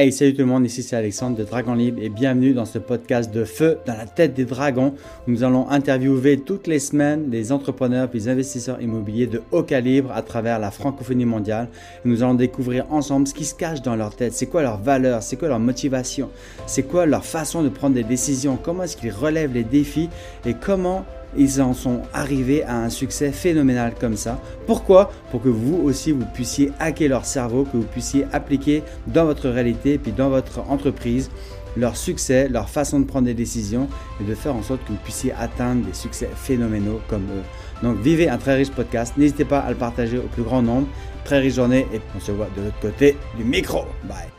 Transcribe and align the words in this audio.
Hey, 0.00 0.12
salut 0.12 0.32
tout 0.32 0.42
le 0.42 0.46
monde, 0.46 0.64
ici 0.64 0.84
c'est 0.84 0.94
Alexandre 0.94 1.36
de 1.36 1.42
Dragon 1.42 1.74
Libre 1.74 1.98
et 2.00 2.08
bienvenue 2.08 2.54
dans 2.54 2.66
ce 2.66 2.78
podcast 2.78 3.34
de 3.34 3.44
feu 3.44 3.78
dans 3.84 3.96
la 3.96 4.06
tête 4.06 4.32
des 4.32 4.44
dragons 4.44 4.94
où 5.26 5.32
nous 5.32 5.42
allons 5.42 5.68
interviewer 5.70 6.38
toutes 6.38 6.68
les 6.68 6.78
semaines 6.78 7.30
des 7.30 7.50
entrepreneurs 7.50 8.08
et 8.08 8.16
des 8.16 8.28
investisseurs 8.28 8.80
immobiliers 8.80 9.26
de 9.26 9.42
haut 9.50 9.64
calibre 9.64 10.12
à 10.12 10.22
travers 10.22 10.60
la 10.60 10.70
francophonie 10.70 11.24
mondiale. 11.24 11.66
Et 12.04 12.08
nous 12.08 12.22
allons 12.22 12.34
découvrir 12.34 12.86
ensemble 12.92 13.26
ce 13.26 13.34
qui 13.34 13.44
se 13.44 13.56
cache 13.56 13.82
dans 13.82 13.96
leur 13.96 14.14
tête, 14.14 14.34
c'est 14.34 14.46
quoi 14.46 14.62
leur 14.62 14.80
valeur, 14.80 15.20
c'est 15.24 15.34
quoi 15.34 15.48
leur 15.48 15.58
motivation, 15.58 16.30
c'est 16.68 16.84
quoi 16.84 17.04
leur 17.04 17.24
façon 17.24 17.64
de 17.64 17.68
prendre 17.68 17.96
des 17.96 18.04
décisions, 18.04 18.56
comment 18.56 18.84
est-ce 18.84 18.96
qu'ils 18.96 19.10
relèvent 19.10 19.52
les 19.52 19.64
défis 19.64 20.10
et 20.46 20.54
comment 20.54 21.04
ils 21.36 21.60
en 21.60 21.74
sont 21.74 22.02
arrivés 22.12 22.62
à 22.64 22.78
un 22.78 22.90
succès 22.90 23.32
phénoménal 23.32 23.94
comme 23.98 24.16
ça. 24.16 24.40
Pourquoi? 24.66 25.10
Pour 25.30 25.42
que 25.42 25.48
vous 25.48 25.76
aussi, 25.84 26.12
vous 26.12 26.24
puissiez 26.34 26.72
hacker 26.78 27.08
leur 27.08 27.24
cerveau, 27.24 27.64
que 27.64 27.76
vous 27.76 27.84
puissiez 27.84 28.26
appliquer 28.32 28.82
dans 29.06 29.24
votre 29.24 29.48
réalité, 29.48 29.98
puis 29.98 30.12
dans 30.12 30.30
votre 30.30 30.60
entreprise, 30.70 31.30
leur 31.76 31.96
succès, 31.96 32.48
leur 32.48 32.68
façon 32.68 33.00
de 33.00 33.04
prendre 33.04 33.26
des 33.26 33.34
décisions 33.34 33.88
et 34.20 34.24
de 34.24 34.34
faire 34.34 34.54
en 34.54 34.62
sorte 34.62 34.82
que 34.84 34.92
vous 34.92 34.98
puissiez 35.04 35.32
atteindre 35.32 35.86
des 35.86 35.94
succès 35.94 36.28
phénoménaux 36.34 37.00
comme 37.08 37.24
eux. 37.24 37.82
Donc 37.82 37.98
vivez 37.98 38.28
un 38.28 38.38
très 38.38 38.56
riche 38.56 38.70
podcast. 38.70 39.14
N'hésitez 39.16 39.44
pas 39.44 39.60
à 39.60 39.70
le 39.70 39.76
partager 39.76 40.18
au 40.18 40.22
plus 40.22 40.42
grand 40.42 40.62
nombre. 40.62 40.88
Très 41.24 41.38
riche 41.38 41.54
journée 41.54 41.86
et 41.92 42.00
on 42.16 42.20
se 42.20 42.32
voit 42.32 42.48
de 42.56 42.62
l'autre 42.62 42.80
côté 42.80 43.16
du 43.36 43.44
micro. 43.44 43.84
Bye. 44.04 44.37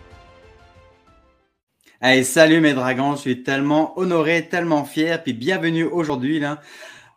Hey, 2.01 2.23
salut 2.23 2.61
mes 2.61 2.73
dragons, 2.73 3.15
je 3.15 3.19
suis 3.19 3.43
tellement 3.43 3.99
honoré, 3.99 4.47
tellement 4.47 4.85
fier, 4.85 5.21
puis 5.21 5.33
bienvenue 5.33 5.83
aujourd'hui. 5.83 6.39
Là. 6.39 6.61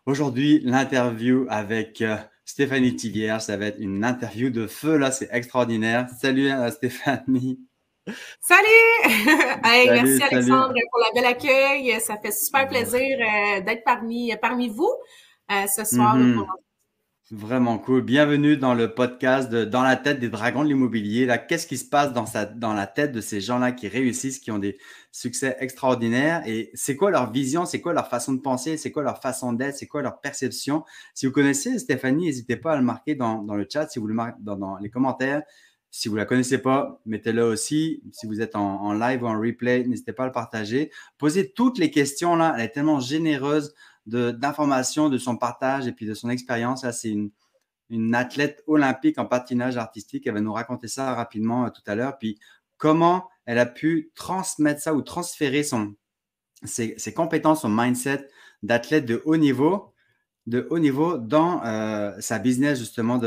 Aujourd'hui, 0.05 0.59
l'interview 0.65 1.45
avec 1.47 2.01
euh, 2.01 2.17
Stéphanie 2.43 2.93
Tivière, 2.93 3.41
ça 3.41 3.55
va 3.55 3.67
être 3.67 3.79
une 3.79 4.03
interview 4.03 4.49
de 4.49 4.67
feu, 4.67 4.97
là, 4.97 5.11
c'est 5.11 5.29
extraordinaire. 5.31 6.07
Salut 6.19 6.51
euh, 6.51 6.69
Stéphanie. 6.69 7.61
Salut! 8.41 9.05
hey, 9.63 9.89
merci 9.89 10.21
Alexandre 10.21 10.73
pour 10.91 10.99
la 10.99 11.11
belle 11.15 11.31
accueil. 11.31 12.01
Ça 12.01 12.17
fait 12.17 12.33
super 12.33 12.67
plaisir 12.67 13.17
euh, 13.21 13.61
d'être 13.61 13.85
parmi, 13.85 14.35
parmi 14.41 14.67
vous 14.67 14.91
ce 15.49 15.85
soir. 15.85 16.17
Mm-hmm. 16.17 16.45
Vraiment 17.35 17.79
cool. 17.79 18.03
Bienvenue 18.03 18.57
dans 18.57 18.75
le 18.75 18.93
podcast 18.93 19.49
Dans 19.51 19.81
la 19.81 19.95
tête 19.95 20.19
des 20.19 20.29
dragons 20.29 20.61
de 20.61 20.67
l'immobilier. 20.67 21.25
Là, 21.25 21.39
qu'est-ce 21.39 21.65
qui 21.65 21.79
se 21.79 21.85
passe 21.89 22.13
dans, 22.13 22.27
sa, 22.27 22.45
dans 22.45 22.73
la 22.73 22.85
tête 22.85 23.11
de 23.11 23.21
ces 23.21 23.41
gens-là 23.41 23.71
qui 23.71 23.87
réussissent, 23.87 24.37
qui 24.37 24.51
ont 24.51 24.59
des 24.59 24.77
succès 25.11 25.57
extraordinaires? 25.59 26.43
Et 26.45 26.69
c'est 26.75 26.95
quoi 26.95 27.09
leur 27.09 27.31
vision, 27.31 27.65
c'est 27.65 27.81
quoi 27.81 27.93
leur 27.93 28.07
façon 28.07 28.33
de 28.33 28.39
penser, 28.39 28.77
c'est 28.77 28.91
quoi 28.91 29.01
leur 29.01 29.19
façon 29.19 29.51
d'être, 29.51 29.75
c'est 29.75 29.87
quoi 29.87 30.03
leur 30.03 30.21
perception? 30.21 30.83
Si 31.15 31.25
vous 31.25 31.31
connaissez 31.31 31.79
Stéphanie, 31.79 32.25
n'hésitez 32.25 32.55
pas 32.55 32.73
à 32.73 32.75
le 32.75 32.83
marquer 32.83 33.15
dans, 33.15 33.41
dans 33.41 33.55
le 33.55 33.65
chat, 33.67 33.87
si 33.89 33.97
vous 33.97 34.05
le 34.05 34.13
marquez 34.13 34.37
dans, 34.39 34.55
dans, 34.55 34.77
les 34.77 34.91
commentaires. 34.91 35.41
Si 35.89 36.09
vous 36.09 36.15
la 36.15 36.25
connaissez 36.25 36.59
pas, 36.59 37.01
mettez-le 37.07 37.43
aussi. 37.43 38.03
Si 38.11 38.27
vous 38.27 38.41
êtes 38.41 38.55
en, 38.55 38.79
en 38.79 38.93
live 38.93 39.23
ou 39.23 39.27
en 39.27 39.39
replay, 39.39 39.83
n'hésitez 39.85 40.13
pas 40.13 40.23
à 40.23 40.27
le 40.27 40.31
partager. 40.33 40.91
Posez 41.17 41.51
toutes 41.51 41.79
les 41.79 41.89
questions 41.89 42.35
là. 42.35 42.53
Elle 42.55 42.65
est 42.65 42.69
tellement 42.69 42.99
généreuse 42.99 43.73
d'informations 44.05 45.09
de, 45.09 45.17
son 45.17 45.37
partage 45.37 45.87
et 45.87 45.91
puis 45.91 46.05
de 46.05 46.13
son 46.13 46.29
expérience. 46.29 46.89
C'est 46.91 47.09
une, 47.09 47.31
une 47.89 48.15
athlète 48.15 48.63
olympique 48.67 49.17
en 49.17 49.25
patinage 49.25 49.77
artistique. 49.77 50.27
Elle 50.27 50.33
va 50.33 50.41
nous 50.41 50.53
raconter 50.53 50.87
ça 50.87 51.13
rapidement 51.13 51.65
euh, 51.65 51.69
tout 51.69 51.83
à 51.87 51.95
l'heure. 51.95 52.17
Puis 52.17 52.39
comment 52.77 53.29
elle 53.45 53.59
a 53.59 53.65
pu 53.65 54.11
transmettre 54.15 54.81
ça 54.81 54.93
ou 54.93 55.01
transférer 55.01 55.63
son, 55.63 55.95
ses, 56.63 57.13
compétences, 57.13 57.61
son 57.61 57.69
mindset 57.69 58.27
d'athlète 58.61 59.05
de 59.05 59.21
haut 59.25 59.37
niveau 59.37 59.89
de 60.45 60.67
haut 60.69 60.79
niveau 60.79 61.17
dans 61.17 61.63
euh, 61.63 62.11
sa 62.19 62.37
business 62.37 62.77
justement 62.77 63.17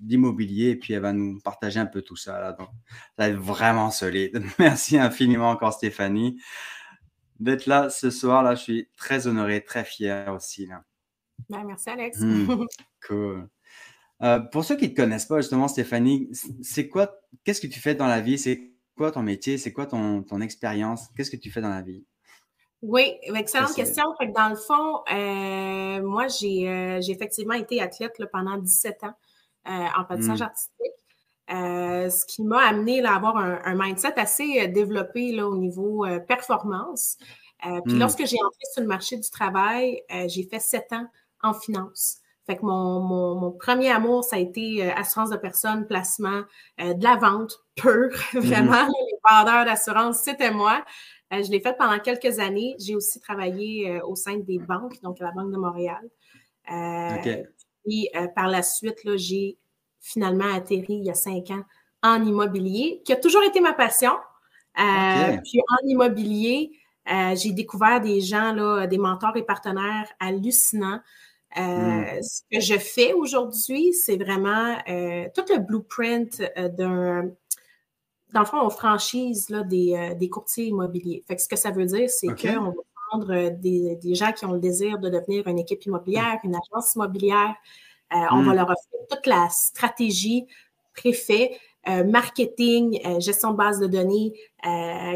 d'immobilier 0.00 0.70
et 0.70 0.76
puis 0.76 0.92
elle 0.92 1.02
va 1.02 1.12
nous 1.12 1.38
partager 1.40 1.78
un 1.78 1.86
peu 1.86 2.02
tout 2.02 2.16
ça 2.16 2.40
là. 2.40 2.56
Ça 2.58 2.66
va 3.16 3.28
être 3.28 3.38
vraiment 3.38 3.92
solide. 3.92 4.42
Merci 4.58 4.98
infiniment 4.98 5.50
encore 5.50 5.72
Stéphanie 5.72 6.40
d'être 7.38 7.66
là 7.66 7.90
ce 7.90 8.10
soir. 8.10 8.42
Là, 8.42 8.54
je 8.54 8.62
suis 8.62 8.88
très 8.96 9.26
honoré, 9.26 9.62
très 9.64 9.84
fier 9.84 10.32
aussi. 10.32 10.66
Là. 10.66 10.82
Ben, 11.48 11.64
merci, 11.64 11.90
Alex. 11.90 12.20
Hmm, 12.20 12.64
cool. 13.06 13.48
Euh, 14.22 14.40
pour 14.40 14.64
ceux 14.64 14.76
qui 14.76 14.86
ne 14.88 14.90
te 14.90 14.96
connaissent 14.96 15.26
pas, 15.26 15.40
justement, 15.40 15.68
Stéphanie, 15.68 16.28
c'est 16.62 16.88
quoi, 16.88 17.14
qu'est-ce 17.44 17.60
que 17.60 17.66
tu 17.66 17.80
fais 17.80 17.94
dans 17.94 18.06
la 18.06 18.20
vie? 18.20 18.38
C'est 18.38 18.72
quoi 18.96 19.12
ton 19.12 19.22
métier? 19.22 19.58
C'est 19.58 19.72
quoi 19.72 19.86
ton, 19.86 20.22
ton 20.22 20.40
expérience? 20.40 21.08
Qu'est-ce 21.16 21.30
que 21.30 21.36
tu 21.36 21.50
fais 21.50 21.60
dans 21.60 21.68
la 21.68 21.82
vie? 21.82 22.04
Oui, 22.82 23.14
excellente 23.22 23.74
question. 23.74 24.04
dans 24.34 24.48
le 24.48 24.56
fond, 24.56 25.02
euh, 25.12 26.02
moi, 26.02 26.26
euh, 26.26 27.00
j'ai 27.00 27.10
effectivement 27.10 27.54
été 27.54 27.80
athlète 27.80 28.20
pendant 28.32 28.56
17 28.56 29.04
ans 29.04 29.14
en 29.64 30.04
patinage 30.04 30.40
hmm. 30.40 30.44
artistique. 30.44 30.97
Euh, 31.50 32.10
ce 32.10 32.26
qui 32.26 32.42
m'a 32.42 32.60
amené 32.66 33.02
à 33.04 33.14
avoir 33.14 33.36
un, 33.38 33.74
mindset 33.74 34.18
assez 34.18 34.60
euh, 34.60 34.66
développé 34.68 35.32
là, 35.32 35.48
au 35.48 35.56
niveau 35.56 36.04
euh, 36.04 36.18
performance. 36.18 37.16
puis 37.62 37.94
hmm. 37.94 37.98
lorsque 37.98 38.26
j'ai 38.26 38.36
entré 38.36 38.60
sur 38.72 38.82
le 38.82 38.88
marché 38.88 39.16
du 39.16 39.30
travail, 39.30 40.02
j'ai 40.26 40.42
fait 40.42 40.60
sept 40.60 40.92
ans 40.92 41.06
en 41.42 41.54
finance. 41.54 42.18
Fait 42.46 42.56
que 42.56 42.64
mon, 42.64 43.00
mon, 43.00 43.50
premier 43.52 43.90
amour, 43.90 44.24
ça 44.24 44.36
a 44.36 44.38
été 44.38 44.90
assurance 44.92 45.30
de 45.30 45.36
personnes, 45.36 45.86
placement, 45.86 46.42
de 46.78 47.02
la 47.02 47.16
vente 47.16 47.62
pure, 47.76 48.10
vraiment. 48.34 48.84
Hmm. 48.84 48.92
Les 49.10 49.18
vendeurs 49.30 49.64
d'assurance, 49.64 50.18
c'était 50.18 50.50
moi. 50.50 50.84
je 51.30 51.50
l'ai 51.50 51.60
fait 51.60 51.76
pendant 51.76 51.98
quelques 51.98 52.38
années. 52.38 52.74
J'ai 52.78 52.94
aussi 52.94 53.20
travaillé 53.20 54.00
au 54.02 54.14
sein 54.14 54.36
des 54.36 54.58
banques, 54.58 55.00
donc 55.02 55.20
à 55.20 55.24
la 55.24 55.32
Banque 55.32 55.52
de 55.52 55.58
Montréal. 55.58 56.08
Okay. 56.68 57.44
Puis 57.84 58.08
par 58.34 58.48
la 58.48 58.62
suite, 58.62 59.00
j'ai 59.16 59.58
finalement 60.08 60.52
atterri 60.52 60.94
il 60.94 61.04
y 61.04 61.10
a 61.10 61.14
cinq 61.14 61.50
ans 61.50 61.62
en 62.02 62.24
immobilier, 62.24 63.02
qui 63.04 63.12
a 63.12 63.16
toujours 63.16 63.42
été 63.42 63.60
ma 63.60 63.72
passion. 63.72 64.12
Euh, 64.78 65.36
puis 65.42 65.60
en 65.60 65.86
immobilier, 65.86 66.70
euh, 67.10 67.34
j'ai 67.34 67.52
découvert 67.52 68.00
des 68.00 68.20
gens, 68.20 68.52
là, 68.52 68.86
des 68.86 68.98
mentors 68.98 69.36
et 69.36 69.42
partenaires 69.42 70.08
hallucinants. 70.20 71.00
Euh, 71.56 71.60
hmm. 71.60 72.22
Ce 72.22 72.42
que 72.52 72.60
je 72.60 72.78
fais 72.78 73.12
aujourd'hui, 73.14 73.92
c'est 73.92 74.16
vraiment 74.16 74.76
tout 75.34 75.44
le 75.48 75.58
blueprint 75.58 76.42
d'un, 76.56 77.30
dans 78.32 78.40
le 78.40 78.46
fond, 78.46 78.60
on 78.60 78.70
franchise 78.70 79.48
là, 79.48 79.62
des, 79.62 80.14
des, 80.16 80.28
courtiers 80.28 80.66
immobiliers. 80.66 81.24
Fait 81.26 81.34
que 81.34 81.42
ce 81.42 81.48
que 81.48 81.56
ça 81.56 81.70
veut 81.70 81.86
dire, 81.86 82.08
c'est 82.10 82.28
qu'on 82.28 82.64
va 82.64 82.72
prendre 83.10 83.48
des, 83.58 83.96
des, 83.96 84.14
gens 84.14 84.32
qui 84.32 84.44
ont 84.44 84.52
le 84.52 84.60
désir 84.60 84.98
de 84.98 85.08
devenir 85.08 85.46
une 85.48 85.58
équipe 85.58 85.84
immobilière, 85.86 86.38
une 86.44 86.54
agence 86.54 86.94
immobilière, 86.94 87.54
euh, 88.12 88.16
on 88.30 88.42
va 88.42 88.52
mm. 88.52 88.56
leur 88.56 88.70
offrir 88.70 89.00
toute 89.10 89.26
la 89.26 89.48
stratégie 89.50 90.46
préfet, 90.94 91.58
euh, 91.88 92.04
marketing, 92.04 93.00
euh, 93.06 93.20
gestion 93.20 93.52
de 93.52 93.56
base 93.56 93.78
de 93.78 93.86
données, 93.86 94.32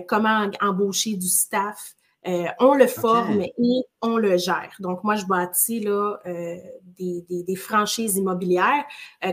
comment 0.08 0.50
embaucher 0.60 1.16
du 1.16 1.28
staff. 1.28 1.94
on 2.24 2.74
le 2.74 2.86
forme 2.86 3.42
et 3.42 3.82
on 4.00 4.16
le 4.16 4.36
gère. 4.36 4.72
Donc, 4.78 5.02
moi, 5.02 5.16
je 5.16 5.26
bâtis 5.26 5.80
là, 5.80 6.18
des, 6.98 7.56
franchises 7.56 8.16
immobilières, 8.16 8.84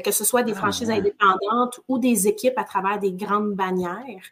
que 0.03 0.12
ce 0.12 0.24
soit 0.24 0.44
des 0.44 0.53
ah, 0.53 0.56
franchises 0.56 0.90
indépendantes 0.90 1.80
ou 1.88 2.00
des 2.00 2.28
équipes 2.28 2.58
à 2.58 2.64
travers 2.64 3.00
des 3.00 3.12
grandes 3.12 3.53
bannières. 3.53 4.25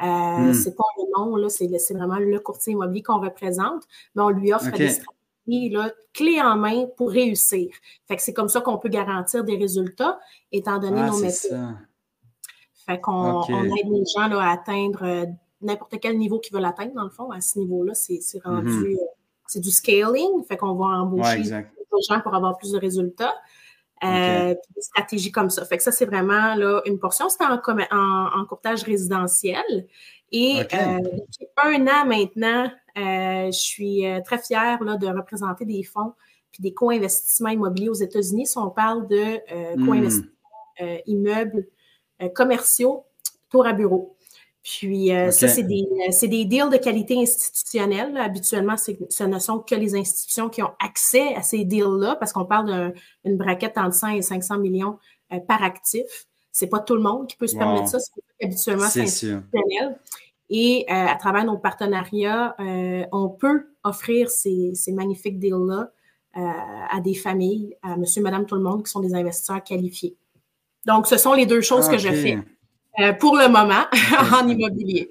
Mm. 0.00 0.52
C'est 0.54 0.74
pas 0.74 0.84
le 0.98 1.04
nom, 1.16 1.36
là, 1.36 1.48
c'est, 1.48 1.68
vraiment 1.94 2.18
le 2.18 2.40
courtier 2.40 2.72
immobilier 2.72 3.02
qu'on 3.02 3.20
représente, 3.20 3.84
mais 4.14 4.22
on 4.22 4.30
lui 4.30 4.52
offre 4.52 4.72
des 4.72 4.88
stratégies 4.88 5.19
là, 5.46 5.90
clé 6.12 6.40
en 6.40 6.56
main 6.56 6.86
pour 6.96 7.10
réussir. 7.10 7.74
Fait 8.06 8.16
que 8.16 8.22
c'est 8.22 8.32
comme 8.32 8.48
ça 8.48 8.60
qu'on 8.60 8.78
peut 8.78 8.88
garantir 8.88 9.44
des 9.44 9.56
résultats, 9.56 10.18
étant 10.52 10.78
donné 10.78 11.00
ah, 11.00 11.10
nos 11.10 11.18
méthodes. 11.18 11.76
Fait 12.86 13.00
qu'on 13.00 13.42
aide 13.42 13.90
les 13.90 14.04
gens 14.16 14.28
là, 14.28 14.40
à 14.40 14.52
atteindre 14.52 15.04
euh, 15.04 15.26
n'importe 15.60 15.98
quel 16.00 16.18
niveau 16.18 16.38
qu'ils 16.38 16.54
veulent 16.54 16.64
atteindre, 16.64 16.94
dans 16.94 17.04
le 17.04 17.10
fond. 17.10 17.30
À 17.30 17.40
ce 17.40 17.58
niveau-là, 17.58 17.94
c'est 17.94 18.20
rendu, 18.44 18.68
mm-hmm. 18.68 18.94
euh, 18.94 19.06
c'est 19.46 19.60
du 19.60 19.70
scaling. 19.70 20.44
Fait 20.48 20.56
qu'on 20.56 20.74
va 20.74 20.86
embaucher 20.86 21.42
des 21.42 22.02
gens 22.08 22.20
pour 22.20 22.34
avoir 22.34 22.56
plus 22.56 22.72
de 22.72 22.78
résultats. 22.78 23.34
Euh, 24.02 24.54
des 24.74 24.80
stratégies 24.80 25.30
comme 25.30 25.50
ça. 25.50 25.64
Fait 25.66 25.76
que 25.76 25.82
ça, 25.82 25.92
c'est 25.92 26.06
vraiment 26.06 26.54
là, 26.54 26.80
une 26.86 26.98
portion. 26.98 27.28
C'est 27.28 27.44
en, 27.44 27.52
en, 27.52 28.44
courtage 28.46 28.82
résidentiel. 28.82 29.86
Et 30.32 30.54
depuis 30.62 31.48
un 31.56 31.86
an 31.86 32.06
maintenant, 32.06 32.70
euh, 32.96 33.46
je 33.46 33.58
suis 33.58 34.06
euh, 34.06 34.20
très 34.24 34.38
fière 34.38 34.82
là, 34.82 34.96
de 34.96 35.06
représenter 35.06 35.64
des 35.64 35.82
fonds 35.82 36.14
puis 36.52 36.62
des 36.62 36.74
co-investissements 36.74 37.50
immobiliers 37.50 37.90
aux 37.90 37.94
États-Unis. 37.94 38.46
Si 38.46 38.58
on 38.58 38.70
parle 38.70 39.06
de 39.06 39.38
euh, 39.52 39.76
hmm. 39.76 39.86
co-investissements 39.86 40.30
immeubles 41.04 41.66
commerciaux, 42.34 43.04
tour 43.50 43.66
à 43.66 43.74
bureau. 43.74 44.16
Puis 44.62 45.08
ça, 45.08 45.48
c'est 45.48 45.62
des, 45.62 45.86
des, 46.22 46.44
deals 46.44 46.68
de 46.70 46.76
qualité 46.76 47.16
institutionnelle. 47.18 48.16
Habituellement, 48.18 48.76
ce 48.76 49.24
ne 49.24 49.38
sont 49.38 49.60
que 49.60 49.74
les 49.74 49.94
institutions 49.94 50.50
qui 50.50 50.62
ont 50.62 50.72
accès 50.78 51.34
à 51.34 51.42
ces 51.42 51.64
deals-là 51.64 52.16
parce 52.16 52.32
qu'on 52.34 52.44
parle 52.44 52.92
d'une 53.24 53.38
braquette 53.38 53.78
entre 53.78 53.94
100 53.94 54.08
et 54.08 54.22
500 54.22 54.58
millions 54.58 54.98
par 55.48 55.62
actif. 55.62 56.26
C'est 56.52 56.66
pas 56.66 56.80
tout 56.80 56.94
le 56.94 57.00
monde 57.00 57.26
qui 57.26 57.36
peut 57.36 57.46
se 57.46 57.56
permettre 57.56 57.88
ça. 57.88 57.98
Habituellement, 58.42 58.88
c'est 58.88 59.00
institutionnel. 59.00 59.98
Et 60.50 60.84
euh, 60.90 61.06
à 61.06 61.14
travers 61.14 61.44
nos 61.44 61.56
partenariats, 61.56 62.56
euh, 62.58 63.04
on 63.12 63.28
peut 63.28 63.68
offrir 63.84 64.28
ces, 64.30 64.74
magnifiques 64.88 65.38
deals-là 65.38 65.90
euh, 66.36 66.40
à 66.90 67.00
des 67.00 67.14
familles, 67.14 67.76
à 67.82 67.96
monsieur, 67.96 68.20
madame, 68.20 68.46
tout 68.46 68.56
le 68.56 68.62
monde, 68.62 68.84
qui 68.84 68.90
sont 68.90 69.00
des 69.00 69.14
investisseurs 69.14 69.62
qualifiés. 69.62 70.16
Donc, 70.86 71.06
ce 71.06 71.18
sont 71.18 71.34
les 71.34 71.46
deux 71.46 71.60
choses 71.60 71.88
que 71.88 71.98
je 71.98 72.08
fais. 72.08 72.38
Euh, 72.98 73.12
pour 73.14 73.36
le 73.36 73.48
moment 73.48 73.84
en 74.42 74.48
immobilier. 74.48 75.10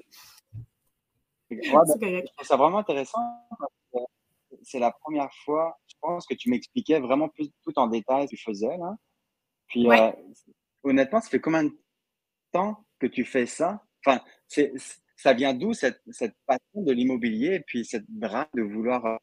c'est 1.50 2.56
vraiment 2.56 2.78
intéressant. 2.78 3.18
C'est 4.62 4.78
la 4.78 4.92
première 4.92 5.32
fois, 5.44 5.78
je 5.86 5.94
pense, 6.00 6.26
que 6.26 6.34
tu 6.34 6.50
m'expliquais 6.50 7.00
vraiment 7.00 7.28
plus 7.28 7.50
tout 7.64 7.78
en 7.78 7.86
détail 7.86 8.26
ce 8.26 8.32
que 8.32 8.36
tu 8.36 8.44
faisais. 8.44 8.76
Là. 8.76 8.96
Puis, 9.68 9.90
euh, 9.90 10.10
honnêtement, 10.82 11.20
ça 11.20 11.30
fait 11.30 11.40
combien 11.40 11.64
de 11.64 11.78
temps 12.52 12.84
que 12.98 13.06
tu 13.06 13.24
fais 13.24 13.46
ça? 13.46 13.82
Enfin, 14.04 14.20
c'est, 14.48 14.72
ça 15.16 15.32
vient 15.32 15.54
d'où 15.54 15.72
cette, 15.72 16.02
cette 16.10 16.34
passion 16.46 16.82
de 16.82 16.92
l'immobilier 16.92 17.54
et 17.54 17.60
puis 17.60 17.84
cette 17.84 18.04
drague 18.08 18.48
de 18.54 18.62
vouloir 18.62 19.06
euh, 19.06 19.16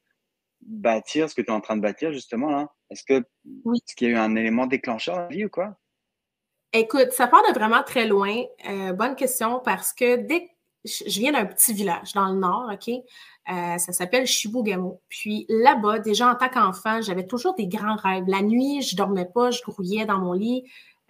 bâtir 0.62 1.30
ce 1.30 1.36
que 1.36 1.42
tu 1.42 1.48
es 1.48 1.54
en 1.54 1.62
train 1.62 1.76
de 1.76 1.82
bâtir 1.82 2.12
justement 2.12 2.50
là? 2.50 2.72
Est-ce 2.90 3.04
que 3.04 3.26
oui. 3.66 3.80
qu'il 3.96 4.08
y 4.08 4.12
a 4.12 4.14
eu 4.14 4.18
un 4.18 4.36
élément 4.36 4.66
déclencheur 4.66 5.16
dans 5.16 5.22
la 5.24 5.28
vie 5.28 5.46
ou 5.46 5.50
quoi? 5.50 5.78
Écoute, 6.74 7.12
ça 7.12 7.28
part 7.28 7.42
de 7.48 7.54
vraiment 7.54 7.84
très 7.84 8.06
loin. 8.06 8.44
Euh, 8.70 8.94
bonne 8.94 9.16
question 9.16 9.62
parce 9.64 9.94
que 9.94 10.18
dès 10.18 10.48
que 10.48 10.52
je 10.86 11.20
viens 11.20 11.32
d'un 11.32 11.46
petit 11.46 11.74
village 11.74 12.14
dans 12.14 12.28
le 12.28 12.40
nord, 12.40 12.70
OK? 12.72 12.90
Euh, 13.50 13.78
ça 13.78 13.94
s'appelle 13.94 14.26
Chibougamau. 14.26 15.02
Puis 15.08 15.46
là-bas, 15.48 16.00
déjà 16.00 16.30
en 16.30 16.36
tant 16.36 16.50
qu'enfant, 16.50 17.02
j'avais 17.02 17.26
toujours 17.26 17.56
des 17.56 17.68
grands 17.68 17.96
rêves. 17.96 18.26
La 18.28 18.42
nuit, 18.42 18.82
je 18.82 18.96
dormais 18.96 19.26
pas, 19.26 19.52
je 19.52 19.62
grouillais 19.62 20.06
dans 20.06 20.20
mon 20.20 20.34
lit. 20.34 20.64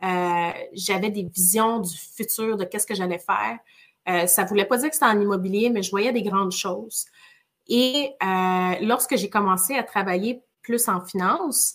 Euh, 0.03 0.51
j'avais 0.73 1.09
des 1.09 1.23
visions 1.23 1.79
du 1.79 1.97
futur, 1.97 2.57
de 2.57 2.63
qu'est-ce 2.63 2.85
que 2.85 2.93
j'allais 2.93 3.19
faire. 3.19 3.57
Euh, 4.07 4.27
ça 4.27 4.45
voulait 4.45 4.65
pas 4.65 4.77
dire 4.77 4.89
que 4.89 4.95
c'était 4.95 5.07
en 5.07 5.19
immobilier, 5.19 5.69
mais 5.69 5.81
je 5.81 5.89
voyais 5.89 6.11
des 6.11 6.21
grandes 6.21 6.51
choses. 6.51 7.05
Et 7.67 8.11
lorsque 8.81 9.17
j'ai 9.17 9.29
commencé 9.29 9.75
à 9.75 9.83
travailler 9.83 10.41
plus 10.61 10.87
en 10.87 11.01
finance, 11.01 11.73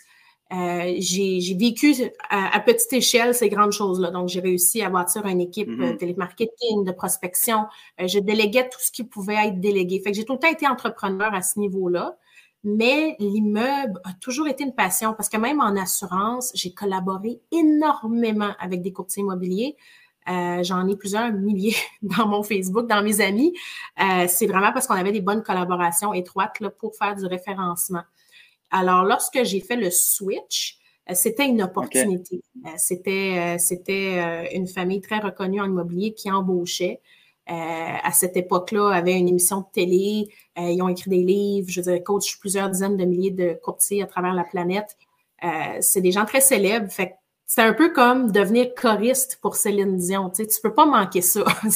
euh, 0.52 0.94
j'ai 0.99 1.56
vécu 1.58 1.94
à, 2.28 2.60
petite 2.60 2.93
échelle 2.93 3.34
ces 3.34 3.49
grandes 3.49 3.72
choses-là. 3.72 4.10
Donc, 4.10 4.28
j'ai 4.28 4.40
réussi 4.40 4.82
à 4.82 4.90
bâtir 4.90 5.26
une 5.26 5.40
équipe 5.40 5.69
de 5.69 5.75
mm-hmm. 5.75 5.96
télémarketing, 5.96 6.84
de 6.84 6.93
prospection. 6.93 7.66
je 7.99 8.19
déléguais 8.19 8.69
tout 8.69 8.81
ce 8.81 8.90
qui 8.93 9.04
pouvait 9.04 9.46
être 9.46 9.60
délégué. 9.60 10.00
Fait 10.00 10.10
que 10.10 10.16
j'ai 10.16 10.25
tout 10.25 10.34
le 10.34 10.38
temps 10.38 10.50
été 10.50 10.66
entrepreneur 10.66 11.32
à 11.32 11.43
ce 11.43 11.58
niveau-là. 11.58 12.16
Mais 12.64 13.16
l'immeuble 13.19 14.00
a 14.04 14.12
toujours 14.20 14.46
été 14.46 14.62
une 14.62 14.75
passion 14.75 15.14
parce 15.14 15.28
que 15.28 15.37
même 15.37 15.60
en 15.60 15.75
assurance, 15.76 16.52
j'ai 16.54 16.72
collaboré 16.72 17.40
énormément 17.50 18.52
avec 18.60 18.82
des 18.82 18.93
courtiers 18.93 19.22
immobiliers. 19.22 19.76
Euh, 20.28 20.62
j'en 20.62 20.87
ai 20.87 20.96
plusieurs 20.96 21.32
milliers 21.32 21.75
dans 22.02 22.28
mon 22.28 22.44
Facebook, 22.44 22.87
dans 22.87 23.02
mes 23.02 23.20
amis. 23.20 23.52
Euh, 24.00 24.26
c'est 24.28 24.46
vraiment 24.46 24.72
parce 24.72 24.87
qu'on 24.87 24.94
avait 24.94 25.10
des 25.10 25.20
bonnes 25.20 25.43
collaborations 25.43 26.14
étroites 26.14 26.60
là, 26.60 26.70
pour 26.70 26.94
faire 26.94 27.16
du 27.16 27.26
référencement. 27.26 28.02
Alors, 28.72 29.04
lorsque 29.04 29.44
j'ai 29.44 29.60
fait 29.60 29.76
le 29.76 29.90
switch, 29.90 30.78
euh, 31.08 31.14
c'était 31.14 31.46
une 31.46 31.62
opportunité. 31.62 32.42
C'était, 32.76 33.56
c'était 33.58 34.54
une 34.54 34.66
famille 34.66 35.00
très 35.00 35.19
reconnue 35.19 35.60
en 35.60 35.66
immobilier 35.66 36.14
qui 36.14 36.30
embauchait. 36.30 37.00
à 37.46 38.12
cette 38.12 38.36
époque-là, 38.36 38.90
avait 38.90 39.19
une 39.19 39.28
émission 39.28 39.60
de 39.60 39.66
télé. 39.72 40.28
ils 40.56 40.82
ont 40.82 40.88
écrit 40.88 41.10
des 41.10 41.22
livres. 41.22 41.69
Je 41.69 41.80
veux 41.80 41.92
dire, 41.92 42.02
coach 42.04 42.38
plusieurs 42.38 42.70
dizaines 42.70 42.96
de 42.96 43.04
milliers 43.04 43.32
de 43.32 43.58
courtiers 43.62 44.02
à 44.02 44.06
travers 44.06 44.32
la 44.32 44.44
planète. 44.44 44.96
c'est 45.80 46.00
des 46.00 46.12
gens 46.12 46.25
très 46.25 46.40
célèbres. 46.40 46.90
Fait 46.90 47.16
c'est 47.54 47.60
un 47.60 47.75
peu 47.75 47.92
comme 47.92 48.32
devenir 48.32 48.75
choriste 48.75 49.38
pour 49.42 49.56
Céline 49.56 49.98
Dion. 49.98 50.30
Tu 50.30 50.36
sais, 50.36 50.46
tu 50.46 50.58
peux 50.62 50.72
pas 50.72 50.86
manquer 50.86 51.20
ça. 51.20 51.44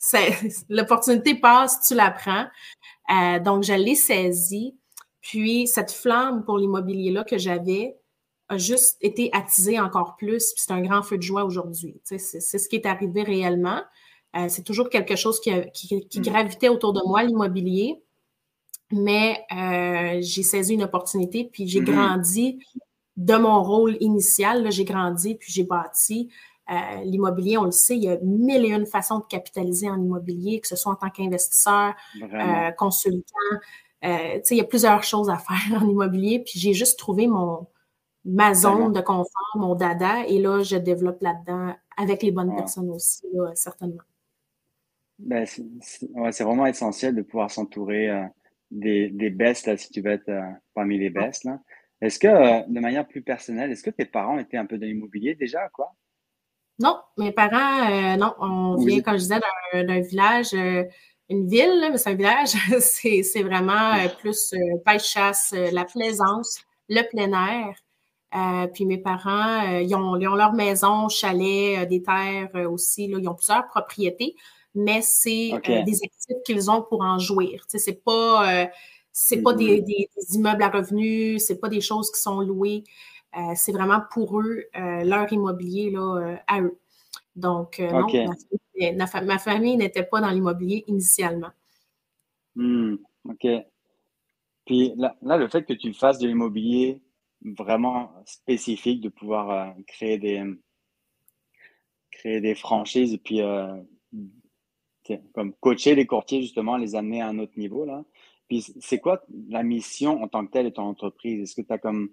c'est, 0.00 0.32
l'opportunité 0.68 1.36
passe, 1.36 1.86
tu 1.86 1.94
la 1.94 2.10
prends. 2.10 2.46
Euh, 3.12 3.38
donc, 3.38 3.62
je 3.62 3.74
l'ai 3.74 3.94
saisie. 3.94 4.74
Puis, 5.24 5.66
cette 5.66 5.90
flamme 5.90 6.44
pour 6.44 6.58
l'immobilier-là 6.58 7.24
que 7.24 7.38
j'avais 7.38 7.96
a 8.50 8.58
juste 8.58 8.98
été 9.00 9.30
attisée 9.32 9.80
encore 9.80 10.16
plus. 10.16 10.52
Puis, 10.52 10.64
c'est 10.66 10.72
un 10.72 10.82
grand 10.82 11.02
feu 11.02 11.16
de 11.16 11.22
joie 11.22 11.44
aujourd'hui. 11.44 11.98
C'est, 12.04 12.18
ce 12.18 12.68
qui 12.68 12.76
est 12.76 12.84
arrivé 12.84 13.22
réellement. 13.22 13.80
Euh, 14.36 14.48
c'est 14.50 14.64
toujours 14.64 14.90
quelque 14.90 15.16
chose 15.16 15.40
qui, 15.40 15.50
qui, 15.72 16.06
qui, 16.08 16.20
mm. 16.20 16.22
gravitait 16.22 16.68
autour 16.68 16.92
de 16.92 17.00
moi, 17.06 17.22
l'immobilier. 17.22 18.02
Mais 18.92 19.42
euh, 19.50 20.18
j'ai 20.20 20.42
saisi 20.42 20.74
une 20.74 20.82
opportunité, 20.82 21.48
puis 21.50 21.66
j'ai 21.66 21.80
mm-hmm. 21.80 21.84
grandi 21.84 22.58
de 23.16 23.34
mon 23.34 23.62
rôle 23.62 23.96
initial, 24.00 24.70
j'ai 24.70 24.84
grandi 24.84 25.36
puis 25.36 25.50
j'ai 25.50 25.64
bâti. 25.64 26.28
Euh, 26.70 27.02
l'immobilier, 27.04 27.58
on 27.58 27.64
le 27.64 27.72
sait, 27.72 27.96
il 27.96 28.04
y 28.04 28.08
a 28.08 28.18
mille 28.22 28.64
et 28.64 28.70
une 28.70 28.86
façons 28.86 29.18
de 29.20 29.24
capitaliser 29.24 29.88
en 29.88 30.00
immobilier, 30.02 30.60
que 30.60 30.68
ce 30.68 30.76
soit 30.76 30.92
en 30.92 30.96
tant 30.96 31.10
qu'investisseur, 31.10 31.94
euh, 32.22 32.70
consultant. 32.72 33.36
Euh, 34.04 34.40
il 34.50 34.56
y 34.56 34.60
a 34.60 34.64
plusieurs 34.64 35.02
choses 35.02 35.30
à 35.30 35.38
faire 35.38 35.56
en 35.82 35.88
immobilier. 35.88 36.40
Puis 36.40 36.58
j'ai 36.58 36.74
juste 36.74 36.98
trouvé 36.98 37.26
mon 37.26 37.66
ma 38.26 38.54
zone 38.54 38.94
de 38.94 39.02
confort, 39.02 39.56
mon 39.56 39.74
dada, 39.74 40.26
et 40.26 40.38
là, 40.38 40.62
je 40.62 40.76
développe 40.76 41.20
là-dedans 41.20 41.74
avec 41.98 42.22
les 42.22 42.30
bonnes 42.30 42.56
personnes 42.56 42.88
aussi, 42.88 43.26
certainement. 43.54 44.00
Ben, 45.18 45.46
c'est 45.46 46.42
vraiment 46.42 46.64
essentiel 46.64 47.14
de 47.14 47.20
pouvoir 47.20 47.50
s'entourer 47.50 48.08
euh, 48.08 48.24
des, 48.70 49.10
des 49.10 49.28
bestes, 49.28 49.76
si 49.76 49.90
tu 49.90 50.00
veux 50.00 50.12
être 50.12 50.32
parmi 50.72 50.96
les 50.98 51.10
bestes. 51.10 51.46
Est-ce 52.04 52.18
que, 52.18 52.26
euh, 52.26 52.62
de 52.68 52.80
manière 52.80 53.06
plus 53.06 53.22
personnelle, 53.22 53.70
est-ce 53.72 53.82
que 53.82 53.90
tes 53.90 54.04
parents 54.04 54.38
étaient 54.38 54.58
un 54.58 54.66
peu 54.66 54.76
de 54.76 54.84
l'immobilier 54.84 55.34
déjà, 55.34 55.68
quoi? 55.70 55.94
Non, 56.78 57.00
mes 57.16 57.32
parents, 57.32 57.90
euh, 57.90 58.16
non, 58.16 58.34
on 58.40 58.76
vient, 58.76 59.00
comme 59.00 59.14
je 59.14 59.20
disais, 59.20 59.40
d'un 59.72 60.00
village, 60.00 60.52
euh, 60.52 60.84
une 61.30 61.48
ville, 61.48 61.88
mais 61.90 61.98
c'est 61.98 62.10
un 62.10 62.14
village, 62.14 62.50
c'est 62.80 63.42
vraiment 63.42 63.94
plus 64.18 64.54
pêche-chasse, 64.84 65.54
la 65.72 65.84
plaisance, 65.84 66.60
le 66.88 67.02
plein 67.10 67.32
air. 67.32 68.70
puis 68.72 68.84
mes 68.84 68.98
parents, 68.98 69.62
ils 69.78 69.94
ont, 69.94 70.16
ils, 70.16 70.28
ont, 70.28 70.34
leur 70.34 70.52
maison, 70.52 71.08
chalet, 71.08 71.88
des 71.88 72.02
terres 72.02 72.50
aussi, 72.70 73.08
là, 73.08 73.18
ils 73.20 73.28
ont 73.28 73.34
plusieurs 73.34 73.66
propriétés, 73.66 74.34
mais 74.74 75.00
c'est 75.02 75.52
des 75.64 75.98
actifs 76.04 76.42
qu'ils 76.44 76.70
ont 76.70 76.82
pour 76.82 77.02
en 77.02 77.18
jouir. 77.18 77.64
C'est 77.68 78.04
pas 78.04 78.68
c'est 79.14 79.42
pas 79.42 79.54
des, 79.54 79.80
des, 79.80 80.08
immeubles 80.32 80.62
à 80.64 80.68
revenus, 80.68 81.42
c'est 81.46 81.60
pas 81.60 81.68
des 81.68 81.80
choses 81.80 82.10
qui 82.10 82.20
sont 82.20 82.40
louées. 82.40 82.82
Euh, 83.36 83.52
c'est 83.54 83.72
vraiment 83.72 84.00
pour 84.12 84.40
eux, 84.40 84.64
euh, 84.76 85.04
leur 85.04 85.32
immobilier 85.32 85.90
là, 85.90 86.16
euh, 86.16 86.36
à 86.48 86.60
eux. 86.60 86.78
Donc, 87.36 87.78
non, 87.78 88.06
ma, 88.76 89.38
famille 89.38 89.76
n'était 89.76 90.02
pas 90.02 90.20
dans 90.20 90.30
l'immobilier 90.30 90.84
initialement. 90.86 91.50
Hmm, 92.54 92.96
OK. 93.28 93.46
Puis 94.66 94.92
là, 94.96 95.16
le 95.22 95.48
fait 95.48 95.64
que 95.64 95.74
tu 95.74 95.92
fasses 95.92 96.18
de 96.18 96.26
l'immobilier 96.26 97.00
vraiment 97.42 98.12
spécifique, 98.24 99.00
de 99.00 99.08
pouvoir 99.08 99.74
créer 99.86 100.18
des 100.18 100.42
créer 102.10 102.40
des 102.40 102.54
franchises 102.54 103.12
et 103.12 103.18
puis 103.18 103.40
comme 105.34 105.52
coacher 105.54 105.94
les 105.94 106.06
courtiers, 106.06 106.40
justement, 106.40 106.76
les 106.76 106.94
amener 106.94 107.20
à 107.20 107.28
un 107.28 107.38
autre 107.38 107.58
niveau, 107.58 107.84
là. 107.84 108.04
Puis 108.48 108.74
c'est 108.80 108.98
quoi 108.98 109.22
la 109.48 109.62
mission 109.62 110.22
en 110.22 110.28
tant 110.28 110.46
que 110.46 110.52
telle 110.52 110.66
de 110.66 110.70
ton 110.70 110.82
entreprise? 110.82 111.40
Est-ce 111.40 111.54
que 111.54 111.66
tu 111.66 111.72
as 111.72 111.78
comme. 111.78 112.10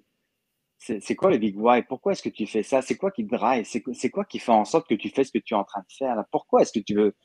C'est 0.81 1.15
quoi 1.15 1.29
le 1.29 1.37
big 1.37 1.55
why? 1.59 1.83
Pourquoi 1.83 2.13
est-ce 2.13 2.23
que 2.23 2.29
tu 2.29 2.47
fais 2.47 2.63
ça? 2.63 2.81
C'est 2.81 2.97
quoi 2.97 3.11
qui 3.11 3.23
te 3.25 3.35
drive? 3.35 3.65
C'est 3.65 4.09
quoi 4.09 4.25
qui 4.25 4.39
fait 4.39 4.51
en 4.51 4.65
sorte 4.65 4.89
que 4.89 4.95
tu 4.95 5.09
fais 5.09 5.23
ce 5.23 5.31
que 5.31 5.37
tu 5.37 5.53
es 5.53 5.57
en 5.57 5.63
train 5.63 5.81
de 5.81 5.93
faire? 5.95 6.23
Pourquoi 6.31 6.63
est-ce 6.63 6.73
que 6.73 6.83
tu 6.83 6.95
veux 6.95 7.15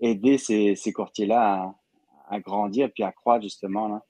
aider 0.00 0.36
ces, 0.36 0.74
ces 0.74 0.92
courtiers-là 0.92 1.72
à, 2.28 2.40
grandir 2.40 2.90
puis 2.92 3.04
à 3.04 3.12
croître 3.12 3.44
justement? 3.44 3.86
Là? 3.86 4.02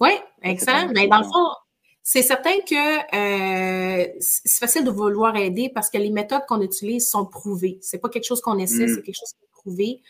Oui, 0.00 0.12
excellent. 0.42 0.90
Mais 0.94 1.06
dans 1.06 1.18
le 1.18 1.24
fond, 1.24 1.48
c'est 2.02 2.22
certain 2.22 2.58
que 2.66 3.14
euh, 3.14 4.06
c'est 4.20 4.58
facile 4.58 4.84
de 4.84 4.90
vouloir 4.90 5.36
aider 5.36 5.70
parce 5.74 5.90
que 5.90 5.98
les 5.98 6.10
méthodes 6.10 6.46
qu'on 6.48 6.62
utilise 6.62 7.08
sont 7.08 7.26
prouvées. 7.26 7.78
C'est 7.82 7.98
pas 7.98 8.08
quelque 8.08 8.26
chose 8.26 8.40
qu'on 8.40 8.58
essaie, 8.58 8.86
mm. 8.86 8.88
c'est 8.88 9.02
quelque 9.02 9.18
chose 9.18 9.34
qui 9.34 9.44
est 9.44 9.52
prouvé. 9.52 10.00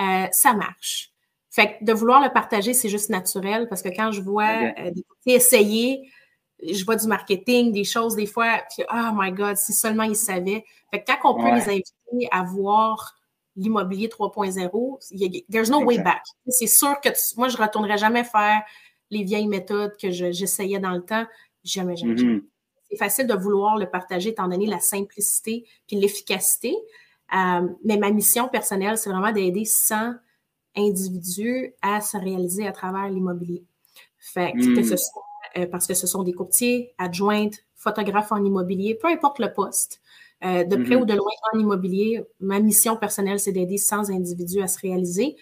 Euh, 0.00 0.26
ça 0.30 0.54
marche. 0.54 1.10
Fait 1.50 1.78
que 1.78 1.84
de 1.84 1.92
vouloir 1.92 2.22
le 2.22 2.32
partager, 2.32 2.74
c'est 2.74 2.88
juste 2.88 3.10
naturel 3.10 3.68
parce 3.68 3.82
que 3.82 3.88
quand 3.88 4.12
je 4.12 4.20
vois 4.20 4.72
euh, 4.78 4.90
des 5.24 5.32
essayer, 5.32 6.08
je 6.62 6.84
vois 6.84 6.96
du 6.96 7.06
marketing, 7.06 7.72
des 7.72 7.84
choses 7.84 8.16
des 8.16 8.26
fois, 8.26 8.62
puis 8.70 8.84
oh 8.90 9.10
my 9.14 9.32
God, 9.32 9.56
si 9.56 9.72
seulement 9.72 10.04
ils 10.04 10.16
savaient. 10.16 10.64
Fait 10.90 11.02
que 11.02 11.06
quand 11.06 11.34
on 11.34 11.42
peut 11.42 11.54
les 11.54 11.68
inviter 11.68 12.28
à 12.30 12.42
voir 12.42 13.14
l'immobilier 13.56 14.08
3.0, 14.08 15.44
there's 15.50 15.70
no 15.70 15.82
way 15.82 15.98
back. 15.98 16.22
C'est 16.48 16.66
sûr 16.66 17.00
que 17.00 17.08
moi, 17.36 17.48
je 17.48 17.56
ne 17.56 17.62
retournerai 17.62 17.98
jamais 17.98 18.24
faire 18.24 18.62
les 19.10 19.24
vieilles 19.24 19.48
méthodes 19.48 19.96
que 20.00 20.10
j'essayais 20.10 20.78
dans 20.78 20.92
le 20.92 21.02
temps. 21.02 21.26
Jamais, 21.64 21.96
jamais, 21.96 22.16
jamais. 22.16 22.34
Mm-hmm. 22.34 22.44
C'est 22.90 22.96
facile 22.96 23.26
de 23.26 23.34
vouloir 23.34 23.76
le 23.76 23.90
partager 23.90 24.30
étant 24.30 24.48
donné 24.48 24.66
la 24.66 24.80
simplicité 24.80 25.66
puis 25.86 25.96
l'efficacité. 25.96 26.74
Euh, 27.34 27.68
mais 27.84 27.96
ma 27.96 28.10
mission 28.10 28.48
personnelle, 28.48 28.96
c'est 28.96 29.10
vraiment 29.10 29.32
d'aider 29.32 29.64
100 29.64 30.14
individus 30.76 31.74
à 31.82 32.00
se 32.00 32.16
réaliser 32.16 32.66
à 32.66 32.72
travers 32.72 33.08
l'immobilier. 33.08 33.64
Fait 34.18 34.52
que, 34.52 34.62
ce 34.62 34.92
hmm. 34.92 34.96
soit 34.96 35.25
euh, 35.56 35.66
parce 35.66 35.86
que 35.86 35.94
ce 35.94 36.06
sont 36.06 36.22
des 36.22 36.32
courtiers, 36.32 36.94
adjointes, 36.98 37.64
photographes 37.74 38.32
en 38.32 38.44
immobilier, 38.44 38.94
peu 38.94 39.08
importe 39.08 39.38
le 39.38 39.52
poste. 39.52 40.00
Euh, 40.44 40.64
de 40.64 40.76
près 40.76 40.96
hmm. 40.96 41.00
ou 41.00 41.04
de 41.06 41.14
loin 41.14 41.30
en 41.52 41.58
immobilier, 41.58 42.22
ma 42.40 42.60
mission 42.60 42.96
personnelle, 42.96 43.40
c'est 43.40 43.52
d'aider 43.52 43.78
100 43.78 44.10
individus 44.10 44.60
à 44.60 44.68
se 44.68 44.78
réaliser. 44.78 45.36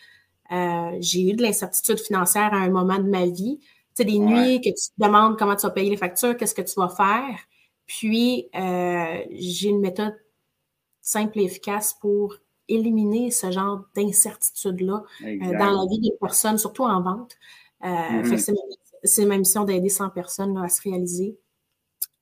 Euh, 0.52 0.96
j'ai 1.00 1.30
eu 1.30 1.32
de 1.32 1.42
l'incertitude 1.42 1.98
financière 1.98 2.54
à 2.54 2.58
un 2.58 2.70
moment 2.70 2.98
de 2.98 3.08
ma 3.08 3.26
vie. 3.26 3.58
Tu 3.60 3.68
sais, 3.94 4.04
des 4.04 4.18
nuits 4.18 4.60
que 4.60 4.68
tu 4.68 4.74
te 4.74 5.04
demandes 5.04 5.36
comment 5.36 5.56
tu 5.56 5.66
vas 5.66 5.72
payer 5.72 5.90
les 5.90 5.96
factures, 5.96 6.36
qu'est-ce 6.36 6.54
que 6.54 6.62
tu 6.62 6.74
vas 6.76 6.88
faire. 6.88 7.38
Puis, 7.86 8.48
j'ai 8.52 9.68
une 9.68 9.80
méthode 9.80 10.14
simple 11.00 11.38
et 11.38 11.44
efficace 11.44 11.94
pour 12.00 12.36
éliminer 12.68 13.30
ce 13.30 13.50
genre 13.50 13.84
d'incertitude-là 13.94 15.04
euh, 15.22 15.58
dans 15.58 15.70
la 15.70 15.86
vie 15.88 16.00
des 16.00 16.16
personnes, 16.20 16.58
surtout 16.58 16.84
en 16.84 17.02
vente. 17.02 17.36
Euh, 17.84 17.86
mm-hmm. 17.86 18.38
c'est 18.38 18.52
ma 18.52 18.58
mission 19.38 19.64
d'aider 19.64 19.88
100 19.88 20.10
personnes 20.10 20.56
à 20.58 20.68
se 20.68 20.82
réaliser 20.82 21.38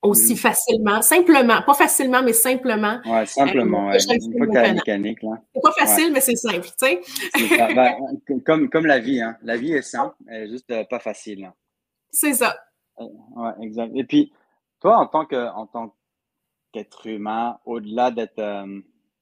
aussi 0.03 0.37
facilement, 0.37 1.01
simplement, 1.01 1.63
pas 1.63 1.75
facilement, 1.75 2.23
mais 2.23 2.33
simplement. 2.33 3.01
Ouais, 3.07 3.25
simplement. 3.25 3.91
Euh, 3.91 3.99
une 4.11 4.37
fois 4.37 4.47
que 4.49 4.53
la 4.53 4.75
mécanique, 4.75 5.23
là. 5.23 5.41
C'est 5.55 5.61
pas 5.63 5.73
facile, 5.73 6.13
mais 6.13 6.21
c'est 6.21 6.37
simple, 6.37 6.67
tu 6.67 6.73
sais. 6.77 7.01
Ben, 7.75 7.95
comme, 8.45 8.69
comme 8.69 8.87
la 8.87 8.99
vie, 8.99 9.21
hein. 9.21 9.37
La 9.43 9.57
vie 9.57 9.73
est 9.73 9.83
simple, 9.83 10.17
elle 10.27 10.43
est 10.43 10.49
juste 10.49 10.73
pas 10.91 10.99
facile. 10.99 11.53
C'est 12.11 12.35
ça. 12.35 12.59
Ouais, 12.99 13.53
exact. 13.61 13.93
Et 13.95 14.05
puis, 14.05 14.33
toi, 14.81 14.99
en 14.99 15.07
tant 15.07 15.25
que, 15.25 15.49
en 15.55 15.67
tant 15.67 15.95
qu'être 16.73 17.07
humain, 17.07 17.59
au-delà 17.65 18.11
d'être, 18.11 18.67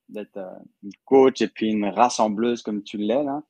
d'être 0.09 0.37
euh, 0.39 0.59
une 0.83 0.93
coach 1.05 1.43
et 1.43 1.49
puis 1.49 1.71
une 1.71 1.87
rassembleuse 1.87 2.63
comme 2.63 2.83
tu 2.83 2.97
l'es, 2.97 3.23
là, 3.23 3.43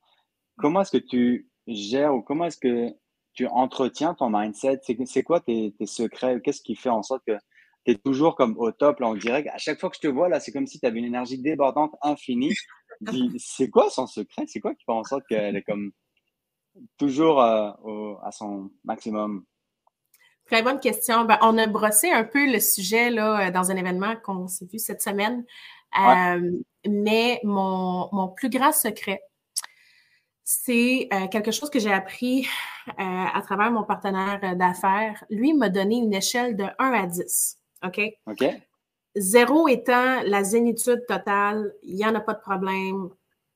comment 0.57 0.81
est-ce 0.81 0.91
que 0.91 1.03
tu 1.03 1.49
gères 1.67 2.13
ou 2.13 2.21
comment 2.21 2.45
est-ce 2.45 2.57
que 2.57 2.93
tu 3.33 3.47
entretiens 3.47 4.13
ton 4.13 4.29
mindset? 4.29 4.81
C'est 5.05 5.23
quoi 5.23 5.39
tes, 5.39 5.73
tes 5.77 5.85
secrets? 5.85 6.41
Qu'est-ce 6.41 6.61
qui 6.61 6.75
fait 6.75 6.89
en 6.89 7.03
sorte 7.03 7.23
que 7.25 7.37
tu 7.85 7.91
es 7.91 7.95
toujours 7.95 8.35
comme 8.35 8.55
au 8.57 8.71
top, 8.71 8.99
là, 8.99 9.07
on 9.07 9.15
dirait 9.15 9.47
À 9.49 9.57
chaque 9.57 9.79
fois 9.79 9.89
que 9.89 9.95
je 9.95 10.01
te 10.01 10.07
vois, 10.07 10.29
là, 10.29 10.39
c'est 10.39 10.51
comme 10.51 10.67
si 10.67 10.79
tu 10.79 10.85
avais 10.85 10.99
une 10.99 11.05
énergie 11.05 11.37
débordante 11.37 11.95
infinie. 12.01 12.53
C'est 13.37 13.69
quoi 13.69 13.89
son 13.89 14.05
secret? 14.05 14.43
C'est 14.47 14.59
quoi 14.59 14.75
qui 14.75 14.83
fait 14.85 14.91
en 14.91 15.03
sorte 15.03 15.23
qu'elle 15.27 15.55
est 15.55 15.63
comme 15.63 15.91
toujours 16.97 17.41
euh, 17.41 18.13
à 18.23 18.31
son 18.31 18.69
maximum? 18.83 19.43
Très 20.45 20.63
bonne 20.63 20.79
question. 20.79 21.25
Ben, 21.25 21.37
on 21.41 21.57
a 21.57 21.65
brossé 21.67 22.11
un 22.11 22.23
peu 22.23 22.51
le 22.51 22.59
sujet 22.59 23.09
là, 23.09 23.47
euh, 23.47 23.51
dans 23.51 23.71
un 23.71 23.75
événement 23.75 24.15
qu'on 24.17 24.47
s'est 24.47 24.65
vu 24.65 24.79
cette 24.79 25.01
semaine. 25.01 25.45
Euh, 25.99 26.51
mais 26.87 27.39
mon, 27.43 28.09
mon, 28.11 28.29
plus 28.29 28.49
grand 28.49 28.71
secret, 28.71 29.21
c'est 30.51 31.07
euh, 31.13 31.27
quelque 31.27 31.51
chose 31.51 31.69
que 31.69 31.79
j'ai 31.79 31.93
appris 31.93 32.45
euh, 32.89 32.93
à 32.97 33.41
travers 33.41 33.71
mon 33.71 33.83
partenaire 33.83 34.55
d'affaires. 34.57 35.23
Lui 35.29 35.53
m'a 35.53 35.69
donné 35.69 35.95
une 35.95 36.13
échelle 36.13 36.57
de 36.57 36.65
1 36.77 36.91
à 36.91 37.05
10. 37.05 37.57
OK? 37.85 38.01
OK. 38.27 38.43
Zéro 39.15 39.67
étant 39.67 40.21
la 40.23 40.43
zénitude 40.43 41.05
totale, 41.07 41.73
il 41.83 41.95
n'y 41.95 42.05
en 42.05 42.15
a 42.15 42.19
pas 42.19 42.33
de 42.33 42.39
problème, 42.41 43.09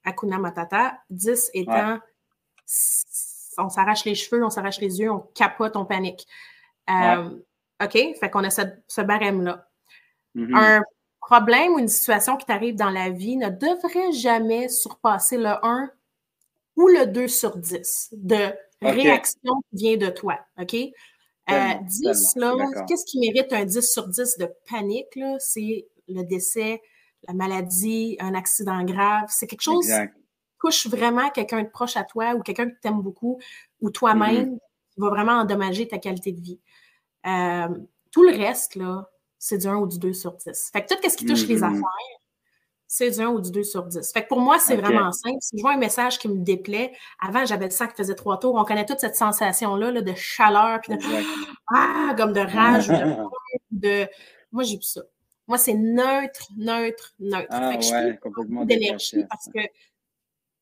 Akuna 0.06 0.38
Matata. 0.38 0.98
10 1.10 1.52
étant 1.54 2.00
on 3.58 3.70
s'arrache 3.70 4.06
les 4.06 4.16
cheveux, 4.16 4.44
on 4.44 4.50
s'arrache 4.50 4.80
les 4.80 5.00
yeux, 5.00 5.12
on 5.12 5.20
capote, 5.34 5.76
on 5.76 5.86
panique. 5.86 6.28
OK? 6.88 7.92
Fait 7.92 8.30
qu'on 8.32 8.44
a 8.44 8.50
ce, 8.50 9.02
barème-là. 9.02 9.68
Mm-hmm. 10.36 10.56
Un 10.56 10.82
problème 11.22 11.74
ou 11.74 11.80
une 11.80 11.88
situation 11.88 12.38
qui 12.38 12.46
t'arrive 12.46 12.76
dans 12.76 12.90
la 12.90 13.10
vie 13.10 13.38
ne 13.38 13.50
devrait 13.50 14.12
jamais 14.12 14.70
surpasser 14.70 15.38
le 15.38 15.54
1 15.66 15.90
ou 16.76 16.88
le 16.88 17.08
2 17.08 17.28
sur 17.28 17.58
10 17.58 18.10
de 18.14 18.54
réaction 18.82 19.54
qui 19.70 19.76
vient 19.76 19.98
de 19.98 20.10
toi. 20.10 20.40
OK? 20.60 20.72
10, 20.74 20.92
euh, 21.50 22.40
là, 22.40 22.84
qu'est-ce 22.88 23.06
qui 23.06 23.20
mérite 23.20 23.54
un 23.54 23.66
10 23.66 23.82
sur 23.82 24.08
10 24.08 24.38
de 24.40 24.50
panique? 24.70 25.20
C'est 25.40 25.88
le 26.08 26.24
décès, 26.24 26.82
la 27.28 27.34
maladie, 27.34 28.18
un 28.20 28.34
accident 28.34 28.84
grave. 28.84 29.26
C'est 29.30 29.48
quelque 29.48 29.62
chose 29.62 29.86
qui 29.86 29.94
touche 30.60 30.88
vraiment 30.88 31.30
quelqu'un 31.30 31.64
de 31.64 31.70
proche 31.70 31.98
à 31.98 32.04
toi 32.04 32.34
ou 32.34 32.42
quelqu'un 32.42 32.70
que 32.70 32.76
tu 32.82 32.88
aimes 32.88 33.02
beaucoup 33.02 33.40
ou 33.82 33.90
toi-même 33.92 34.56
mm-hmm. 34.56 34.60
qui 34.94 35.00
va 35.00 35.10
vraiment 35.10 35.34
endommager 35.34 35.88
ta 35.88 36.00
qualité 36.00 36.32
de 36.32 36.42
vie. 36.42 36.60
Euh, 37.28 37.68
tout 38.12 38.24
le 38.24 38.32
reste, 38.32 38.76
là, 38.76 39.10
c'est 39.38 39.60
du 39.60 39.68
1 39.68 39.76
ou 39.76 39.88
du 39.88 40.00
2 40.00 40.14
sur 40.14 40.34
10. 40.34 40.72
Fait 40.74 40.84
que 40.84 40.96
tout 40.96 41.10
ce 41.10 41.16
qui 41.16 41.26
touche 41.26 41.48
les 41.48 41.60
mm-hmm. 41.60 41.66
affaires, 41.66 42.20
c'est 42.98 43.12
du 43.12 43.20
1 43.20 43.28
ou 43.28 43.42
du 43.42 43.52
2 43.52 43.64
sur 43.64 43.84
10. 43.84 44.14
Fait 44.14 44.24
que 44.24 44.30
pour 44.30 44.40
moi, 44.40 44.58
c'est 44.58 44.78
vraiment 44.78 45.12
simple. 45.12 45.36
Si 45.42 45.58
je 45.58 45.62
vois 45.62 45.74
un 45.74 45.78
message 45.78 46.18
qui 46.18 46.30
me 46.30 46.38
déplaît, 46.38 46.94
avant, 47.20 47.46
j'avais 47.46 47.66
le 47.66 47.72
sang 47.72 47.88
qui 47.88 47.96
faisait 47.96 48.16
trois 48.16 48.40
tours. 48.40 48.56
On 48.56 48.64
connaît 48.64 48.86
toute 48.86 49.02
cette 49.02 49.18
sensation-là 49.18 50.02
de 50.02 50.14
chaleur, 50.16 50.80
puis 50.80 50.96
de 50.96 51.04
ah, 51.76 52.14
comme 52.16 52.32
de 52.32 52.40
rage, 52.40 52.88
de, 53.72 54.08
Moi, 54.54 54.64
j'ai 54.64 54.78
plus 54.78 54.86
ça. 54.86 55.02
Moi, 55.46 55.58
c'est 55.58 55.74
neutre, 55.74 56.48
neutre, 56.56 57.14
neutre. 57.20 57.48
Ah, 57.50 57.72
fait 57.74 57.80
que 57.80 57.92
ouais, 57.92 58.18
complètement 58.18 58.64
d'énergie 58.64 59.26
parce 59.30 59.50
que 59.54 59.60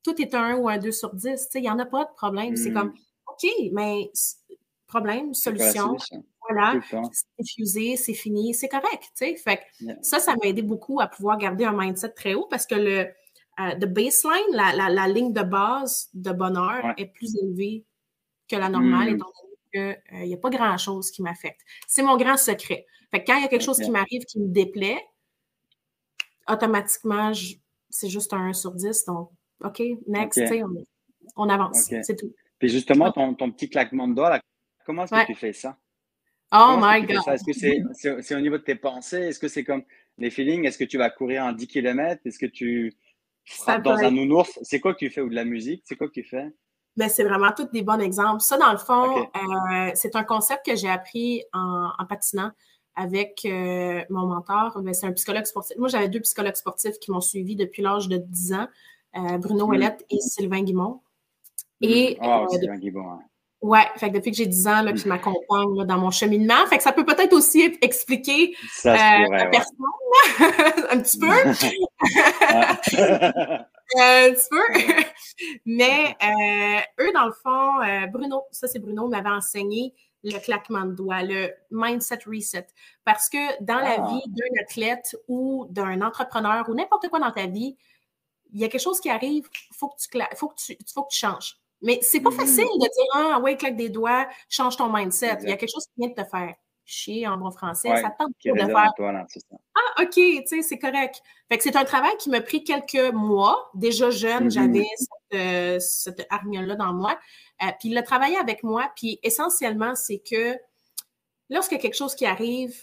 tout 0.03 0.19
est 0.19 0.33
un 0.33 0.55
1 0.55 0.55
ou 0.55 0.69
un 0.69 0.79
2 0.79 0.91
sur 0.91 1.13
10. 1.13 1.49
Il 1.53 1.61
n'y 1.61 1.69
en 1.69 1.77
a 1.77 1.85
pas 1.85 2.05
de 2.05 2.13
problème. 2.15 2.55
C'est 2.55 2.71
mm. 2.71 2.73
comme, 2.73 2.93
OK, 3.27 3.47
mais 3.73 4.09
problème, 4.87 5.35
solution? 5.35 5.97
Voilà, 6.49 6.79
c'est 6.89 7.25
diffusé, 7.39 7.95
c'est 7.95 8.13
fini, 8.13 8.53
c'est 8.53 8.67
correct, 8.67 9.03
tu 9.03 9.09
sais. 9.15 9.35
Fait 9.35 9.61
ça, 10.01 10.19
ça 10.19 10.33
m'a 10.35 10.49
aidé 10.49 10.61
beaucoup 10.61 10.99
à 10.99 11.07
pouvoir 11.07 11.37
garder 11.37 11.63
un 11.63 11.71
mindset 11.71 12.09
très 12.09 12.33
haut 12.33 12.47
parce 12.49 12.65
que 12.65 12.75
le 12.75 13.07
euh, 13.59 13.75
baseline, 13.85 14.51
la, 14.51 15.07
ligne 15.07 15.31
de 15.31 15.43
base 15.43 16.09
de 16.13 16.31
bonheur 16.31 16.93
est 16.97 17.05
plus 17.05 17.35
élevée 17.37 17.85
que 18.49 18.55
la 18.55 18.69
normale, 18.69 19.11
mm. 19.11 19.15
étant 19.15 19.25
donné 19.25 19.97
qu'il 20.11 20.27
n'y 20.27 20.33
euh, 20.33 20.37
a 20.37 20.39
pas 20.39 20.49
grand-chose 20.49 21.11
qui 21.11 21.21
m'affecte. 21.21 21.61
C'est 21.87 22.03
mon 22.03 22.17
grand 22.17 22.37
secret. 22.37 22.85
Fait 23.11 23.23
quand 23.23 23.37
il 23.37 23.43
y 23.43 23.45
a 23.45 23.47
quelque 23.47 23.63
chose 23.63 23.79
qui 23.79 23.91
m'arrive 23.91 24.23
qui 24.25 24.39
me 24.39 24.47
déplaît, 24.47 24.99
automatiquement, 26.49 27.31
c'est 27.89 28.09
juste 28.09 28.33
un 28.33 28.49
1 28.49 28.53
sur 28.53 28.71
10. 28.71 29.05
Donc, 29.05 29.29
OK, 29.63 29.81
next, 30.07 30.41
on, 30.51 30.83
on, 31.37 31.49
avance. 31.49 31.89
C'est 32.01 32.15
tout. 32.17 32.33
Puis 32.59 32.69
justement, 32.69 33.11
ton, 33.11 33.33
ton, 33.33 33.51
petit 33.51 33.69
claquement 33.69 34.07
de 34.07 34.15
doigts, 34.15 34.39
comment 34.85 35.03
est-ce 35.03 35.11
que 35.11 35.25
tu 35.27 35.35
fais 35.35 35.53
ça? 35.53 35.77
Oh 36.53 36.77
my 36.79 37.01
God. 37.01 37.27
Est-ce 37.27 37.43
que 37.43 38.21
c'est 38.21 38.35
au 38.35 38.39
niveau 38.39 38.57
de 38.57 38.63
tes 38.63 38.75
pensées? 38.75 39.21
Est-ce 39.21 39.39
que 39.39 39.47
c'est 39.47 39.63
comme 39.63 39.83
les 40.19 40.29
feelings? 40.29 40.65
Est-ce 40.65 40.77
que 40.77 40.83
tu 40.83 40.97
vas 40.97 41.09
courir 41.09 41.43
en 41.43 41.51
10 41.51 41.67
km? 41.67 42.21
Est-ce 42.25 42.37
que 42.37 42.45
tu 42.45 42.93
frappes 43.45 43.83
dans 43.83 43.97
un 43.97 44.11
nounours? 44.11 44.59
C'est 44.61 44.79
quoi 44.79 44.93
que 44.93 44.99
tu 44.99 45.09
fais? 45.09 45.21
Ou 45.21 45.29
de 45.29 45.35
la 45.35 45.45
musique? 45.45 45.81
C'est 45.85 45.95
quoi 45.95 46.07
que 46.07 46.13
tu 46.13 46.23
fais? 46.23 46.53
Ben, 46.95 47.09
c'est 47.09 47.23
vraiment 47.23 47.51
tous 47.57 47.65
des 47.73 47.81
bons 47.81 47.99
exemples. 47.99 48.41
Ça, 48.41 48.57
dans 48.57 48.71
le 48.71 48.77
fond, 48.77 49.17
euh, 49.17 49.91
c'est 49.95 50.15
un 50.15 50.23
concept 50.23 50.63
que 50.63 50.75
j'ai 50.75 50.89
appris 50.89 51.43
en, 51.51 51.89
patinant 52.07 52.51
avec 52.95 53.41
euh, 53.45 54.03
mon 54.11 54.27
mentor. 54.27 54.79
Ben, 54.83 54.93
c'est 54.93 55.07
un 55.07 55.13
psychologue 55.13 55.45
sportif. 55.45 55.75
Moi, 55.77 55.87
j'avais 55.87 56.07
deux 56.07 56.21
psychologues 56.21 56.55
sportifs 56.55 56.99
qui 56.99 57.09
m'ont 57.09 57.21
suivi 57.21 57.55
depuis 57.55 57.81
l'âge 57.81 58.07
de 58.09 58.17
10 58.17 58.53
ans, 58.53 58.67
euh, 59.15 59.37
Bruno 59.39 59.67
mmh. 59.67 59.81
et 60.11 60.19
Sylvain 60.19 60.61
Guimont. 60.61 61.01
Et, 61.81 62.19
oh, 62.21 62.45
Sylvain 62.51 62.77
Guimont. 62.77 63.13
Hein. 63.13 63.21
Ouais, 63.63 63.87
fait 63.95 64.09
que 64.09 64.15
depuis 64.15 64.31
que 64.31 64.37
j'ai 64.37 64.45
10 64.45 64.67
ans, 64.67 64.81
là, 64.81 64.91
puis 64.91 64.99
je 64.99 65.07
m'accompagne 65.07 65.85
dans 65.85 65.97
mon 65.97 66.11
cheminement. 66.11 66.67
Fait 66.67 66.75
que 66.75 66.83
ça 66.83 66.91
peut 66.91 67.05
peut-être 67.05 67.31
aussi 67.31 67.77
expliquer 67.81 68.57
ça 68.69 68.93
euh, 68.93 69.27
la 69.29 69.45
personne, 69.45 69.77
un 70.91 70.99
petit 70.99 71.17
peu. 71.17 71.29
un 73.97 74.33
petit 74.33 74.49
peu. 74.49 74.61
Mais 75.65 76.13
euh, 76.21 76.81
eux, 77.05 77.13
dans 77.13 77.25
le 77.25 77.31
fond, 77.31 77.81
euh, 77.81 78.05
Bruno, 78.07 78.43
ça 78.51 78.67
c'est 78.67 78.79
Bruno, 78.79 79.07
m'avait 79.07 79.29
enseigné 79.29 79.93
le 80.25 80.39
claquement 80.39 80.83
de 80.83 80.91
doigts, 80.91 81.23
le 81.23 81.53
mindset 81.71 82.19
reset. 82.27 82.67
Parce 83.05 83.29
que 83.29 83.63
dans 83.63 83.79
la 83.79 83.95
ah. 83.97 84.07
vie 84.09 84.23
d'un 84.27 84.61
athlète 84.61 85.15
ou 85.29 85.67
d'un 85.69 86.01
entrepreneur 86.01 86.67
ou 86.67 86.75
n'importe 86.75 87.07
quoi 87.07 87.19
dans 87.19 87.31
ta 87.31 87.47
vie, 87.47 87.77
il 88.51 88.59
y 88.59 88.65
a 88.65 88.67
quelque 88.67 88.81
chose 88.81 88.99
qui 88.99 89.09
arrive, 89.09 89.47
il 89.53 89.75
faut 89.75 89.87
que 89.87 89.95
tu 89.97 90.09
faut 90.35 90.49
que 90.49 90.55
tu, 90.57 90.77
faut 90.93 91.03
que 91.03 91.13
tu 91.13 91.19
changes. 91.19 91.62
Mais 91.83 91.99
c'est 92.01 92.21
pas 92.21 92.31
facile 92.31 92.65
mm. 92.65 92.79
de 92.79 92.85
dire 92.85 93.07
Ah, 93.13 93.39
ouais, 93.41 93.55
claque 93.57 93.75
des 93.75 93.89
doigts, 93.89 94.27
change 94.49 94.77
ton 94.77 94.91
mindset. 94.91 95.39
Il 95.43 95.49
y 95.49 95.51
a 95.51 95.57
quelque 95.57 95.71
chose 95.71 95.85
qui 95.85 95.93
vient 95.97 96.09
de 96.09 96.15
te 96.15 96.27
faire 96.27 96.55
chier 96.85 97.27
en 97.27 97.37
bon 97.37 97.51
français. 97.51 97.89
ça 97.95 98.09
tente 98.17 98.33
de 98.43 98.59
faire. 98.59 98.91
ah, 99.75 100.01
OK, 100.01 100.11
tu 100.11 100.41
sais, 100.45 100.61
c'est 100.61 100.79
correct. 100.79 101.21
Fait 101.49 101.57
que 101.57 101.63
c'est 101.63 101.75
un 101.75 101.85
travail 101.85 102.11
qui 102.19 102.29
m'a 102.29 102.41
pris 102.41 102.63
quelques 102.63 103.13
mois. 103.13 103.69
Déjà 103.73 104.09
jeune, 104.09 104.47
mm-hmm. 104.47 104.51
j'avais 104.51 104.87
cette, 104.97 105.39
euh, 105.39 105.79
cette 105.79 106.27
hargne-là 106.29 106.75
dans 106.75 106.93
moi. 106.93 107.17
Euh, 107.61 107.67
puis 107.79 107.89
il 107.89 107.97
a 107.97 108.03
travaillé 108.03 108.37
avec 108.37 108.63
moi. 108.63 108.91
Puis 108.95 109.19
essentiellement, 109.23 109.95
c'est 109.95 110.19
que 110.19 110.57
lorsqu'il 111.49 111.77
y 111.77 111.79
a 111.79 111.81
quelque 111.81 111.97
chose 111.97 112.15
qui 112.15 112.25
arrive, 112.25 112.75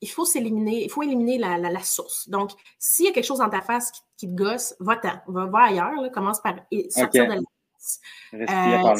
il 0.00 0.10
faut 0.10 0.24
s'éliminer, 0.24 0.84
il 0.84 0.90
faut 0.90 1.02
éliminer 1.02 1.38
la, 1.38 1.56
la, 1.56 1.82
source. 1.82 2.28
Donc, 2.28 2.50
s'il 2.78 3.06
y 3.06 3.08
a 3.08 3.12
quelque 3.12 3.24
chose 3.24 3.38
dans 3.38 3.48
ta 3.48 3.62
face 3.62 3.90
qui, 4.18 4.28
te 4.28 4.34
gosse, 4.34 4.74
va-t'en, 4.78 5.14
va, 5.28 5.46
va 5.46 5.58
ailleurs, 5.60 5.92
commence 6.12 6.40
par 6.40 6.56
sortir 6.90 7.26
de 7.26 7.40
Euh, 8.34 8.96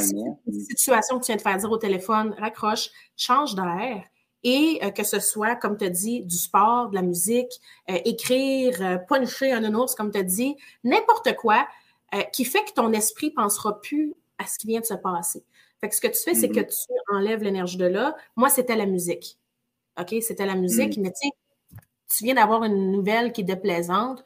une 0.46 0.60
situation 0.60 1.18
que 1.18 1.24
tu 1.24 1.32
viens 1.32 1.36
de 1.36 1.42
faire 1.42 1.56
dire 1.56 1.70
au 1.70 1.78
téléphone, 1.78 2.34
raccroche, 2.38 2.90
change 3.16 3.54
d'air. 3.54 4.04
Et 4.42 4.78
euh, 4.82 4.90
que 4.90 5.04
ce 5.04 5.20
soit, 5.20 5.56
comme 5.56 5.78
tu 5.78 5.86
as 5.86 5.90
dit, 5.90 6.22
du 6.22 6.36
sport, 6.36 6.90
de 6.90 6.94
la 6.94 7.02
musique, 7.02 7.60
euh, 7.90 7.98
écrire, 8.04 9.00
puncher 9.08 9.52
un 9.52 9.74
ours, 9.74 9.94
comme 9.94 10.10
tu 10.10 10.18
as 10.18 10.22
dit, 10.22 10.56
n'importe 10.82 11.34
quoi 11.36 11.66
qui 12.32 12.44
fait 12.44 12.62
que 12.64 12.70
ton 12.70 12.92
esprit 12.92 13.32
pensera 13.32 13.80
plus 13.80 14.14
à 14.38 14.46
ce 14.46 14.56
qui 14.56 14.68
vient 14.68 14.78
de 14.78 14.84
se 14.86 14.94
passer. 14.94 15.42
Fait 15.80 15.88
que 15.88 15.96
ce 15.96 16.00
que 16.00 16.06
tu 16.06 16.18
fais, 16.22 16.34
c'est 16.34 16.48
que 16.48 16.60
mm-hmm. 16.60 16.86
tu 16.86 17.14
enlèves 17.14 17.42
l'énergie 17.42 17.76
de 17.76 17.86
là. 17.86 18.16
Moi, 18.36 18.48
c'était 18.50 18.76
la 18.76 18.86
musique. 18.86 19.36
OK? 20.00 20.14
C'était 20.20 20.46
la 20.46 20.54
musique, 20.54 20.96
mm. 20.96 21.02
mais 21.02 21.10
tu 21.10 21.28
sais, 21.28 21.34
tu 22.16 22.24
viens 22.24 22.34
d'avoir 22.34 22.64
une 22.64 22.92
nouvelle 22.92 23.32
qui 23.32 23.40
est 23.40 23.44
déplaisante. 23.44 24.22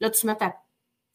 Là, 0.00 0.10
tu 0.10 0.26
mets 0.26 0.36
ta 0.36 0.54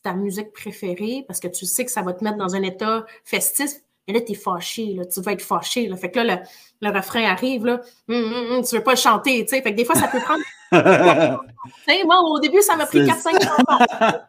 ta 0.08 0.14
musique 0.14 0.54
préférée 0.54 1.26
parce 1.28 1.42
que 1.42 1.50
tu 1.50 1.66
sais 1.66 1.84
que 1.84 1.92
ça 1.92 2.02
va 2.02 2.14
te 2.14 2.24
mettre 2.24 2.38
dans 2.38 2.56
un 2.56 2.64
état 2.64 3.06
festif. 3.26 3.72
Et 4.08 4.14
là, 4.14 4.22
tu 4.22 4.32
es 4.32 4.36
fâché, 4.36 4.94
là, 4.94 5.06
tu 5.06 5.20
vas 5.20 5.34
être 5.34 5.42
fâché. 5.42 5.90
Là. 5.90 5.98
Fait 5.98 6.10
que 6.10 6.20
là, 6.20 6.42
le, 6.82 6.90
refrain 6.90 7.26
arrive, 7.26 7.66
là, 7.66 7.82
hum, 8.08 8.16
hum, 8.16 8.52
hum, 8.52 8.64
tu 8.64 8.76
veux 8.78 8.84
pas 8.84 8.96
chanter, 8.96 9.44
tu 9.44 9.50
sais. 9.50 9.62
Fait 9.62 9.72
que 9.72 9.76
des 9.76 9.84
fois, 9.84 9.96
ça 9.96 10.08
peut 10.08 10.22
prendre. 10.22 10.42
moi, 12.06 12.22
au 12.22 12.40
début, 12.40 12.62
ça 12.62 12.78
m'a 12.78 12.86
pris 12.86 13.00
4-5 13.00 13.44
chansons. 13.44 14.20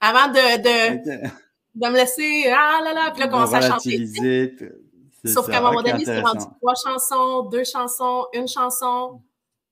avant 0.00 0.28
de, 0.28 0.62
de, 0.62 1.28
de 1.74 1.88
me 1.88 1.96
laisser, 1.96 2.52
ah 2.52 2.80
là 2.84 2.94
là, 2.94 3.10
puis 3.10 3.20
là, 3.20 3.28
commencer 3.28 3.56
à 3.56 3.62
chanter. 3.62 4.06
Sauf 5.24 5.48
qu'à 5.48 5.58
un 5.58 5.60
moment 5.60 5.82
donné, 5.82 6.04
c'est 6.04 6.20
rendu 6.20 6.44
trois 6.60 6.74
chansons, 6.74 7.42
deux 7.50 7.64
chansons, 7.64 8.26
une 8.32 8.46
chanson. 8.46 9.20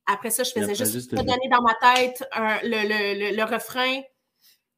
Après 0.07 0.31
ça, 0.31 0.43
je 0.43 0.51
faisais 0.51 0.75
juste, 0.75 0.93
juste 0.93 1.15
donner 1.15 1.49
dans 1.49 1.63
ma 1.63 1.75
tête 1.75 2.29
le, 2.65 2.89
le, 2.89 3.37
le, 3.37 3.45
refrain. 3.45 4.01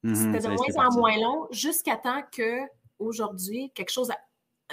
Mm-hmm, 0.05 0.15
C'était 0.15 0.49
de 0.49 0.55
moins 0.55 0.87
en 0.87 0.99
moins 0.99 1.17
long, 1.19 1.47
jusqu'à 1.51 1.97
temps 1.97 2.23
que 2.33 2.61
aujourd'hui, 2.99 3.71
quelque 3.75 3.91
chose. 3.91 4.11
A... 4.11 4.19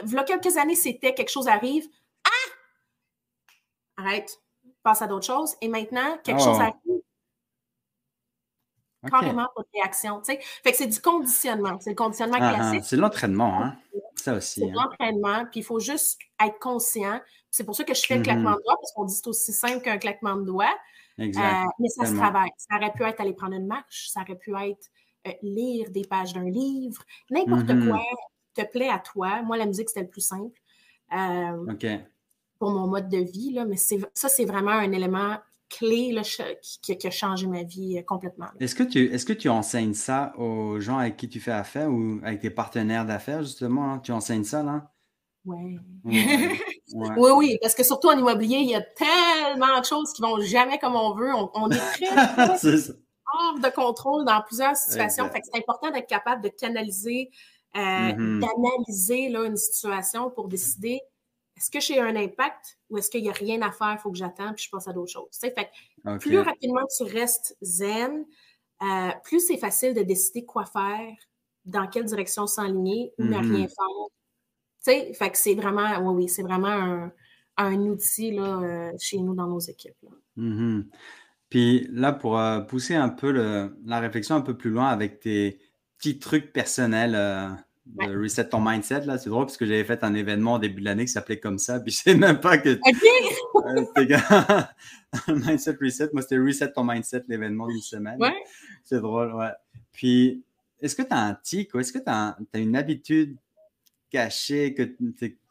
Il 0.03 0.11
y 0.11 0.17
a 0.17 0.23
quelques 0.23 0.57
années, 0.57 0.75
c'était 0.75 1.13
quelque 1.13 1.29
chose 1.31 1.47
arrive. 1.47 1.87
Ah! 2.25 4.03
Arrête, 4.03 4.39
passe 4.83 5.01
à 5.01 5.07
d'autres 5.07 5.25
choses. 5.25 5.55
Et 5.61 5.67
maintenant, 5.67 6.17
quelque 6.23 6.41
chose 6.41 6.57
oh. 6.59 6.61
arrive. 6.61 7.01
Carrément 9.09 9.47
pas 9.55 9.61
de 9.61 9.67
réaction. 9.73 10.21
Fait 10.23 10.37
que 10.37 10.75
c'est 10.75 10.87
du 10.87 10.99
conditionnement. 10.99 11.77
C'est 11.79 11.91
le 11.91 11.95
conditionnement 11.95 12.37
ah, 12.41 12.49
ah, 12.49 12.55
classique. 12.55 12.83
C'est 12.83 12.97
l'entraînement, 12.97 13.63
hein? 13.63 13.75
Ça 14.15 14.33
aussi. 14.33 14.59
C'est 14.59 14.67
hein. 14.67 14.73
l'entraînement, 14.73 15.45
puis 15.45 15.61
il 15.61 15.63
faut 15.63 15.79
juste 15.79 16.19
être 16.43 16.59
conscient. 16.59 17.21
C'est 17.51 17.63
pour 17.63 17.75
ça 17.75 17.83
que 17.83 17.93
je 17.93 18.05
fais 18.05 18.17
le 18.17 18.23
claquement 18.23 18.51
de 18.51 18.61
doigts, 18.63 18.75
parce 18.79 18.91
qu'on 18.93 19.05
dit 19.05 19.13
que 19.13 19.21
c'est 19.21 19.29
aussi 19.29 19.53
simple 19.53 19.81
qu'un 19.81 19.97
claquement 19.97 20.35
de 20.35 20.43
doigts. 20.43 20.75
Exact. 21.17 21.65
Euh, 21.65 21.69
mais 21.79 21.89
ça 21.89 22.05
se 22.05 22.15
travaille. 22.15 22.49
Ça 22.57 22.75
aurait 22.75 22.91
pu 22.91 23.03
être 23.03 23.21
aller 23.21 23.33
prendre 23.33 23.55
une 23.55 23.67
marche, 23.67 24.09
ça 24.09 24.21
aurait 24.21 24.37
pu 24.37 24.55
être 24.55 24.87
lire 25.41 25.89
des 25.91 26.03
pages 26.03 26.33
d'un 26.33 26.49
livre, 26.49 27.01
n'importe 27.29 27.67
mm-hmm. 27.67 27.89
quoi 27.89 28.01
te 28.57 28.71
plaît 28.71 28.89
à 28.89 28.99
toi. 28.99 29.41
Moi, 29.43 29.57
la 29.57 29.65
musique, 29.65 29.89
c'était 29.89 30.01
le 30.01 30.09
plus 30.09 30.21
simple. 30.21 30.59
Euh. 31.13 31.97
Pour 32.59 32.71
mon 32.71 32.87
mode 32.87 33.09
de 33.09 33.19
vie, 33.19 33.53
là, 33.53 33.65
mais 33.65 33.77
ça, 33.77 34.29
c'est 34.29 34.45
vraiment 34.45 34.71
un 34.71 34.91
élément 34.91 35.37
clé 35.69 36.11
là, 36.11 36.21
qui, 36.81 36.97
qui, 36.97 37.07
a 37.07 37.11
changé 37.11 37.45
ma 37.45 37.63
vie 37.63 38.01
complètement. 38.07 38.47
Est-ce 38.59 38.73
que, 38.73 38.83
tu, 38.83 39.13
est-ce 39.13 39.25
que 39.25 39.33
tu 39.33 39.49
enseignes 39.49 39.93
ça 39.93 40.33
aux 40.37 40.79
gens 40.79 40.97
avec 40.97 41.17
qui 41.17 41.29
tu 41.29 41.39
fais 41.39 41.51
affaire 41.51 41.89
ou 41.91 42.19
avec 42.23 42.39
tes 42.39 42.49
partenaires 42.49 43.05
d'affaires, 43.05 43.43
justement? 43.43 43.93
Hein? 43.93 43.99
Tu 43.99 44.11
enseignes 44.11 44.45
ça, 44.45 44.63
là? 44.63 44.91
Ouais. 45.45 45.77
oui, 46.05 47.31
oui, 47.35 47.57
parce 47.61 47.75
que 47.75 47.83
surtout 47.83 48.07
en 48.09 48.17
immobilier, 48.17 48.57
il 48.57 48.69
y 48.69 48.75
a 48.75 48.81
tellement 48.81 49.79
de 49.79 49.85
choses 49.85 50.11
qui 50.13 50.21
vont 50.21 50.39
jamais 50.41 50.79
comme 50.79 50.95
on 50.95 51.13
veut. 51.13 51.31
On, 51.53 51.69
est 51.69 51.77
très, 51.77 52.07
hors 53.39 53.59
de 53.59 53.69
contrôle 53.69 54.25
dans 54.25 54.41
plusieurs 54.41 54.75
situations. 54.75 55.29
C'est 55.33 55.57
important 55.57 55.91
d'être 55.91 56.07
capable 56.07 56.43
de 56.43 56.49
canaliser, 56.49 57.29
euh, 57.75 57.79
mm-hmm. 57.79 58.39
d'analyser 58.39 59.35
une 59.35 59.57
situation 59.57 60.29
pour 60.29 60.47
décider 60.47 61.01
est-ce 61.57 61.71
que 61.71 61.79
j'ai 61.79 61.99
un 61.99 62.15
impact 62.15 62.77
ou 62.89 62.99
est-ce 62.99 63.09
qu'il 63.09 63.23
n'y 63.23 63.29
a 63.29 63.33
rien 63.33 63.61
à 63.63 63.71
faire, 63.71 63.93
il 63.93 63.97
faut 63.97 64.11
que 64.11 64.17
j'attende 64.17 64.53
puis 64.55 64.65
je 64.65 64.69
passe 64.69 64.87
à 64.87 64.93
d'autres 64.93 65.11
choses. 65.11 65.29
Fait 65.39 65.51
que 65.53 66.17
plus 66.19 66.39
rapidement 66.39 66.83
tu 66.95 67.03
restes 67.03 67.57
zen, 67.61 68.25
euh, 68.83 69.09
plus 69.23 69.39
c'est 69.39 69.57
facile 69.57 69.95
de 69.95 70.03
décider 70.03 70.45
quoi 70.45 70.65
faire, 70.65 71.15
dans 71.65 71.87
quelle 71.87 72.05
direction 72.05 72.45
s'enligner 72.45 73.11
ou 73.17 73.23
ne 73.23 73.31
mm-hmm. 73.31 73.55
rien 73.55 73.67
faire 73.67 74.07
fait 75.13 75.31
que 75.31 75.37
c'est 75.37 75.55
vraiment, 75.55 75.99
oui, 75.99 76.23
oui, 76.23 76.29
c'est 76.29 76.43
vraiment 76.43 77.09
un, 77.57 77.81
outil 77.81 78.31
là, 78.31 78.59
euh, 78.61 78.91
chez 78.99 79.19
nous 79.19 79.33
dans 79.33 79.47
nos 79.47 79.59
équipes. 79.59 79.95
Mm-hmm. 80.37 80.85
Puis 81.49 81.87
là, 81.91 82.11
pour 82.11 82.39
euh, 82.39 82.59
pousser 82.61 82.95
un 82.95 83.09
peu 83.09 83.31
la 83.85 83.99
réflexion 83.99 84.35
un 84.35 84.41
peu 84.41 84.57
plus 84.57 84.69
loin 84.69 84.87
avec 84.87 85.19
tes 85.19 85.59
petits 85.97 86.19
trucs 86.19 86.51
personnels 86.51 87.15
euh, 87.15 87.49
de 87.85 88.21
Reset 88.21 88.49
ton 88.49 88.59
mindset, 88.59 89.05
là, 89.05 89.17
c'est 89.17 89.29
drôle 89.29 89.45
parce 89.45 89.55
que 89.57 89.65
j'avais 89.65 89.85
fait 89.85 90.03
un 90.03 90.13
événement 90.13 90.55
au 90.55 90.59
début 90.59 90.81
de 90.81 90.85
l'année 90.85 91.05
qui 91.05 91.11
s'appelait 91.11 91.39
comme 91.39 91.57
ça, 91.57 91.79
puis 91.79 91.91
je 91.93 91.97
sais 91.99 92.15
même 92.15 92.39
pas 92.39 92.57
que. 92.57 92.77
mindset 95.27 95.77
Reset, 95.81 96.09
moi 96.11 96.21
c'était 96.21 96.37
Reset 96.37 96.71
ton 96.73 96.83
mindset, 96.83 97.23
l'événement 97.27 97.67
d'une 97.67 97.81
semaine. 97.81 98.19
C'est 98.83 98.99
drôle, 98.99 99.33
ouais. 99.33 99.51
Puis, 99.93 100.43
est-ce 100.81 100.95
que 100.95 101.01
tu 101.01 101.13
as 101.13 101.19
un 101.19 101.33
tic 101.33 101.73
ou 101.73 101.79
est-ce 101.79 101.93
que 101.93 101.99
tu 101.99 102.09
as, 102.09 102.37
une 102.53 102.75
habitude 102.75 103.37
caché 104.09 104.73
que 104.73 104.83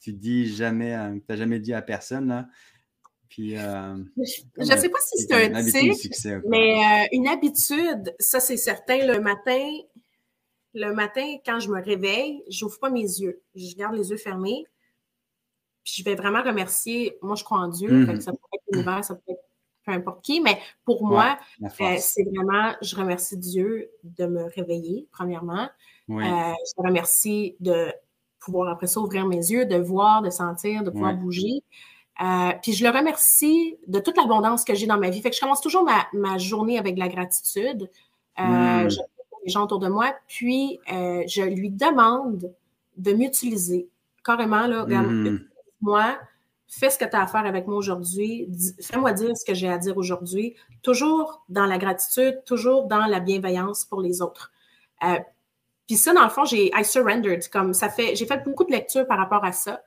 tu 0.00 0.12
dis 0.12 0.54
jamais, 0.54 0.94
euh, 0.94 1.14
que 1.14 1.18
tu 1.18 1.24
n'as 1.28 1.36
jamais 1.36 1.58
dit 1.58 1.74
à 1.74 1.82
personne. 1.82 2.28
Là? 2.28 2.48
Puis, 3.28 3.56
euh, 3.56 3.96
je 4.16 4.72
ne 4.72 4.76
sais 4.76 4.88
pas 4.88 4.98
si 5.00 5.18
c'est 5.18 5.32
un 5.32 5.64
tic, 5.64 6.12
mais 6.48 6.74
euh, 6.74 7.08
une 7.12 7.28
habitude, 7.28 8.14
ça 8.18 8.40
c'est 8.40 8.56
certain. 8.56 9.06
Le 9.06 9.20
matin, 9.20 9.68
le 10.74 10.92
matin, 10.92 11.36
quand 11.44 11.58
je 11.58 11.68
me 11.68 11.82
réveille, 11.82 12.42
je 12.48 12.64
n'ouvre 12.64 12.78
pas 12.78 12.90
mes 12.90 13.00
yeux. 13.00 13.42
Je 13.54 13.74
garde 13.74 13.94
les 13.94 14.10
yeux 14.10 14.16
fermés. 14.16 14.64
Puis 15.84 15.94
je 15.98 16.04
vais 16.04 16.14
vraiment 16.14 16.42
remercier. 16.42 17.16
Moi, 17.22 17.36
je 17.36 17.44
crois 17.44 17.58
en 17.58 17.68
Dieu. 17.68 17.90
Mmh. 17.90 18.20
ça 18.20 18.32
peut 18.32 18.38
être 18.54 18.62
l'univers, 18.72 19.04
ça 19.04 19.14
peut 19.14 19.32
être 19.32 19.46
peu 19.86 19.92
importe 19.92 20.22
qui. 20.22 20.40
Mais 20.40 20.58
pour 20.84 21.06
moi, 21.06 21.38
c'est 21.98 22.24
vraiment, 22.24 22.74
je 22.82 22.96
remercie 22.96 23.36
Dieu 23.36 23.90
de 24.02 24.26
me 24.26 24.44
réveiller, 24.54 25.08
premièrement. 25.12 25.68
je 26.08 26.82
remercie 26.82 27.56
de 27.60 27.92
pouvoir 28.40 28.68
après 28.68 28.86
ça 28.86 29.00
ouvrir 29.00 29.26
mes 29.26 29.36
yeux, 29.36 29.64
de 29.64 29.76
voir, 29.76 30.22
de 30.22 30.30
sentir, 30.30 30.82
de 30.82 30.90
pouvoir 30.90 31.14
bouger. 31.14 31.62
Euh, 32.22 32.52
puis 32.62 32.72
je 32.72 32.84
le 32.84 32.90
remercie 32.90 33.76
de 33.86 33.98
toute 33.98 34.16
l'abondance 34.16 34.64
que 34.64 34.74
j'ai 34.74 34.86
dans 34.86 34.98
ma 34.98 35.10
vie. 35.10 35.20
Fait 35.20 35.30
que 35.30 35.36
je 35.36 35.40
commence 35.40 35.60
toujours 35.60 35.86
ma, 36.12 36.38
journée 36.38 36.78
avec 36.78 36.94
de 36.94 37.00
la 37.00 37.08
gratitude. 37.08 37.90
Euh, 38.38 38.42
hmm. 38.84 38.90
Je 38.90 38.98
les 39.44 39.52
gens 39.52 39.62
autour 39.62 39.78
de 39.78 39.86
moi, 39.86 40.12
puis 40.26 40.80
euh, 40.92 41.22
je 41.28 41.42
lui 41.42 41.70
demande 41.70 42.52
de 42.96 43.12
m'utiliser. 43.12 43.88
Carrément, 44.24 44.66
là, 44.66 44.82
regarde, 44.82 45.06
hmm. 45.06 45.38
moi, 45.80 46.18
fais 46.66 46.90
ce 46.90 46.98
que 46.98 47.04
tu 47.04 47.14
as 47.14 47.22
à 47.22 47.26
faire 47.28 47.46
avec 47.46 47.68
moi 47.68 47.76
aujourd'hui, 47.76 48.48
fais-moi 48.80 49.12
dire 49.12 49.36
ce 49.36 49.44
que 49.44 49.54
j'ai 49.54 49.68
à 49.68 49.78
dire 49.78 49.96
aujourd'hui, 49.96 50.56
toujours 50.82 51.44
dans 51.48 51.66
la 51.66 51.78
gratitude, 51.78 52.42
toujours 52.44 52.86
dans 52.88 53.06
la 53.06 53.20
bienveillance 53.20 53.84
pour 53.84 54.00
les 54.00 54.20
autres. 54.20 54.50
Puis 55.86 55.96
ça, 55.96 56.12
dans 56.12 56.24
le 56.24 56.30
fond, 56.30 56.44
j'ai 56.44 56.72
I 56.74 56.84
surrendered. 56.84 57.48
Comme 57.48 57.72
ça 57.72 57.88
fait, 57.88 58.16
j'ai 58.16 58.26
fait 58.26 58.42
beaucoup 58.42 58.64
de 58.64 58.72
lectures 58.72 59.06
par 59.06 59.18
rapport 59.18 59.44
à 59.44 59.52
ça. 59.52 59.82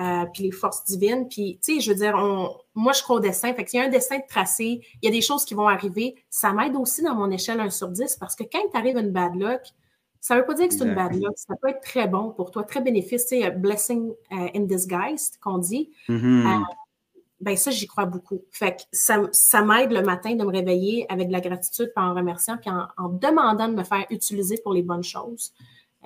Euh, 0.00 0.24
puis 0.32 0.44
les 0.44 0.50
forces 0.50 0.84
divines. 0.84 1.28
Puis, 1.28 1.58
tu 1.62 1.74
sais, 1.74 1.80
je 1.80 1.90
veux 1.90 1.96
dire, 1.96 2.14
on, 2.16 2.56
moi, 2.74 2.92
je 2.92 3.02
crois 3.02 3.16
au 3.16 3.20
dessin. 3.20 3.52
Fait 3.52 3.64
qu'il 3.64 3.78
y 3.78 3.82
a 3.82 3.86
un 3.86 3.90
dessin 3.90 4.16
de 4.16 4.22
tracé, 4.26 4.80
il 5.02 5.04
y 5.04 5.08
a 5.08 5.10
des 5.10 5.20
choses 5.20 5.44
qui 5.44 5.52
vont 5.52 5.68
arriver. 5.68 6.14
Ça 6.30 6.52
m'aide 6.54 6.74
aussi 6.76 7.02
dans 7.02 7.14
mon 7.14 7.30
échelle 7.30 7.60
1 7.60 7.68
sur 7.68 7.88
10 7.88 8.16
parce 8.16 8.34
que 8.34 8.44
quand 8.44 8.66
t'arrive 8.72 8.96
une 8.96 9.10
bad 9.10 9.34
luck, 9.34 9.60
ça 10.20 10.36
veut 10.36 10.46
pas 10.46 10.54
dire 10.54 10.68
que 10.68 10.74
c'est 10.74 10.84
une 10.84 10.94
bad 10.94 11.14
luck. 11.14 11.32
Ça 11.36 11.54
peut 11.60 11.68
être 11.68 11.82
très 11.82 12.08
bon 12.08 12.30
pour 12.30 12.50
toi, 12.50 12.62
très 12.62 12.80
bénéfice. 12.80 13.26
Tu 13.26 13.40
sais, 13.40 13.50
blessing 13.50 14.10
euh, 14.32 14.48
in 14.54 14.60
disguise, 14.60 15.32
qu'on 15.42 15.58
dit. 15.58 15.90
Mm-hmm. 16.08 16.46
Euh, 16.46 16.64
ben 17.42 17.56
ça, 17.56 17.70
j'y 17.70 17.86
crois 17.86 18.06
beaucoup. 18.06 18.42
Fait 18.50 18.76
que 18.76 18.82
ça, 18.92 19.20
ça 19.32 19.62
m'aide 19.62 19.92
le 19.92 20.02
matin 20.02 20.34
de 20.34 20.44
me 20.44 20.50
réveiller 20.50 21.04
avec 21.10 21.28
de 21.28 21.32
la 21.32 21.40
gratitude, 21.40 21.92
puis 21.94 22.04
en 22.04 22.14
remerciant, 22.14 22.56
puis 22.56 22.70
en, 22.70 23.08
demandant 23.08 23.68
de 23.68 23.74
me 23.74 23.84
faire 23.84 24.06
utiliser 24.08 24.58
pour 24.62 24.72
les 24.72 24.82
bonnes 24.82 25.02
choses. 25.02 25.52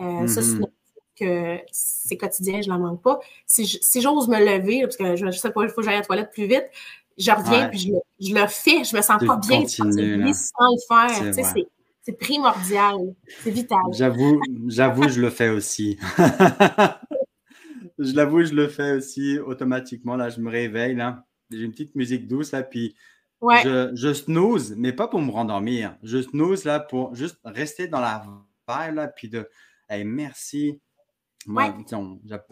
Euh, 0.01 0.27
Ça, 0.27 0.43
c'est 0.43 0.55
mm-hmm. 0.55 0.71
Que 1.15 1.59
c'est 1.71 2.17
quotidien, 2.17 2.61
je 2.63 2.69
n'en 2.69 2.79
manque 2.79 3.03
pas. 3.03 3.21
Si, 3.47 3.67
j'ose 4.01 4.29
me 4.29 4.39
lever, 4.39 4.83
parce 4.83 4.97
que 4.97 5.17
je, 5.17 5.27
ne 5.27 5.31
sais 5.31 5.51
pas, 5.51 5.63
il 5.63 5.69
faut 5.69 5.77
que 5.77 5.83
j'aille 5.83 5.97
à 5.97 6.01
la 6.01 6.05
toilette 6.05 6.31
plus 6.33 6.47
vite, 6.47 6.65
je 7.17 7.31
reviens, 7.31 7.69
puis 7.69 7.79
je, 7.79 8.29
je, 8.29 8.35
le 8.35 8.47
fais, 8.49 8.85
je 8.85 8.97
me 8.97 9.03
sens 9.03 9.25
pas 9.25 9.37
bien 9.37 9.67
sans 9.67 9.85
le 9.85 10.87
faire. 10.89 11.35
C'est 12.07 12.19
primordial, 12.19 12.97
c'est 13.43 13.51
vital. 13.51 13.81
J'avoue, 13.93 14.39
j'avoue, 14.67 15.09
je 15.09 15.23
le 15.23 15.31
fais 15.31 15.49
aussi. 15.49 15.99
je 17.99 18.15
l'avoue, 18.15 18.45
je 18.45 18.53
le 18.53 18.69
fais 18.69 18.93
aussi 18.93 19.39
automatiquement. 19.39 20.15
Là, 20.15 20.29
je 20.29 20.39
me 20.39 20.51
réveille, 20.51 20.95
là. 20.95 21.25
J'ai 21.51 21.63
une 21.63 21.73
petite 21.73 21.95
musique 21.95 22.29
douce, 22.29 22.53
là, 22.53 22.63
puis 22.63 22.95
je, 23.65 23.91
je, 23.95 24.13
snooze, 24.13 24.75
mais 24.77 24.93
pas 24.93 25.09
pour 25.09 25.21
me 25.21 25.31
rendormir. 25.31 25.97
Je 26.03 26.21
snooze, 26.21 26.65
là, 26.65 26.79
pour 26.79 27.15
juste 27.15 27.39
rester 27.43 27.89
dans 27.89 28.01
la 28.01 28.23
vibe, 28.69 28.97
là, 28.97 29.09
puis 29.09 29.31
de, 29.31 29.49
hey, 29.89 30.05
merci. 30.05 30.83
Moi, 31.47 31.75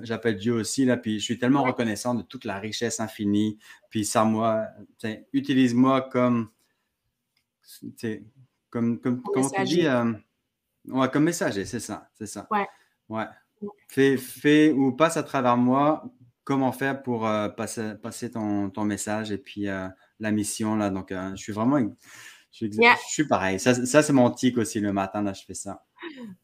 j'appelle 0.01 0.37
Dieu 0.37 0.55
aussi, 0.55 0.85
là, 0.85 0.97
puis 0.97 1.19
je 1.19 1.25
suis 1.25 1.39
tellement 1.39 1.63
reconnaissant 1.63 2.15
de 2.15 2.23
toute 2.23 2.45
la 2.45 2.59
richesse 2.59 3.01
infinie. 3.01 3.59
Puis 3.91 4.05
ça, 4.05 4.25
moi, 4.25 4.67
utilise-moi 5.33 6.03
comme, 6.03 6.51
comme, 8.71 8.99
comme, 9.01 9.23
comment 9.23 9.51
tu 9.51 9.65
dis, 9.65 9.87
euh, 9.87 10.13
ouais, 10.89 11.09
comme 11.11 11.25
messager, 11.25 11.65
c'est 11.65 11.81
ça, 11.81 12.11
c'est 12.15 12.27
ça. 12.27 12.47
Ouais. 12.51 12.67
Ouais. 13.09 13.27
Fais, 13.89 14.73
ou 14.73 14.93
passe 14.93 15.17
à 15.17 15.23
travers 15.23 15.57
moi 15.57 16.05
comment 16.45 16.73
faire 16.73 17.03
pour 17.03 17.27
euh, 17.27 17.49
passer, 17.49 17.95
passer 18.03 18.31
ton, 18.31 18.71
ton, 18.71 18.85
message 18.85 19.31
et 19.31 19.39
puis 19.39 19.69
euh, 19.69 19.89
la 20.19 20.33
mission. 20.33 20.75
Là. 20.75 20.91
Donc, 20.91 21.11
je 21.13 21.37
suis 21.37 21.53
vraiment. 21.53 21.79
Je 22.53 22.67
suis, 23.09 23.27
pareil. 23.27 23.59
Ça, 23.59 23.75
ça 23.87 24.03
c'est 24.03 24.13
mon 24.13 24.31
tic 24.31 24.59
aussi 24.59 24.79
le 24.81 24.93
matin. 24.93 25.23
Là, 25.23 25.33
je 25.33 25.43
fais 25.43 25.55
ça. 25.55 25.85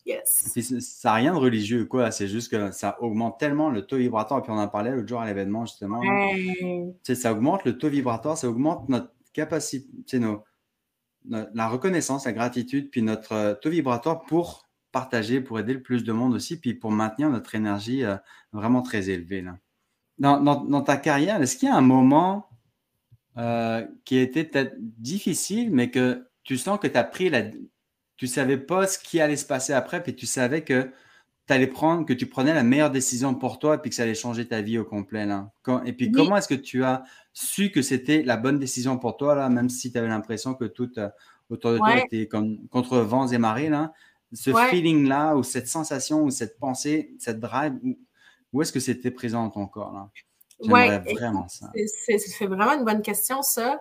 Yes. 0.07 0.59
ça 0.81 1.11
n'a 1.11 1.15
rien 1.15 1.33
de 1.35 1.39
religieux, 1.39 1.85
quoi. 1.85 2.11
C'est 2.11 2.29
juste 2.29 2.51
que 2.51 2.71
ça 2.71 2.97
augmente 3.03 3.39
tellement 3.39 3.69
le 3.69 3.83
taux 3.83 3.99
vibratoire. 3.99 4.41
Et 4.41 4.43
puis, 4.43 4.53
on 4.53 4.59
en 4.59 4.69
parlait 4.69 4.91
l'autre 4.91 5.09
jour 5.09 5.21
à 5.21 5.27
l'événement, 5.27 5.67
justement. 5.67 6.01
Ça 7.03 7.33
augmente 7.33 7.65
le 7.65 7.77
taux 7.77 7.91
vibratoire, 7.91 8.39
ça 8.39 8.49
augmente 8.49 8.89
notre 8.89 9.13
capacité, 9.35 10.19
nos, 10.19 10.45
la 11.29 11.69
reconnaissance, 11.69 12.25
la 12.25 12.33
gratitude, 12.33 12.91
puis 12.91 13.03
notre 13.03 13.59
taux 13.61 13.71
vibratoire 13.71 14.23
pour 14.23 14.67
partager, 14.93 15.41
pour 15.41 15.59
aider 15.59 15.75
le 15.75 15.83
plus 15.83 16.05
de 16.05 16.13
monde 16.13 16.35
aussi, 16.35 16.59
puis 16.59 16.75
pour 16.75 16.91
maintenir 16.91 17.29
notre 17.29 17.55
énergie 17.55 18.05
euh, 18.05 18.17
vraiment 18.53 18.83
très 18.83 19.11
élevée. 19.11 19.43
Là. 19.43 19.59
Dans, 20.19 20.41
dans, 20.41 20.83
ta 20.83 20.97
carrière, 20.97 21.41
est-ce 21.41 21.57
qu'il 21.57 21.69
y 21.69 21.71
a 21.71 21.77
un 21.77 21.83
moment 21.83 22.48
euh, 23.39 23.87
qui 24.05 24.19
a 24.19 24.23
été 24.23 24.45
peut-être 24.45 24.75
difficile, 24.79 25.71
mais 25.71 25.91
que 25.91 26.27
tu 26.45 26.57
sens 26.57 26.79
que 26.79 26.87
tu 26.87 26.97
as 26.97 27.05
pris 27.05 27.31
la, 27.31 27.43
tu 28.17 28.27
savais 28.27 28.59
pas 28.59 28.87
ce 28.87 28.99
qui 28.99 29.21
allait 29.21 29.37
se 29.37 29.47
passer 29.47 29.73
après, 29.73 30.03
puis 30.03 30.15
tu 30.15 30.27
savais 30.27 30.63
que 30.63 30.91
allais 31.55 31.67
prendre, 31.67 32.05
que 32.05 32.13
tu 32.13 32.27
prenais 32.27 32.55
la 32.55 32.63
meilleure 32.63 32.91
décision 32.91 33.35
pour 33.35 33.59
toi, 33.59 33.79
puis 33.79 33.91
que 33.91 33.97
ça 33.97 34.03
allait 34.03 34.15
changer 34.15 34.47
ta 34.47 34.61
vie 34.61 34.79
au 34.79 34.85
complet. 34.85 35.27
Là. 35.27 35.51
et 35.85 35.93
puis, 35.93 36.11
comment 36.11 36.37
est-ce 36.37 36.49
que 36.49 36.55
tu 36.55 36.85
as 36.85 37.05
su 37.33 37.71
que 37.71 37.83
c'était 37.83 38.23
la 38.23 38.37
bonne 38.37 38.59
décision 38.59 38.99
pour 38.99 39.17
toi, 39.17 39.35
là, 39.35 39.49
même 39.49 39.69
si 39.69 39.93
tu 39.93 39.99
avais 39.99 40.09
l'impression 40.09 40.55
que 40.55 40.65
tout 40.65 40.91
euh, 40.99 41.09
autour 41.49 41.73
de 41.73 41.79
toi 41.79 41.99
était 41.99 42.27
comme, 42.27 42.67
contre 42.69 42.99
vents 42.99 43.29
et 43.29 43.39
marées, 43.39 43.69
là? 43.69 43.93
Ce 44.35 44.51
feeling-là, 44.53 45.37
ou 45.37 45.43
cette 45.43 45.69
sensation, 45.69 46.23
ou 46.23 46.31
cette 46.31 46.59
pensée, 46.59 47.15
cette 47.19 47.41
drive, 47.41 47.73
où, 48.53 48.61
est-ce 48.61 48.73
que 48.73 48.81
c'était 48.81 49.11
présent 49.11 49.45
dans 49.45 49.51
ton 49.51 49.67
corps? 49.67 49.93
Là? 49.93 50.11
J'aimerais 50.61 50.99
vraiment 51.15 51.49
ça. 51.49 51.71
C'est 51.75 52.47
vraiment 52.47 52.73
une 52.73 52.85
bonne 52.85 53.03
question, 53.03 53.43
ça. 53.43 53.81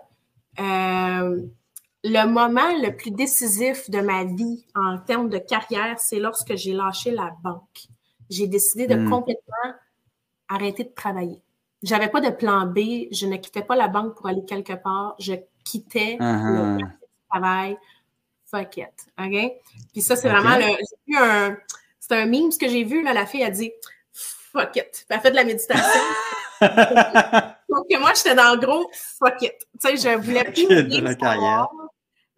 Euh, 0.60 1.42
le 2.04 2.26
moment 2.26 2.70
le 2.82 2.96
plus 2.96 3.12
décisif 3.12 3.90
de 3.90 4.00
ma 4.00 4.24
vie 4.24 4.66
en 4.76 4.98
termes 5.00 5.30
de 5.30 5.38
carrière, 5.38 6.00
c'est 6.00 6.20
lorsque 6.20 6.56
j'ai 6.56 6.74
lâché 6.74 7.12
la 7.12 7.34
banque. 7.44 7.88
J'ai 8.30 8.48
décidé 8.48 8.88
de 8.88 8.96
hmm. 8.96 9.10
complètement 9.10 9.74
arrêter 10.50 10.84
de 10.84 10.94
travailler. 10.94 11.42
J'avais 11.84 12.10
pas 12.10 12.22
de 12.22 12.30
plan 12.30 12.66
B. 12.66 13.08
Je 13.12 13.28
ne 13.28 13.38
quittais 13.38 13.62
pas 13.62 13.76
la 13.76 13.88
banque 13.88 14.16
pour 14.16 14.28
aller 14.28 14.44
quelque 14.46 14.74
part. 14.74 15.16
Je 15.20 15.34
quittais 15.64 16.18
uh-huh. 16.20 16.80
le 16.80 16.86
travail. 17.30 17.78
Fuck 18.46 18.78
it. 18.78 19.08
OK? 19.20 19.52
Puis 19.92 20.02
ça, 20.02 20.16
c'est 20.16 20.30
vraiment 20.30 20.58
le. 20.58 20.64
J'ai 20.64 20.98
vu 21.08 21.18
un. 21.18 21.58
C'est 22.00 22.16
un 22.16 22.26
meme 22.26 22.52
ce 22.52 22.58
que 22.58 22.68
j'ai 22.68 22.84
vu. 22.84 23.04
Là, 23.04 23.14
la 23.14 23.26
fille 23.26 23.44
a 23.44 23.52
dit 23.52 23.72
Fuck 24.14 24.76
it. 24.78 25.06
elle 25.10 25.18
a 25.18 25.20
fait 25.20 25.32
de 25.32 25.36
la 25.36 25.44
méditation. 25.44 25.84
Donc, 27.70 27.86
moi, 28.00 28.14
j'étais 28.16 28.36
dans 28.36 28.54
le 28.54 28.60
gros 28.60 28.90
fuck 29.20 29.42
it. 29.42 29.54
Tu 29.82 29.98
sais, 29.98 29.98
je 29.98 30.18
voulais 30.18 30.44
plus. 30.52 30.68
de 30.68 31.02
la 31.02 31.16
carrière. 31.16 31.68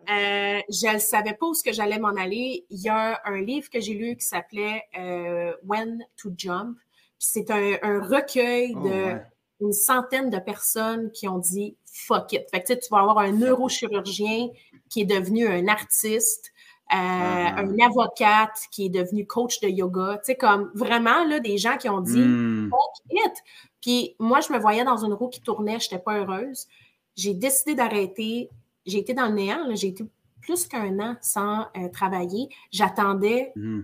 Euh, 0.10 0.62
je 0.70 0.94
ne 0.94 1.00
savais 1.00 1.34
pas 1.34 1.46
où 1.46 1.54
ce 1.54 1.64
que 1.64 1.72
j'allais 1.72 2.00
m'en 2.00 2.16
aller. 2.16 2.66
Il 2.70 2.82
y 2.82 2.90
a 2.90 3.22
un 3.26 3.42
livre 3.42 3.70
que 3.70 3.80
j'ai 3.80 3.94
lu 3.94 4.16
qui 4.16 4.26
s'appelait 4.26 4.84
euh, 4.98 5.54
When 5.64 6.04
to 6.18 6.32
Jump. 6.36 6.78
C'est 7.20 7.52
un, 7.52 7.78
recueil 8.02 8.74
oh, 8.76 8.88
de 8.88 9.18
une 9.62 9.74
centaine 9.74 10.30
de 10.30 10.40
personnes 10.40 11.12
qui 11.12 11.28
ont 11.28 11.38
dit 11.38 11.76
fuck 11.86 12.32
it. 12.34 12.50
Fait 12.50 12.64
que, 12.64 12.74
tu 12.74 12.90
vas 12.90 13.00
avoir 13.00 13.20
un 13.20 13.32
neurochirurgien 13.32 14.48
qui 14.90 15.02
est 15.02 15.06
devenu 15.06 15.48
un 15.48 15.68
artiste, 15.68 16.54
euh, 16.92 16.96
ah. 16.96 17.60
un 17.60 17.78
avocate 17.86 18.58
qui 18.72 18.86
est 18.86 18.90
devenu 18.90 19.28
coach 19.28 19.60
de 19.60 19.68
yoga. 19.68 20.18
Tu 20.24 20.28
sais, 20.28 20.36
comme 20.36 20.72
vraiment 20.74 21.26
là, 21.26 21.40
des 21.40 21.58
gens 21.58 21.78
qui 21.78 21.90
ont 21.90 22.02
dit 22.02 22.22
hmm. 22.22 22.70
fuck 22.70 23.06
it. 23.12 23.34
Puis 23.82 24.16
moi, 24.20 24.40
je 24.42 24.52
me 24.52 24.60
voyais 24.60 24.84
dans 24.84 25.04
une 25.04 25.14
roue 25.14 25.30
qui 25.30 25.42
tournait, 25.42 25.80
je 25.80 25.86
n'étais 25.86 26.04
pas 26.04 26.18
heureuse. 26.20 26.68
J'ai 27.16 27.34
décidé 27.34 27.76
d'arrêter 27.76 28.50
j'ai 28.90 29.00
été 29.00 29.14
dans 29.14 29.28
le 29.28 29.34
néant, 29.34 29.66
j'ai 29.76 29.90
été 29.90 30.04
plus 30.42 30.68
qu'un 30.68 31.00
an 31.00 31.16
sans 31.22 31.68
euh, 31.78 31.90
travailler. 31.92 32.50
J'attendais 32.72 33.52
mm. 33.56 33.82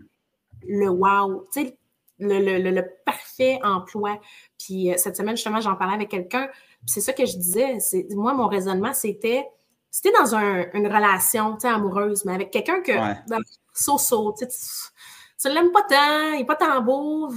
le 0.67 0.89
wow, 0.89 1.47
tu 1.53 1.62
sais, 1.62 1.77
le, 2.19 2.81
parfait 3.05 3.60
emploi. 3.63 4.19
Puis 4.58 4.91
euh, 4.91 4.97
cette 4.97 5.15
semaine, 5.15 5.36
justement, 5.36 5.62
j'en 5.62 5.75
parlais 5.75 5.95
avec 5.95 6.10
quelqu'un. 6.10 6.49
c'est 6.86 7.01
ça 7.01 7.13
que 7.13 7.25
je 7.25 7.38
disais. 7.38 7.77
Moi, 8.12 8.34
mon 8.34 8.47
raisonnement, 8.47 8.93
c'était 8.93 9.47
c'était 9.91 10.12
dans 10.12 10.36
une 10.36 10.88
relation 10.88 11.58
amoureuse, 11.63 12.25
mais 12.25 12.34
avec 12.34 12.51
quelqu'un 12.51 12.81
que 12.81 12.91
dans 13.29 13.39
so-so, 13.73 14.36
tu 14.38 14.45
ne 14.45 15.53
l'aimes 15.53 15.71
pas 15.71 15.84
tant, 15.84 16.34
il 16.34 16.39
n'est 16.39 16.45
pas 16.45 16.58
tant 16.58 16.81
beau, 16.81 17.29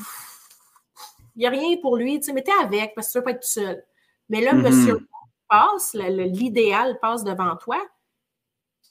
n'y 1.41 1.47
a 1.47 1.51
rien 1.51 1.77
pour 1.81 1.97
lui, 1.97 2.21
mais 2.35 2.43
tu 2.43 2.51
es 2.51 2.65
avec 2.65 2.95
parce 2.95 3.09
que 3.09 3.13
tu 3.13 3.19
ne 3.19 3.21
veux 3.21 3.25
pas 3.25 3.31
être 3.33 3.41
tout 3.41 3.49
seul. 3.49 3.85
Mais 4.29 4.41
là, 4.41 4.53
mm-hmm. 4.53 4.63
monsieur 4.63 5.09
passe, 5.49 5.95
l'idéal 5.95 6.99
passe 7.01 7.25
devant 7.25 7.57
toi, 7.57 7.79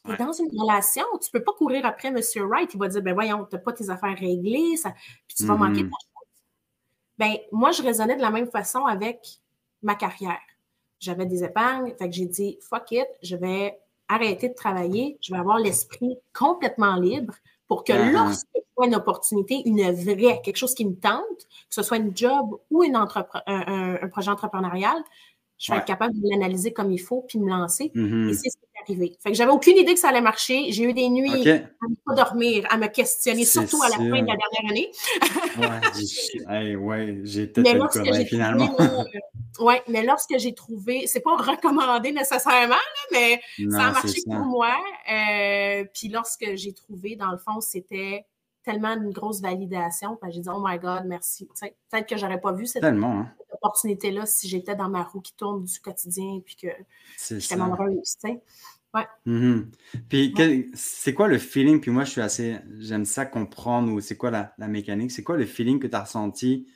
et 0.10 0.16
dans 0.16 0.32
une 0.32 0.50
relation, 0.60 1.04
tu 1.22 1.30
ne 1.34 1.40
peux 1.40 1.44
pas 1.44 1.54
courir 1.54 1.86
après 1.86 2.10
M. 2.10 2.20
Wright. 2.48 2.74
Il 2.74 2.80
va 2.80 2.88
dire, 2.88 3.02
ben 3.02 3.14
voyons, 3.14 3.46
tu 3.46 3.56
n'as 3.56 3.62
pas 3.62 3.74
tes 3.74 3.90
affaires 3.90 4.18
réglées, 4.18 4.78
ça, 4.78 4.92
puis 5.28 5.36
tu 5.36 5.46
vas 5.46 5.56
manquer 5.56 5.84
de 5.84 5.90
chose. 5.90 6.28
Ben, 7.18 7.36
moi, 7.52 7.72
je 7.72 7.82
raisonnais 7.82 8.16
de 8.16 8.22
la 8.22 8.30
même 8.30 8.50
façon 8.50 8.86
avec 8.86 9.40
ma 9.82 9.96
carrière. 9.96 10.40
J'avais 11.00 11.26
des 11.26 11.44
épargnes, 11.44 11.94
fait 11.98 12.10
que 12.10 12.16
j'ai 12.16 12.26
dit, 12.26 12.58
fuck 12.62 12.92
it, 12.92 13.08
je 13.22 13.36
vais 13.36 13.78
arrêter 14.08 14.50
de 14.50 14.54
travailler, 14.54 15.18
je 15.22 15.34
vais 15.34 15.40
avoir 15.40 15.60
l'esprit 15.60 16.18
complètement 16.34 16.96
libre 16.96 17.34
pour 17.68 17.84
que 17.84 17.94
uh-huh. 17.94 18.12
lorsque 18.12 18.48
je 18.56 18.62
vois 18.76 18.88
une 18.88 18.96
opportunité, 18.96 19.62
une 19.66 19.92
vraie, 19.92 20.42
quelque 20.42 20.58
chose 20.58 20.74
qui 20.74 20.86
me 20.86 20.96
tente, 20.96 21.24
que 21.40 21.76
ce 21.76 21.84
soit 21.84 21.98
une 21.98 22.16
job 22.16 22.58
ou 22.72 22.84
une 22.84 22.96
un, 22.96 23.08
un, 23.46 24.08
projet 24.10 24.32
entrepreneurial, 24.32 24.98
je 25.58 25.72
vais 25.72 25.80
être 25.80 25.86
capable 25.86 26.14
de 26.14 26.30
l'analyser 26.30 26.72
comme 26.72 26.92
il 26.92 27.00
faut 27.00 27.26
puis 27.28 27.40
me 27.40 27.50
lancer. 27.50 27.92
Mm-hmm. 27.96 28.30
Et 28.30 28.34
c'est 28.34 28.50
ce 28.50 28.58
qui 28.58 28.64
est 28.64 28.67
arrivé. 28.84 29.18
Fait 29.22 29.32
que 29.32 29.38
j'avais 29.38 29.52
aucune 29.52 29.78
idée 29.78 29.94
que 29.94 30.00
ça 30.00 30.10
allait 30.10 30.22
marcher. 30.22 30.72
J'ai 30.72 30.84
eu 30.84 30.94
des 30.94 31.10
nuits 31.10 31.48
à 31.48 31.54
ne 31.54 31.96
pas 32.06 32.16
dormir, 32.16 32.66
à 32.70 32.78
me 32.78 32.88
questionner, 32.88 33.46
surtout 33.46 33.82
à 33.84 33.90
la 33.90 33.96
fin 33.96 34.04
de 34.04 34.28
la 34.28 34.36
dernière 34.38 34.70
année. 34.70 34.92
ouais, 36.48 36.76
ouais 36.76 37.20
j'ai 37.24 37.48
peut-être 37.48 37.96
le 37.96 38.26
finalement. 38.26 38.76
Euh, 38.80 39.64
ouais, 39.64 39.82
mais 39.88 40.04
lorsque 40.04 40.38
j'ai 40.38 40.54
trouvé, 40.54 41.08
c'est 41.08 41.22
pas 41.22 41.36
recommandé 41.36 42.12
nécessairement, 42.12 42.76
mais 43.12 43.40
ça 43.72 43.88
a 43.88 43.92
marché 43.92 44.22
pour 44.26 44.46
moi. 44.46 44.76
Euh, 45.12 45.84
puis 45.94 46.10
lorsque 46.10 46.56
j'ai 46.56 46.74
trouvé, 46.74 47.16
dans 47.16 47.32
le 47.32 47.38
fond, 47.38 47.62
c'était 47.62 48.26
tellement 48.68 48.94
une 48.94 49.12
grosse 49.12 49.40
validation. 49.40 50.20
J'ai 50.30 50.42
dit, 50.42 50.50
oh 50.54 50.62
my 50.64 50.78
God, 50.78 51.06
merci. 51.06 51.48
Peut-être 51.90 52.08
que 52.08 52.18
j'aurais 52.18 52.42
pas 52.42 52.52
vu 52.52 52.66
cette, 52.66 52.84
hein. 52.84 53.32
opportunité-là 53.54 54.26
si 54.26 54.50
j'étais 54.50 54.76
dans 54.76 54.90
ma 54.90 55.04
roue 55.04 55.22
qui 55.22 55.34
tourne 55.34 55.64
du 55.64 55.80
quotidien 55.80 56.42
puis 56.46 56.58
que 56.58 56.68
j'étais 57.30 57.56
malheureuse. 57.56 58.18
Ouais. 58.94 59.08
Mm-hmm. 59.26 59.66
Puis, 60.10 60.72
c'est 60.74 61.14
quoi 61.14 61.30
le 61.30 61.38
feeling? 61.38 61.80
Puis 61.80 61.92
moi, 61.92 62.04
je 62.04 62.12
suis 62.12 62.22
assez. 62.22 62.58
J'aime 62.80 63.06
ça 63.06 63.26
comprendre 63.26 63.94
ou 63.94 64.02
c'est 64.02 64.18
quoi 64.18 64.32
la, 64.32 64.68
mécanique. 64.68 65.12
C'est 65.12 65.24
quoi 65.24 65.38
le 65.38 65.46
feeling 65.46 65.80
que 65.80 65.88
tu 65.88 65.96
as 65.96 66.04
ressenti 66.04 66.68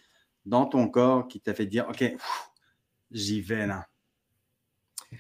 dans 0.45 0.65
ton 0.65 0.87
corps 0.87 1.27
qui 1.27 1.41
t'a 1.41 1.53
fait 1.53 1.65
dire, 1.65 1.87
OK, 1.89 2.03
j'y 3.11 3.41
vais 3.41 3.67
là? 3.67 3.85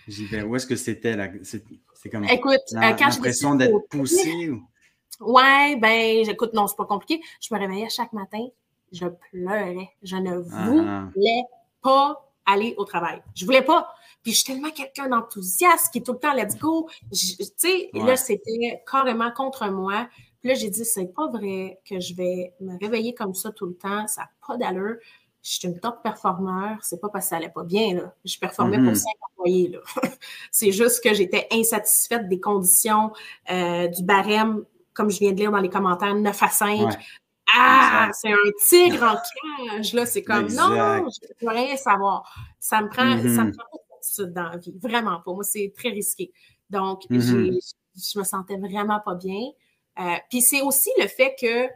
J'y 0.07 0.25
vais. 0.25 0.41
Où 0.43 0.55
est-ce 0.55 0.67
que 0.67 0.77
c'était 0.77 1.17
là? 1.17 1.29
C'est 1.43 2.09
comme 2.09 2.23
Écoute, 2.23 2.61
euh, 2.75 2.79
l'impression 2.79 3.55
d'être 3.55 3.77
poussé. 3.89 4.49
Ou... 4.49 4.63
Ouais, 5.19 5.75
ben, 5.75 6.23
j'écoute, 6.25 6.53
non, 6.53 6.67
c'est 6.67 6.77
pas 6.77 6.85
compliqué. 6.85 7.21
Je 7.39 7.53
me 7.53 7.59
réveillais 7.59 7.89
chaque 7.89 8.13
matin, 8.13 8.47
je 8.91 9.05
pleurais. 9.31 9.89
Je 10.01 10.15
ne 10.15 10.41
ah. 10.51 11.09
voulais 11.13 11.43
pas 11.81 12.31
aller 12.45 12.73
au 12.77 12.85
travail. 12.85 13.21
Je 13.35 13.45
voulais 13.45 13.61
pas. 13.61 13.93
Puis 14.23 14.33
je 14.33 14.37
suis 14.37 14.45
tellement 14.45 14.71
quelqu'un 14.71 15.09
d'enthousiaste 15.09 15.91
qui 15.91 15.99
est 15.99 16.01
tout 16.01 16.13
le 16.13 16.19
temps 16.19 16.33
let's 16.33 16.57
go. 16.57 16.87
Tu 17.11 17.35
sais, 17.57 17.89
là, 17.93 18.15
c'était 18.15 18.83
carrément 18.89 19.31
contre 19.31 19.67
moi. 19.69 20.07
Puis 20.39 20.49
là, 20.49 20.55
j'ai 20.55 20.69
dit, 20.69 20.85
c'est 20.85 21.13
pas 21.13 21.27
vrai 21.27 21.79
que 21.87 21.99
je 21.99 22.15
vais 22.15 22.53
me 22.59 22.77
réveiller 22.79 23.13
comme 23.13 23.33
ça 23.33 23.51
tout 23.51 23.65
le 23.65 23.75
temps. 23.75 24.07
Ça 24.07 24.21
n'a 24.21 24.29
pas 24.47 24.57
d'allure. 24.57 24.95
Je 25.43 25.49
suis 25.51 25.67
une 25.67 25.79
top 25.79 26.03
performeur. 26.03 26.77
C'est 26.81 26.99
pas 26.99 27.09
parce 27.09 27.25
que 27.25 27.29
ça 27.29 27.37
allait 27.37 27.49
pas 27.49 27.63
bien, 27.63 27.95
là. 27.95 28.15
Je 28.25 28.37
performais 28.37 28.77
pour 28.77 28.91
mm-hmm. 28.91 28.95
cinq 28.95 29.13
employés, 29.31 29.67
là. 29.69 29.79
c'est 30.51 30.71
juste 30.71 31.03
que 31.03 31.13
j'étais 31.13 31.47
insatisfaite 31.51 32.27
des 32.27 32.39
conditions, 32.39 33.11
euh, 33.49 33.87
du 33.87 34.03
barème 34.03 34.63
comme 34.93 35.09
je 35.09 35.19
viens 35.19 35.31
de 35.31 35.37
lire 35.37 35.51
dans 35.51 35.59
les 35.59 35.69
commentaires, 35.69 36.15
9 36.15 36.43
à 36.43 36.47
5. 36.49 36.97
Ah, 37.53 38.09
c'est 38.13 38.31
un 38.31 38.37
tigre 38.67 39.03
en 39.03 39.15
cage, 39.75 39.93
là. 39.93 40.05
C'est 40.05 40.23
comme, 40.23 40.47
non, 40.53 40.69
je 41.09 41.45
ne 41.45 41.49
veux 41.49 41.49
rien 41.49 41.75
savoir. 41.75 42.23
Ça 42.59 42.81
me 42.81 42.87
prend, 42.87 43.03
ça 43.03 43.17
me 43.17 43.51
mm-hmm. 43.51 43.55
prend 43.55 43.65
pas 43.71 44.23
de 44.23 44.25
dans 44.25 44.49
la 44.49 44.57
vie. 44.57 44.73
Vraiment 44.81 45.19
pas. 45.19 45.33
Moi, 45.33 45.43
c'est 45.43 45.73
très 45.75 45.89
risqué. 45.89 46.31
Donc, 46.69 47.03
mm-hmm. 47.09 47.59
je 47.95 48.19
me 48.19 48.23
sentais 48.23 48.57
vraiment 48.57 48.99
pas 49.03 49.15
bien. 49.15 49.41
Euh, 49.99 50.15
puis 50.29 50.41
c'est 50.41 50.61
aussi 50.61 50.89
le 50.97 51.07
fait 51.07 51.35
que 51.39 51.67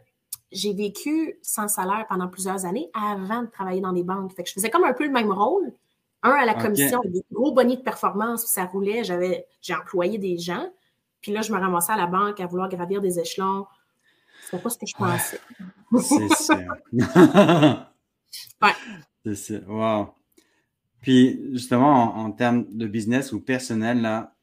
j'ai 0.51 0.73
vécu 0.73 1.37
sans 1.41 1.67
salaire 1.67 2.05
pendant 2.07 2.27
plusieurs 2.27 2.65
années 2.65 2.89
avant 2.93 3.41
de 3.41 3.47
travailler 3.47 3.81
dans 3.81 3.91
des 3.91 4.03
banques. 4.03 4.33
Fait 4.33 4.43
que 4.43 4.49
je 4.49 4.53
faisais 4.53 4.69
comme 4.69 4.85
un 4.85 4.93
peu 4.93 5.05
le 5.05 5.11
même 5.11 5.31
rôle. 5.31 5.73
Un 6.23 6.31
à 6.31 6.45
la 6.45 6.55
commission, 6.55 7.01
des 7.05 7.23
gros 7.31 7.51
bonnets 7.51 7.75
de 7.75 7.81
performance, 7.81 8.45
ça 8.45 8.65
roulait, 8.65 9.03
j'avais, 9.03 9.45
j'ai 9.61 9.75
employé 9.75 10.17
des 10.17 10.39
gens. 10.39 10.67
Puis 11.25 11.33
là, 11.33 11.41
je 11.41 11.51
me 11.51 11.57
ramassais 11.57 11.91
à 11.91 11.97
la 11.97 12.05
banque 12.05 12.39
à 12.39 12.45
vouloir 12.45 12.69
gravir 12.69 13.01
des 13.01 13.19
échelons. 13.19 13.65
C'était 14.43 14.61
pas 14.61 14.69
ce 14.69 14.77
que 14.77 14.85
je 14.85 14.93
pensais. 14.95 15.39
c'est 15.99 16.35
sûr. 16.43 16.77
ouais. 18.61 18.73
C'est 19.25 19.35
sûr. 19.35 19.67
Wow. 19.67 20.13
Puis, 21.01 21.49
justement, 21.53 22.15
en, 22.15 22.31
termes 22.31 22.67
de 22.69 22.85
business 22.85 23.31
ou 23.31 23.41
personnel, 23.41 24.03
là, 24.03 24.35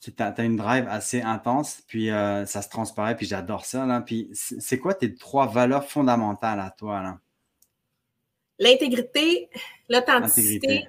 tu 0.00 0.12
as, 0.18 0.42
une 0.42 0.56
drive 0.56 0.88
assez 0.88 1.22
intense, 1.22 1.84
puis 1.86 2.10
euh, 2.10 2.46
ça 2.46 2.62
se 2.62 2.68
transparaît, 2.68 3.16
puis 3.16 3.26
j'adore 3.26 3.64
ça. 3.64 3.86
Là. 3.86 4.00
Puis, 4.00 4.28
c'est 4.32 4.80
quoi 4.80 4.94
tes 4.94 5.14
trois 5.14 5.46
valeurs 5.46 5.88
fondamentales 5.88 6.58
à 6.58 6.70
toi? 6.70 7.00
là? 7.00 7.20
L'intégrité, 8.58 9.50
l'authenticité, 9.88 10.88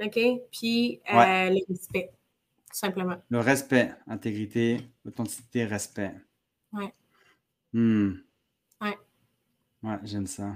OK, 0.00 0.20
puis 0.52 1.00
euh, 1.12 1.50
le 1.50 1.58
respect 1.68 2.12
simplement. 2.72 3.16
Le 3.28 3.40
respect, 3.40 3.94
intégrité, 4.06 4.80
authenticité, 5.06 5.64
respect. 5.64 6.14
Ouais. 6.72 6.92
Hmm. 7.72 8.14
Ouais. 8.80 8.98
Ouais, 9.82 9.98
j'aime 10.04 10.26
ça. 10.26 10.54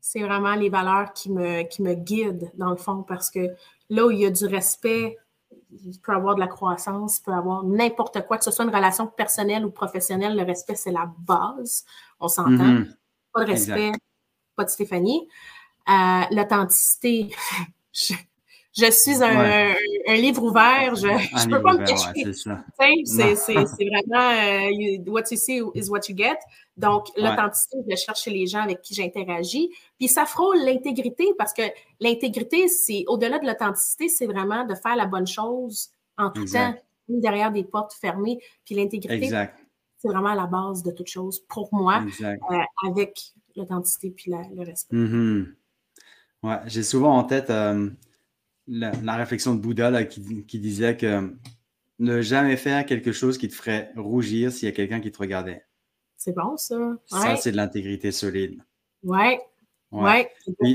C'est 0.00 0.22
vraiment 0.22 0.54
les 0.54 0.68
valeurs 0.68 1.12
qui 1.12 1.30
me, 1.30 1.62
qui 1.64 1.82
me 1.82 1.94
guident, 1.94 2.50
dans 2.54 2.70
le 2.70 2.76
fond, 2.76 3.02
parce 3.02 3.30
que 3.30 3.48
là 3.90 4.06
où 4.06 4.10
il 4.10 4.20
y 4.20 4.26
a 4.26 4.30
du 4.30 4.46
respect, 4.46 5.18
il 5.70 5.98
peut 6.00 6.12
avoir 6.12 6.34
de 6.34 6.40
la 6.40 6.46
croissance, 6.46 7.18
il 7.18 7.22
peut 7.22 7.32
avoir 7.32 7.64
n'importe 7.64 8.26
quoi, 8.26 8.38
que 8.38 8.44
ce 8.44 8.50
soit 8.50 8.64
une 8.64 8.74
relation 8.74 9.06
personnelle 9.06 9.64
ou 9.64 9.70
professionnelle, 9.70 10.36
le 10.36 10.44
respect, 10.44 10.76
c'est 10.76 10.92
la 10.92 11.10
base. 11.18 11.84
On 12.20 12.28
s'entend. 12.28 12.50
Mm-hmm. 12.50 12.96
Pas 13.32 13.44
de 13.44 13.50
respect, 13.50 13.92
pas 14.54 14.64
de 14.64 14.70
Stéphanie. 14.70 15.28
Euh, 15.88 16.22
L'authenticité, 16.30 17.34
je, 18.76 18.90
suis 18.90 19.22
un, 19.22 20.14
livre 20.14 20.42
ouvert, 20.42 20.94
je 20.94 21.06
ne 21.06 21.50
peux 21.50 21.62
pas 21.62 21.74
me 21.74 21.84
cacher. 21.84 22.32
c'est 23.04 23.84
vraiment 23.84 24.30
euh, 24.32 25.10
what 25.10 25.24
you 25.30 25.36
see 25.36 25.60
is 25.74 25.88
what 25.88 26.00
you 26.08 26.16
get. 26.16 26.38
Donc, 26.76 27.06
l'authenticité, 27.16 27.78
je 27.88 27.96
cherche 27.96 28.26
les 28.26 28.46
gens 28.46 28.60
avec 28.60 28.82
qui 28.82 28.94
j'interagis. 28.94 29.70
Puis 29.98 30.08
ça 30.08 30.26
frôle 30.26 30.58
l'intégrité 30.58 31.32
parce 31.38 31.52
que 31.52 31.62
l'intégrité, 32.00 32.68
c'est 32.68 33.04
au-delà 33.08 33.38
de 33.38 33.46
l'authenticité, 33.46 34.08
c'est 34.08 34.26
vraiment 34.26 34.64
de 34.66 34.74
faire 34.74 34.96
la 34.96 35.06
bonne 35.06 35.26
chose 35.26 35.88
en 36.18 36.30
tout 36.30 36.44
temps, 36.44 36.74
derrière 37.08 37.52
des 37.52 37.64
portes 37.64 37.94
fermées. 37.94 38.38
Puis 38.64 38.74
l'intégrité, 38.74 39.30
c'est 39.98 40.08
vraiment 40.08 40.34
la 40.34 40.46
base 40.46 40.82
de 40.82 40.90
toute 40.90 41.08
chose 41.08 41.40
pour 41.48 41.72
moi, 41.72 42.04
euh, 42.22 42.34
avec 42.86 43.32
l'authenticité 43.56 44.10
puis 44.10 44.30
le 44.30 44.62
respect. 44.62 44.96
Mm-hmm. 44.96 45.46
Ouais, 46.42 46.58
j'ai 46.66 46.82
souvent 46.82 47.16
en 47.16 47.24
tête 47.24 47.48
euh, 47.50 47.88
la, 48.68 49.16
réflexion 49.16 49.54
de 49.54 49.60
Bouddha 49.60 50.04
qui, 50.04 50.44
qui, 50.44 50.58
disait 50.58 50.96
que 50.96 51.32
ne 51.98 52.20
jamais 52.20 52.56
faire 52.56 52.84
quelque 52.84 53.12
chose 53.12 53.38
qui 53.38 53.48
te 53.48 53.54
ferait 53.54 53.92
rougir 53.96 54.52
s'il 54.52 54.68
y 54.68 54.72
a 54.72 54.74
quelqu'un 54.74 55.00
qui 55.00 55.12
te 55.12 55.18
regardait. 55.18 55.64
C'est 56.16 56.34
bon, 56.34 56.56
ça. 56.56 56.96
Ça, 57.06 57.36
c'est 57.36 57.52
de 57.52 57.56
l'intégrité 57.56 58.10
solide. 58.12 58.62
Ouais. 59.02 59.40
Ouais. 59.92 60.30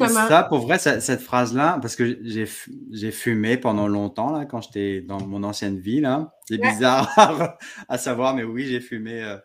ça, 0.07 0.43
pour 0.43 0.59
vrai, 0.59 0.79
cette, 0.79 1.21
phrase-là, 1.21 1.77
parce 1.81 1.95
que 1.95 2.19
j'ai 2.23 3.11
fumé 3.11 3.57
pendant 3.57 3.87
longtemps, 3.87 4.31
là, 4.31 4.45
quand 4.45 4.61
j'étais 4.61 5.01
dans 5.01 5.19
mon 5.25 5.43
ancienne 5.43 5.79
vie, 5.79 6.03
C'est 6.45 6.57
bizarre 6.57 7.09
à 7.89 7.97
savoir, 7.97 8.35
mais 8.35 8.43
oui, 8.43 8.65
j'ai 8.65 8.79
fumé 8.79 9.21
euh, 9.21 9.37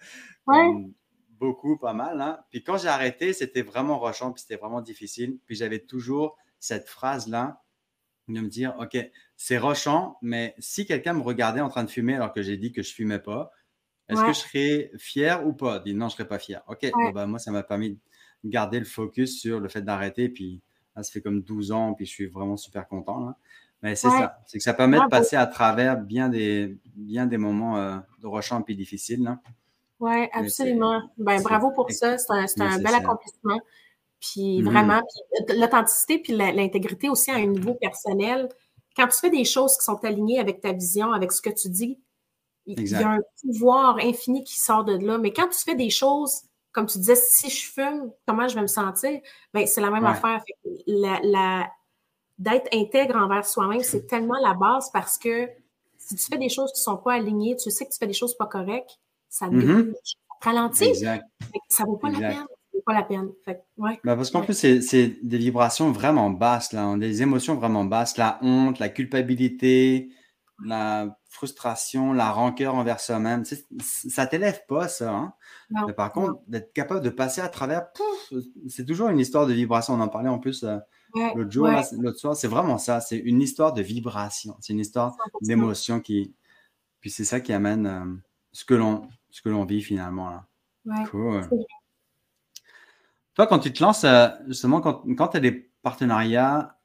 beaucoup, 1.31 1.77
pas 1.77 1.93
mal, 1.93 2.21
hein. 2.21 2.39
Puis 2.51 2.63
quand 2.63 2.79
j'ai 2.79 2.89
arrêté, 2.89 3.33
c'était 3.33 3.63
vraiment 3.63 3.99
rochant, 3.99 4.33
puis 4.33 4.43
c'était 4.43 4.57
vraiment 4.57 4.81
difficile. 4.81 5.39
Puis 5.47 5.57
j'avais 5.57 5.81
toujours 5.81 6.39
cette 6.61 6.89
phrase-là 6.89 7.61
de 8.29 8.41
me 8.41 8.49
dire, 8.49 8.75
OK, 8.81 8.97
c'est 9.37 9.59
rochant, 9.59 10.17
mais 10.23 10.55
si 10.59 10.87
quelqu'un 10.87 11.13
me 11.13 11.23
regardait 11.23 11.61
en 11.61 11.69
train 11.69 11.85
de 11.85 11.91
fumer 11.91 12.15
alors 12.15 12.33
que 12.33 12.43
j'ai 12.43 12.57
dit 12.57 12.73
que 12.73 12.83
je 12.83 12.93
fumais 12.93 13.19
pas, 13.19 13.51
est-ce 14.09 14.21
que 14.21 14.29
je 14.29 14.39
serais 14.39 14.91
fier 14.99 15.47
ou 15.47 15.53
pas? 15.53 15.81
Dit 15.81 15.95
non, 15.95 16.09
je 16.09 16.15
serais 16.15 16.29
pas 16.29 16.39
fier. 16.39 16.63
OK, 16.69 16.91
bah, 17.13 17.27
moi, 17.27 17.39
ça 17.39 17.51
m'a 17.51 17.63
permis 17.63 17.99
de 18.45 18.51
garder 18.51 18.79
le 18.79 18.85
focus 18.85 19.41
sur 19.41 19.61
le 19.61 19.69
fait 19.69 19.83
d'arrêter. 19.83 20.29
Puis 20.29 20.63
ça 20.95 21.03
fait 21.03 21.21
comme 21.21 21.43
12 21.43 21.73
ans, 21.73 21.95
puis 21.95 22.07
je 22.07 22.11
suis 22.11 22.27
vraiment 22.27 22.57
super 22.57 22.87
content. 22.87 23.35
Mais 23.83 23.95
c'est 23.95 24.09
ça. 24.09 24.39
C'est 24.47 24.59
que 24.59 24.65
ça 24.65 24.75
permet 24.75 24.99
de 24.99 25.09
passer 25.09 25.37
à 25.37 25.47
travers 25.47 25.99
bien 25.99 26.29
des, 26.29 26.79
bien 26.95 27.27
des 27.27 27.37
moments 27.37 27.79
euh, 27.79 27.99
de 28.21 28.27
rochant 28.27 28.63
puis 28.63 28.77
difficiles. 28.77 29.37
Oui, 30.01 30.29
absolument. 30.33 31.03
Ben, 31.19 31.43
bravo 31.43 31.71
pour 31.73 31.91
ça. 31.91 32.17
C'est 32.19 32.61
un, 32.61 32.79
bel 32.79 32.95
accomplissement. 32.95 33.61
Puis 34.21 34.61
mm-hmm. 34.61 34.65
vraiment, 34.65 35.03
l'authenticité 35.55 36.19
puis 36.19 36.35
l'intégrité 36.35 37.09
aussi 37.09 37.31
à 37.31 37.35
un 37.35 37.47
niveau 37.47 37.75
personnel. 37.75 38.49
Quand 38.97 39.09
tu 39.09 39.19
fais 39.19 39.31
des 39.31 39.45
choses 39.45 39.77
qui 39.77 39.85
sont 39.85 40.03
alignées 40.05 40.39
avec 40.39 40.61
ta 40.61 40.73
vision, 40.73 41.13
avec 41.13 41.33
ce 41.33 41.43
que 41.43 41.51
tu 41.51 41.69
dis, 41.69 41.99
il 42.67 42.89
y 42.89 42.95
a 42.95 43.11
un 43.11 43.21
pouvoir 43.43 43.99
infini 43.99 44.43
qui 44.43 44.59
sort 44.59 44.85
de 44.85 44.97
là. 44.97 45.19
Mais 45.19 45.33
quand 45.33 45.49
tu 45.49 45.59
fais 45.59 45.77
des 45.77 45.91
choses, 45.91 46.43
comme 46.73 46.87
tu 46.87 46.99
disais, 46.99 47.17
si 47.17 47.49
je 47.49 47.71
fume, 47.71 48.11
comment 48.27 48.49
je 48.49 48.55
vais 48.55 48.63
me 48.63 48.67
sentir? 48.67 49.21
Ben, 49.55 49.67
c'est 49.67 49.81
la 49.81 49.91
même 49.91 50.07
affaire. 50.07 50.43
La, 50.87 51.71
D'être 52.39 52.69
intègre 52.75 53.17
envers 53.17 53.47
soi-même, 53.47 53.83
c'est 53.83 54.07
tellement 54.07 54.39
la 54.43 54.53
base 54.53 54.91
parce 54.93 55.17
que 55.17 55.49
si 55.97 56.17
tu 56.17 56.27
fais 56.27 56.37
des 56.37 56.51
choses 56.51 56.71
qui 56.71 56.81
ne 56.81 56.83
sont 56.83 56.99
pas 56.99 57.15
alignées, 57.15 57.57
tu 57.57 57.71
sais 57.71 57.87
que 57.87 57.91
tu 57.91 57.97
fais 57.99 58.07
des 58.07 58.13
choses 58.13 58.37
pas 58.37 58.45
correctes, 58.45 58.99
ça 59.31 59.49
te 59.49 59.55
mm 59.55 59.95
ralentit. 60.43 60.95
Ça 60.95 61.85
ne 61.85 61.87
vaut 61.87 61.97
pas 61.97 62.11
la 62.11 62.19
peine. 62.19 62.47
Pas 62.85 62.95
la 62.95 63.03
peine. 63.03 63.31
Ben, 63.79 63.99
parce 64.05 64.31
qu'en 64.31 64.43
plus, 64.43 64.55
c'est 64.55 65.19
des 65.23 65.39
vibrations 65.39 65.93
vraiment 65.93 66.31
basses, 66.31 66.73
là, 66.73 66.85
hein, 66.85 66.99
des 66.99 67.23
émotions 67.23 67.55
vraiment 67.55 67.85
basses, 67.85 68.17
la 68.17 68.39
honte, 68.43 68.79
la 68.79 68.89
culpabilité, 68.89 70.11
la 70.65 71.19
frustration, 71.29 72.13
la 72.13 72.31
rancœur 72.31 72.75
envers 72.75 73.01
soi-même. 73.01 73.45
ça 73.81 74.27
t'élève 74.27 74.61
pas, 74.67 74.89
ça. 74.89 75.15
Hein. 75.15 75.35
Mais 75.87 75.93
par 75.93 76.13
contre, 76.13 76.41
d'être 76.49 76.73
capable 76.73 77.03
de 77.03 77.11
passer 77.11 77.41
à 77.41 77.49
travers, 77.49 77.89
c'est 78.69 78.87
toujours 78.87 79.09
une 79.09 79.19
histoire 79.19 79.47
de 79.47 79.53
vibration. 79.53 79.95
On 79.95 80.01
en 80.01 80.09
parlait 80.09 80.31
en 80.31 80.39
plus 80.39 80.65
euh, 80.65 80.79
l'autre 81.35 81.51
jour, 81.51 81.69
l'autre 81.99 82.19
soir. 82.19 82.37
C'est 82.37 82.49
vraiment 82.49 82.79
ça. 82.79 83.01
C'est 83.01 83.19
une 83.19 83.43
histoire 83.43 83.75
de 83.75 83.83
vibration. 83.83 84.57
C'est 84.61 84.73
une 84.73 84.81
histoire 84.81 85.17
d'émotion 85.43 86.01
qui. 86.01 86.35
Puis 87.01 87.11
c'est 87.11 87.25
ça 87.25 87.41
qui 87.41 87.53
amène 87.53 87.87
euh, 87.87 88.05
ce 88.53 88.65
que 88.65 88.75
l'on 88.75 89.09
ce 89.31 89.43
que 89.43 89.51
l'on 89.51 89.65
vit 89.65 89.83
finalement. 89.83 90.31
Là. 90.31 91.05
Cool. 91.11 91.47
Toi, 93.37 93.47
quand 93.47 93.59
tu 93.59 93.73
te 93.73 93.83
lances, 93.83 94.05
euh, 94.05 94.29
justement, 94.49 94.81
quand, 94.81 95.03
quand 95.17 95.29
tu 95.29 95.37
as 95.37 95.41
des 95.41 95.71
partenariats, 95.83 96.79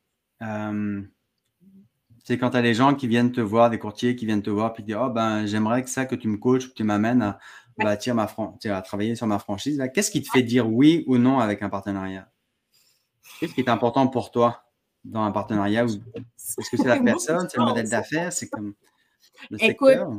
c'est 2.24 2.38
quand 2.38 2.52
tu 2.52 2.58
as 2.58 2.62
des 2.62 2.74
gens 2.74 2.94
qui 2.94 3.08
viennent 3.08 3.32
te 3.32 3.42
voir, 3.42 3.70
des 3.70 3.80
courtiers 3.80 4.16
qui 4.16 4.26
viennent 4.26 4.42
te 4.42 4.50
voir, 4.50 4.74
puis 4.74 4.84
disent 4.84 4.98
Oh, 5.00 5.10
ben, 5.10 5.46
j'aimerais 5.46 5.84
que 5.84 5.90
ça, 5.90 6.06
que 6.06 6.16
tu 6.16 6.28
me 6.28 6.38
coaches, 6.38 6.70
que 6.70 6.74
tu 6.74 6.84
m'amènes 6.84 7.22
à, 7.22 7.40
bâtir 7.78 8.14
ma 8.14 8.24
à 8.26 8.82
travailler 8.82 9.16
sur 9.16 9.28
ma 9.28 9.40
franchise. 9.40 9.82
Qu'est-ce 9.94 10.12
qui 10.12 10.22
te 10.22 10.30
fait 10.30 10.44
dire 10.44 10.70
oui 10.70 11.04
ou 11.08 11.18
non 11.18 11.40
avec 11.40 11.64
un 11.64 11.70
partenariat? 11.70 12.30
Qu'est-ce 13.40 13.54
qui 13.54 13.62
est 13.62 13.70
important 13.70 14.08
pour 14.08 14.30
toi 14.30 14.64
dans 15.04 15.24
un 15.24 15.32
partenariat 15.32 15.86
Est-ce 15.86 16.70
que 16.70 16.78
c'est 16.78 16.88
la 16.88 17.00
personne, 17.04 17.48
c'est 17.50 17.58
le 17.58 17.66
modèle 17.66 17.90
d'affaires, 17.90 18.32
c'est 18.32 18.50
comme 18.50 18.76
le 19.50 19.58
secteur 19.58 20.18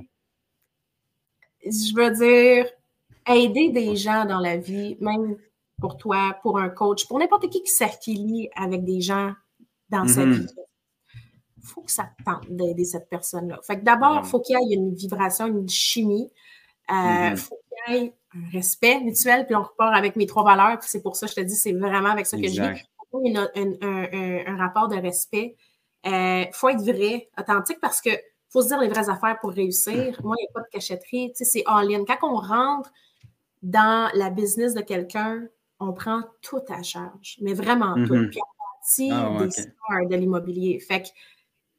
je 1.64 1.94
veux 1.94 2.10
dire, 2.10 2.66
aider 3.28 3.70
des 3.70 3.96
gens 3.96 4.24
dans 4.24 4.40
la 4.40 4.56
vie, 4.56 4.96
même 5.00 5.36
pour 5.82 5.98
toi, 5.98 6.38
pour 6.40 6.58
un 6.58 6.70
coach, 6.70 7.06
pour 7.06 7.18
n'importe 7.18 7.50
qui 7.50 7.62
qui 7.62 7.70
s'affilie 7.70 8.48
avec 8.56 8.84
des 8.84 9.02
gens 9.02 9.32
dans 9.90 10.08
sa 10.08 10.24
mm-hmm. 10.24 10.32
vie 10.32 10.46
il 11.62 11.68
faut 11.68 11.82
que 11.82 11.90
ça 11.90 12.10
tente 12.24 12.50
d'aider 12.50 12.84
cette 12.84 13.08
personne-là. 13.08 13.60
Fait 13.62 13.78
que 13.78 13.84
d'abord, 13.84 14.20
il 14.24 14.28
faut 14.28 14.40
qu'il 14.40 14.56
y 14.60 14.74
ait 14.74 14.76
une 14.76 14.94
vibration, 14.94 15.46
une 15.46 15.68
chimie. 15.68 16.30
Il 16.88 16.94
euh, 16.94 16.96
mm-hmm. 16.96 17.36
faut 17.36 17.58
qu'il 17.86 17.94
y 17.94 17.98
ait 17.98 18.14
un 18.34 18.50
respect 18.50 19.00
mutuel, 19.00 19.46
puis 19.46 19.54
on 19.54 19.62
repart 19.62 19.94
avec 19.94 20.16
mes 20.16 20.26
trois 20.26 20.42
valeurs, 20.42 20.78
puis 20.78 20.88
c'est 20.88 21.02
pour 21.02 21.16
ça 21.16 21.26
que 21.26 21.32
je 21.32 21.36
te 21.36 21.40
dis, 21.42 21.54
c'est 21.54 21.72
vraiment 21.72 22.10
avec 22.10 22.26
ça 22.26 22.36
que 22.36 22.48
je 22.48 22.62
vis. 22.62 22.82
Il 23.24 23.36
un, 23.36 23.48
un, 23.54 24.46
un, 24.46 24.56
rapport 24.56 24.88
de 24.88 24.96
respect. 24.96 25.54
Il 26.04 26.12
euh, 26.12 26.44
faut 26.52 26.70
être 26.70 26.80
vrai, 26.80 27.28
authentique, 27.38 27.78
parce 27.80 28.00
que 28.00 28.10
faut 28.48 28.62
se 28.62 28.68
dire 28.68 28.80
les 28.80 28.88
vraies 28.88 29.08
affaires 29.08 29.38
pour 29.40 29.50
réussir. 29.50 30.18
Moi, 30.24 30.36
il 30.38 30.42
n'y 30.42 30.48
a 30.48 30.52
pas 30.54 30.60
de 30.60 30.68
cachetterie. 30.72 31.32
Tu 31.36 31.44
sais, 31.44 31.44
c'est 31.44 31.62
all-in. 31.66 32.04
Quand 32.04 32.16
on 32.22 32.36
rentre 32.36 32.90
dans 33.62 34.10
la 34.14 34.30
business 34.30 34.74
de 34.74 34.80
quelqu'un, 34.80 35.46
on 35.82 35.92
prend 35.92 36.22
tout 36.40 36.62
à 36.68 36.82
charge, 36.82 37.36
mais 37.40 37.54
vraiment 37.54 37.94
tout. 37.94 38.14
Mm-hmm. 38.14 38.30
Puis 38.30 39.12
on 39.12 39.36
ah, 39.38 39.44
des 39.44 39.50
stars 39.50 40.08
de 40.08 40.16
l'immobilier. 40.16 40.78
Fait 40.80 41.02
que 41.02 41.08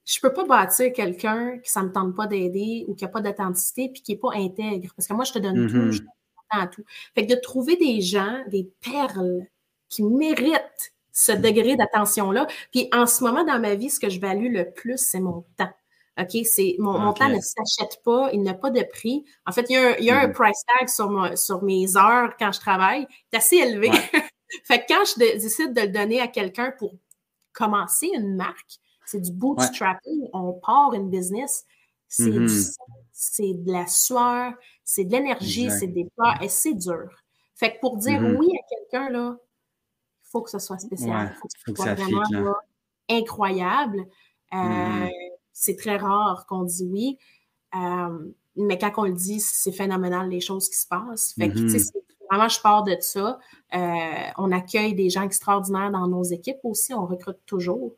je 0.06 0.20
peux 0.20 0.34
pas 0.34 0.46
bâtir 0.46 0.92
quelqu'un 0.94 1.58
qui 1.60 1.70
ça 1.72 1.84
me 1.84 1.92
tente 1.92 2.16
pas 2.16 2.28
d'aider 2.28 2.86
ou 2.88 2.96
qui 2.96 3.06
a 3.06 3.08
pas 3.08 3.22
d'authenticité 3.22 3.90
puis 3.90 4.02
qui 4.02 4.14
est 4.14 4.18
pas 4.18 4.34
intègre. 4.34 4.94
Parce 4.96 5.08
que 5.08 5.14
moi, 5.14 5.24
je 5.24 5.34
te 5.34 5.40
donne 5.40 5.68
tout, 5.68 5.92
je 5.92 6.02
mm-hmm. 6.02 6.06
te 6.52 6.58
donne 6.58 6.70
tout. 6.70 6.84
Fait 7.16 7.26
que 7.26 7.34
de 7.34 7.40
trouver 7.40 7.78
des 7.78 8.02
gens, 8.02 8.44
des 8.48 8.70
perles 8.82 9.46
qui 9.90 10.04
méritent 10.04 10.94
ce 11.12 11.32
degré 11.32 11.76
d'attention-là. 11.76 12.48
Puis 12.72 12.90
en 12.94 13.06
ce 13.06 13.24
moment 13.24 13.44
dans 13.44 13.60
ma 13.60 13.76
vie, 13.76 13.90
ce 13.90 14.00
que 14.00 14.10
je 14.10 14.20
value 14.20 14.52
le 14.52 14.72
plus, 14.72 14.98
c'est 14.98 15.20
mon 15.20 15.46
temps. 15.58 15.72
OK? 16.20 16.46
C'est, 16.46 16.76
mon, 16.80 17.14
temps 17.14 17.30
ne 17.30 17.40
s'achète 17.40 18.02
pas, 18.04 18.30
il 18.34 18.44
n'a 18.44 18.54
pas 18.54 18.70
de 18.70 18.84
prix. 18.92 19.24
En 19.46 19.52
fait, 19.52 19.66
il 19.70 19.74
y 19.74 19.78
a 19.78 19.90
un, 19.90 19.96
il 19.98 20.06
y 20.06 20.10
a 20.12 20.20
un 20.20 20.28
mm-hmm. 20.28 20.34
price 20.34 20.64
tag 20.78 20.88
sur, 20.88 21.38
sur 21.38 21.64
mes 21.64 21.98
heures 21.98 22.36
quand 22.38 22.52
je 22.52 22.60
travaille, 22.60 23.08
c'est 23.32 23.38
assez 23.38 23.56
élevé. 23.58 23.90
fait 24.66 24.80
que 24.80 24.94
quand 24.94 25.04
je 25.06 25.38
décide 25.40 25.74
de 25.74 25.82
le 25.82 25.88
donner 25.88 26.22
à 26.22 26.28
quelqu'un 26.28 26.72
pour 26.78 26.94
commencer 27.52 28.10
une 28.14 28.36
marque, 28.36 28.80
c'est 29.06 29.22
du 29.22 29.32
bootstrapping. 29.32 30.30
On 30.34 30.54
part 30.54 30.94
une 30.94 31.10
business. 31.10 31.66
C'est 32.08 32.30
mm-hmm. 32.30 33.64
de 33.64 33.72
la 33.72 33.88
sueur, 33.88 34.54
c'est 34.84 35.06
de 35.06 35.12
l'énergie, 35.12 35.72
c'est 35.72 35.88
des 35.88 36.08
pas 36.16 36.36
et 36.42 36.50
c'est 36.50 36.76
dur. 36.76 37.10
Fait 37.56 37.74
que 37.74 37.80
pour 37.80 37.98
dire 37.98 38.22
mm-hmm. 38.22 38.38
oui 38.38 38.48
à 38.52 38.76
quelqu'un, 38.76 39.10
là, 39.10 39.36
il 39.40 40.30
faut 40.30 40.42
que 40.42 40.52
ce 40.52 40.60
soit 40.60 40.78
spécial. 40.78 41.34
Il 41.36 41.40
faut 41.40 41.48
que 41.48 41.80
ce 41.80 41.84
soit 41.84 41.94
vraiment 41.96 42.56
incroyable. 43.10 44.06
Euh, 44.54 44.58
mm-hmm. 44.58 45.10
C'est 45.54 45.78
très 45.78 45.98
rare 45.98 46.46
qu'on 46.48 46.64
dit 46.64 46.88
oui. 46.92 47.18
Euh, 47.76 48.32
mais 48.56 48.78
quand 48.78 48.92
on 48.98 49.04
le 49.04 49.14
dit, 49.14 49.40
c'est 49.40 49.72
phénoménal 49.72 50.30
les 50.30 50.40
choses 50.40 50.70
qui 50.70 50.78
se 50.78 50.88
passent. 50.88 51.34
Fait 51.38 51.50
que, 51.50 51.68
sais, 51.68 51.92
vraiment, 52.30 52.50
je 52.50 52.60
pars 52.62 52.84
de 52.84 52.96
ça. 53.00 53.40
Euh, 53.74 53.78
on 54.38 54.52
accueille 54.52 54.94
des 54.94 55.10
gens 55.10 55.24
extraordinaires 55.24 55.92
dans 55.92 56.08
nos 56.08 56.24
équipes 56.24 56.60
aussi. 56.64 56.94
On 56.94 57.06
recrute 57.06 57.40
toujours. 57.46 57.94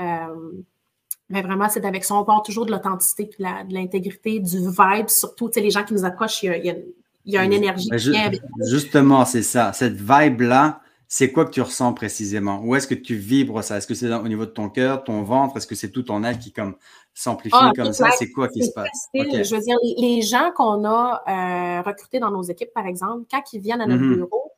Euh, 0.00 0.52
mais 1.30 1.40
vraiment, 1.40 1.68
c'est 1.70 1.84
avec 1.86 2.04
ça. 2.04 2.14
On 2.14 2.24
part 2.24 2.42
toujours 2.42 2.66
de 2.66 2.70
l'authenticité, 2.70 3.30
de 3.38 3.74
l'intégrité, 3.74 4.40
du 4.40 4.58
vibe, 4.58 5.08
surtout. 5.08 5.50
Les 5.56 5.70
gens 5.70 5.84
qui 5.84 5.94
nous 5.94 6.04
approchent, 6.04 6.42
il 6.42 6.84
y 7.24 7.36
a, 7.36 7.44
une 7.44 7.52
énergie 7.52 7.88
Justement, 8.68 9.24
c'est 9.24 9.42
ça. 9.42 9.72
Cette 9.72 9.96
vibe-là, 9.96 10.82
c'est 11.08 11.32
quoi 11.32 11.44
que 11.44 11.50
tu 11.50 11.60
ressens 11.60 11.92
précisément? 11.92 12.60
Où 12.64 12.74
est-ce 12.74 12.86
que 12.86 12.94
tu 12.94 13.14
vibres 13.14 13.62
ça? 13.62 13.76
Est-ce 13.76 13.86
que 13.86 13.94
c'est 13.94 14.12
au 14.12 14.28
niveau 14.28 14.46
de 14.46 14.50
ton 14.50 14.68
cœur, 14.68 15.04
ton 15.04 15.22
ventre? 15.22 15.56
Est-ce 15.56 15.66
que 15.66 15.74
c'est 15.74 15.90
tout 15.90 16.02
ton 16.02 16.24
être 16.24 16.38
qui 16.38 16.52
comme 16.52 16.76
s'amplifie 17.12 17.56
ah, 17.58 17.72
comme 17.76 17.92
ça? 17.92 18.10
C'est 18.18 18.30
quoi 18.30 18.48
qui 18.48 18.64
se 18.64 18.72
passe? 18.72 19.08
Je 19.14 19.54
veux 19.54 19.60
dire, 19.60 19.76
les 19.98 20.22
gens 20.22 20.50
qu'on 20.54 20.84
a 20.84 21.22
euh, 21.28 21.82
recrutés 21.82 22.20
dans 22.20 22.30
nos 22.30 22.42
équipes, 22.42 22.72
par 22.74 22.86
exemple, 22.86 23.26
quand 23.30 23.42
ils 23.52 23.60
viennent 23.60 23.80
à 23.80 23.86
notre 23.86 24.02
mm-hmm. 24.02 24.16
bureau, 24.16 24.52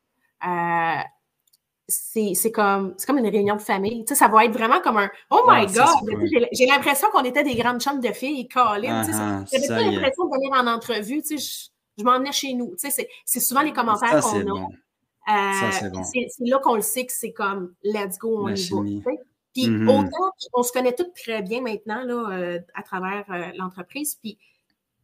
euh, 0.47 1.03
c'est 1.89 2.51
comme, 2.53 2.95
comme 3.07 3.19
une 3.19 3.29
réunion 3.29 3.57
de 3.57 3.61
famille. 3.61 4.05
Tu 4.05 4.15
sais, 4.15 4.19
ça 4.19 4.29
va 4.29 4.45
être 4.45 4.53
vraiment 4.53 4.81
comme 4.81 4.97
un 4.99 5.11
Oh 5.31 5.45
my 5.49 5.67
God! 5.67 5.87
J'ai 6.53 6.67
l'impression 6.67 7.09
qu'on 7.11 7.25
était 7.25 7.45
des 7.45 7.55
grandes 7.55 7.81
chambres 7.81 8.01
de 8.01 8.13
filles, 8.13 8.49
Colin. 8.49 9.03
Uh 9.05 9.45
J'avais 9.53 9.69
pas 9.69 9.81
l'impression 9.83 10.25
de 10.25 10.35
venir 10.35 10.53
en 10.53 10.67
entrevue. 10.67 11.23
Tu 11.23 11.39
sais, 11.39 11.71
je, 11.99 12.05
m'en 12.05 12.19
venais 12.19 12.33
chez 12.33 12.55
nous. 12.55 12.75
Tu 12.81 12.91
sais, 12.91 13.09
c'est 13.25 13.41
souvent 13.41 13.63
les 13.63 13.73
commentaires 13.73 14.21
qu'on 14.21 14.57
a. 14.57 14.69
Euh, 15.29 15.71
c'est 15.73 16.45
là 16.45 16.59
qu'on 16.61 16.77
le 16.77 16.83
sait 16.83 17.05
que 17.05 17.13
c'est 17.13 17.33
comme 17.33 17.75
let's 17.83 18.19
go, 18.19 18.45
on 18.45 18.55
y 18.55 19.01
va. 19.01 19.11
Puis 19.53 19.69
mm-hmm. 19.69 19.89
autant, 19.89 20.33
on 20.53 20.63
se 20.63 20.71
connaît 20.71 20.95
toutes 20.95 21.15
très 21.15 21.43
bien 21.43 21.63
maintenant 21.63 22.03
là, 22.05 22.37
euh, 22.37 22.61
à 22.75 22.83
travers 22.83 23.25
euh, 23.31 23.51
l'entreprise. 23.57 24.17
Puis 24.17 24.39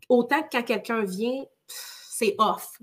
autant 0.08 0.42
que 0.42 0.48
quand 0.52 0.62
quelqu'un 0.62 1.04
vient, 1.04 1.42
c'est 1.66 2.34
off. 2.38 2.78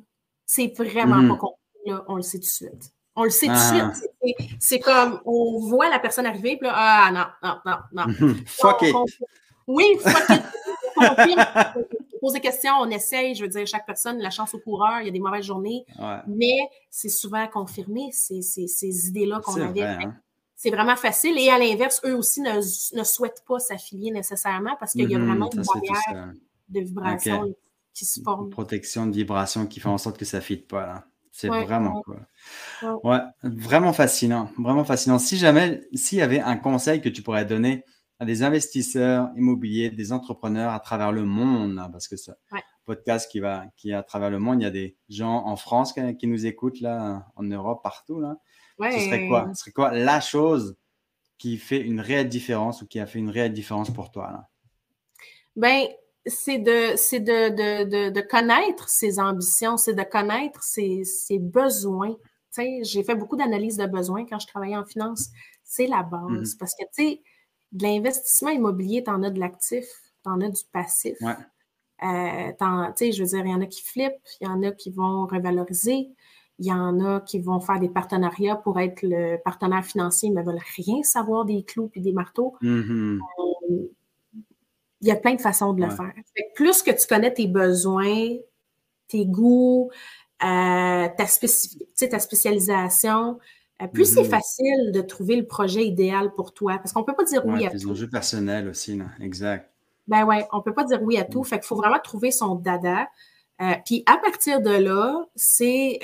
C'est 0.46 0.74
vraiment 0.78 1.18
mm-hmm. 1.18 1.30
pas 1.30 1.36
compliqué, 1.36 2.04
on 2.08 2.16
le 2.16 2.22
sait 2.24 2.40
tout 2.40 2.46
de 2.46 2.50
suite. 2.50 2.92
On 3.16 3.24
le 3.24 3.30
sait 3.30 3.48
tout 3.48 3.54
de 3.54 3.94
suite. 3.94 4.50
C'est 4.60 4.80
comme, 4.80 5.22
on 5.26 5.60
voit 5.60 5.90
la 5.90 6.00
personne 6.00 6.26
arriver, 6.26 6.58
puis 6.58 6.68
là, 6.68 6.74
ah 6.76 7.12
non, 7.12 7.58
non, 7.66 7.78
non, 7.94 8.06
non. 8.20 8.36
fuck 8.48 8.82
it. 8.82 8.96
oui, 9.68 9.98
fuck 10.02 10.30
it. 10.30 11.38
pose 12.20 12.34
des 12.34 12.40
questions, 12.40 12.74
on 12.80 12.90
essaye. 12.90 13.36
Je 13.36 13.44
veux 13.44 13.50
dire, 13.50 13.66
chaque 13.66 13.86
personne, 13.86 14.20
la 14.20 14.30
chance 14.30 14.54
au 14.54 14.60
coureur, 14.60 15.02
il 15.02 15.06
y 15.06 15.10
a 15.10 15.12
des 15.12 15.20
mauvaises 15.20 15.46
journées. 15.46 15.86
Mais 16.28 16.58
c'est 16.90 17.10
souvent 17.10 17.48
confirmé, 17.48 18.10
ces, 18.12 18.42
ces, 18.42 18.68
ces 18.68 19.08
idées-là 19.08 19.42
qu'on 19.44 19.60
avait. 19.60 19.82
Hein. 19.82 20.16
C'est 20.56 20.72
vraiment 20.72 20.98
facile. 20.98 21.38
Et 21.38 21.50
à 21.50 21.58
l'inverse, 21.58 22.02
eux 22.06 22.16
aussi 22.16 22.42
ne, 22.42 22.58
ne 22.98 23.04
souhaitent 23.04 23.44
pas 23.48 23.60
s'affilier 23.60 24.12
nécessairement 24.12 24.76
parce 24.78 24.92
qu'il 24.92 25.10
y 25.10 25.16
a 25.16 25.18
mm-hmm. 25.18 25.26
vraiment 25.26 25.50
une 25.54 25.62
barrière 25.62 26.34
de 26.68 26.80
vibration 26.82 27.56
qui 27.94 28.06
se 28.06 28.22
forme. 28.22 28.46
Une 28.46 28.50
protection 28.50 29.06
de 29.08 29.14
vibration 29.14 29.66
qui 29.68 29.80
fait 29.80 29.88
en 29.88 29.98
sorte 29.98 30.18
que 30.18 30.26
ça 30.26 30.38
ne 30.38 30.42
fit 30.42 30.58
pas. 30.58 30.86
Là. 30.86 31.06
C'est 31.32 31.48
vraiment 31.48 32.02
quoi. 32.02 32.18
Ouais. 33.04 33.20
vraiment 33.44 33.94
fascinant, 33.94 34.50
vraiment 34.58 34.84
fascinant. 34.84 35.20
Si 35.20 35.38
jamais, 35.38 35.82
s'il 35.94 36.18
y 36.18 36.22
avait 36.22 36.42
un 36.42 36.58
conseil 36.58 37.00
que 37.00 37.08
tu 37.08 37.22
pourrais 37.22 37.46
donner 37.46 37.86
à 38.20 38.26
des 38.26 38.44
investisseurs 38.44 39.30
immobiliers, 39.36 39.90
des 39.90 40.12
entrepreneurs 40.12 40.74
à 40.74 40.80
travers 40.80 41.12
le 41.12 41.24
monde, 41.24 41.80
hein, 41.80 41.90
parce 41.90 42.08
que 42.08 42.18
ça, 42.18 42.36
podcast 42.86 43.32
qui 43.32 43.40
va, 43.40 43.66
qui 43.78 43.92
est 43.92 43.94
à 43.94 44.04
travers 44.04 44.30
le 44.30 44.40
monde, 44.40 44.62
il 44.62 44.64
y 44.64 44.68
a 44.68 44.72
des 44.72 44.98
gens 45.10 45.46
en 45.46 45.56
France 45.56 45.94
qui, 45.94 46.28
nous 46.28 46.46
écoutent 46.46 46.82
là, 46.82 47.28
en 47.36 47.44
Europe, 47.44 47.82
partout 47.84 48.20
là. 48.20 48.38
Ce 48.82 49.00
serait 49.00 49.28
quoi? 49.28 49.50
Ce 49.54 49.62
serait 49.62 49.72
quoi 49.72 49.92
la 49.94 50.20
chose 50.22 50.78
qui 51.38 51.58
fait 51.58 51.80
une 51.80 52.00
réelle 52.02 52.30
différence 52.30 52.82
ou 52.82 52.88
qui 52.88 53.00
a 53.00 53.06
fait 53.06 53.20
une 53.20 53.30
réelle 53.30 53.54
différence 53.54 53.92
pour 53.92 54.12
toi 54.12 54.32
là? 54.32 54.50
Ben, 55.56 55.86
c'est 56.26 56.60
de, 56.60 56.96
c'est 56.96 57.20
de, 57.20 57.50
de, 57.50 58.10
de, 58.10 58.22
connaître 58.22 58.90
ses 58.90 59.20
ambitions, 59.20 59.78
c'est 59.78 59.94
de 59.94 60.04
connaître 60.04 60.64
ses, 60.64 61.04
ses 61.04 61.38
besoins. 61.38 62.16
j'ai 62.58 63.04
fait 63.04 63.16
beaucoup 63.16 63.36
d'analyses 63.36 63.78
de 63.78 63.86
besoins 63.86 64.26
quand 64.26 64.40
je 64.40 64.48
travaillais 64.48 64.78
en 64.78 64.86
finance. 64.86 65.30
C'est 65.64 65.88
la 65.88 66.04
base. 66.04 66.54
Mm-hmm. 66.54 66.58
Parce 66.58 66.74
que, 66.74 66.84
tu 66.96 67.04
sais, 67.04 67.22
de 67.72 67.84
l'investissement 67.84 68.50
immobilier, 68.50 69.04
tu 69.04 69.12
en 69.12 69.24
as 69.24 69.30
de 69.30 69.40
l'actif, 69.40 69.86
tu 70.24 70.30
en 70.30 70.42
as 70.42 70.50
du 70.50 70.64
passif. 70.72 71.18
Ouais. 71.22 71.36
Euh, 72.04 72.52
je 72.58 73.22
veux 73.22 73.28
dire, 73.28 73.46
il 73.46 73.52
y 73.52 73.54
en 73.54 73.62
a 73.62 73.66
qui 73.66 73.84
flippent, 73.84 74.14
il 74.40 74.48
y 74.48 74.50
en 74.50 74.64
a 74.64 74.72
qui 74.72 74.90
vont 74.92 75.26
revaloriser, 75.26 76.10
il 76.60 76.66
y 76.66 76.72
en 76.72 77.00
a 77.00 77.22
qui 77.22 77.40
vont 77.40 77.60
faire 77.60 77.80
des 77.80 77.90
partenariats 77.90 78.56
pour 78.56 78.80
être 78.80 79.02
le 79.04 79.38
partenaire 79.44 79.86
financier, 79.86 80.30
mais 80.30 80.42
ne 80.42 80.46
veulent 80.46 80.62
rien 80.78 81.04
savoir 81.04 81.46
des 81.46 81.64
clous 81.64 81.92
et 81.96 82.00
des 82.00 82.14
marteaux. 82.14 82.56
Mm-hmm. 82.62 83.20
Euh, 83.70 83.90
il 85.02 85.08
y 85.08 85.12
a 85.12 85.16
plein 85.16 85.36
de 85.36 85.42
façons 85.42 85.74
de 85.74 85.84
le 85.84 85.90
faire. 85.90 86.12
plus 86.56 86.82
que 86.84 86.92
tu 86.92 87.08
connais 87.08 87.34
tes 87.34 87.48
besoins, 87.48 88.36
tes 89.08 89.26
goûts, 89.26 89.90
euh, 90.44 91.08
ta, 91.18 91.26
ta 92.08 92.20
spécialisation, 92.20 93.40
euh, 93.82 93.88
plus 93.88 94.06
c'est 94.06 94.22
mm-hmm. 94.22 94.30
facile 94.30 94.92
de 94.92 95.02
trouver 95.02 95.36
le 95.36 95.46
projet 95.46 95.86
idéal 95.86 96.34
pour 96.34 96.54
toi. 96.54 96.78
Parce 96.78 96.92
qu'on 96.92 97.02
ne 97.02 97.06
peut 97.06 97.16
pas 97.16 97.24
dire 97.24 97.46
oui 97.46 97.66
à 97.66 97.70
tout. 97.70 97.90
enjeux 97.90 98.10
personnels 98.10 98.68
aussi, 98.68 98.98
là. 98.98 99.06
exact. 99.20 99.72
Ben 100.08 100.26
ouais, 100.26 100.48
on 100.52 100.58
ne 100.58 100.64
peut 100.64 100.74
pas 100.74 100.84
dire 100.84 101.02
oui 101.04 101.18
à 101.18 101.24
tout. 101.24 101.42
Mm. 101.42 101.46
Fait 101.46 101.60
qu'il 101.60 101.68
faut 101.68 101.76
vraiment 101.76 102.00
trouver 102.04 102.32
son 102.32 102.56
dada. 102.56 103.08
Euh, 103.62 103.74
puis 103.86 104.04
à 104.06 104.18
partir 104.18 104.62
de 104.62 104.72
là, 104.72 105.26
c'est 105.36 106.00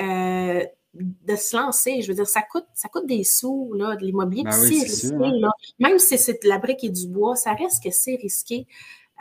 de 0.95 1.35
se 1.35 1.55
lancer. 1.55 2.01
Je 2.01 2.07
veux 2.07 2.13
dire, 2.13 2.27
ça 2.27 2.41
coûte, 2.41 2.65
ça 2.73 2.88
coûte 2.89 3.05
des 3.05 3.23
sous, 3.23 3.73
là, 3.73 3.95
de 3.95 4.05
l'immobilier. 4.05 4.43
Ben 4.43 4.51
c'est 4.51 4.67
risqué, 4.67 5.15
hein. 5.15 5.33
là. 5.39 5.51
Même 5.79 5.99
si 5.99 6.17
c'est 6.17 6.43
de 6.43 6.47
la 6.47 6.57
brique 6.57 6.83
et 6.83 6.89
du 6.89 7.07
bois, 7.07 7.35
ça 7.35 7.53
reste 7.53 7.83
que 7.83 7.91
c'est 7.91 8.15
risqué. 8.15 8.67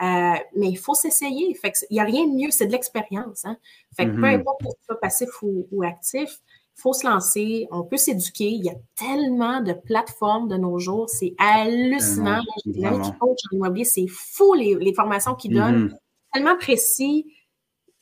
Euh, 0.01 0.33
mais 0.55 0.67
il 0.69 0.77
faut 0.77 0.93
s'essayer. 0.93 1.53
Fait 1.55 1.73
il 1.89 1.95
n'y 1.95 1.99
a 1.99 2.03
rien 2.03 2.27
de 2.27 2.33
mieux, 2.33 2.51
c'est 2.51 2.67
de 2.67 2.71
l'expérience. 2.71 3.45
Hein? 3.45 3.57
Fait 3.95 4.05
que 4.05 4.11
peu 4.11 4.21
mm-hmm. 4.21 4.39
importe 4.39 4.61
que 4.61 4.67
tu 4.67 4.85
sois 4.85 4.99
passif 4.99 5.29
ou, 5.41 5.83
actif, 5.83 6.41
faut 6.75 6.93
se 6.93 7.07
lancer, 7.07 7.67
on 7.71 7.83
peut 7.83 7.97
s'éduquer. 7.97 8.49
Il 8.49 8.63
y 8.63 8.69
a 8.69 8.75
tellement 8.95 9.61
de 9.61 9.73
plateformes 9.73 10.47
de 10.47 10.57
nos 10.57 10.77
jours, 10.77 11.09
c'est 11.09 11.33
hallucinant. 11.37 12.41
Les 12.65 12.81
gens 12.81 13.01
qui 13.01 13.11
coachent 13.17 13.39
en 13.51 13.55
immobilier, 13.55 13.85
c'est 13.85 14.07
fou 14.07 14.53
les, 14.53 14.93
formations 14.93 15.35
qu'ils 15.35 15.55
donnent. 15.55 15.87
Mm-hmm. 15.87 15.97
Tellement 16.33 16.57
précis 16.57 17.25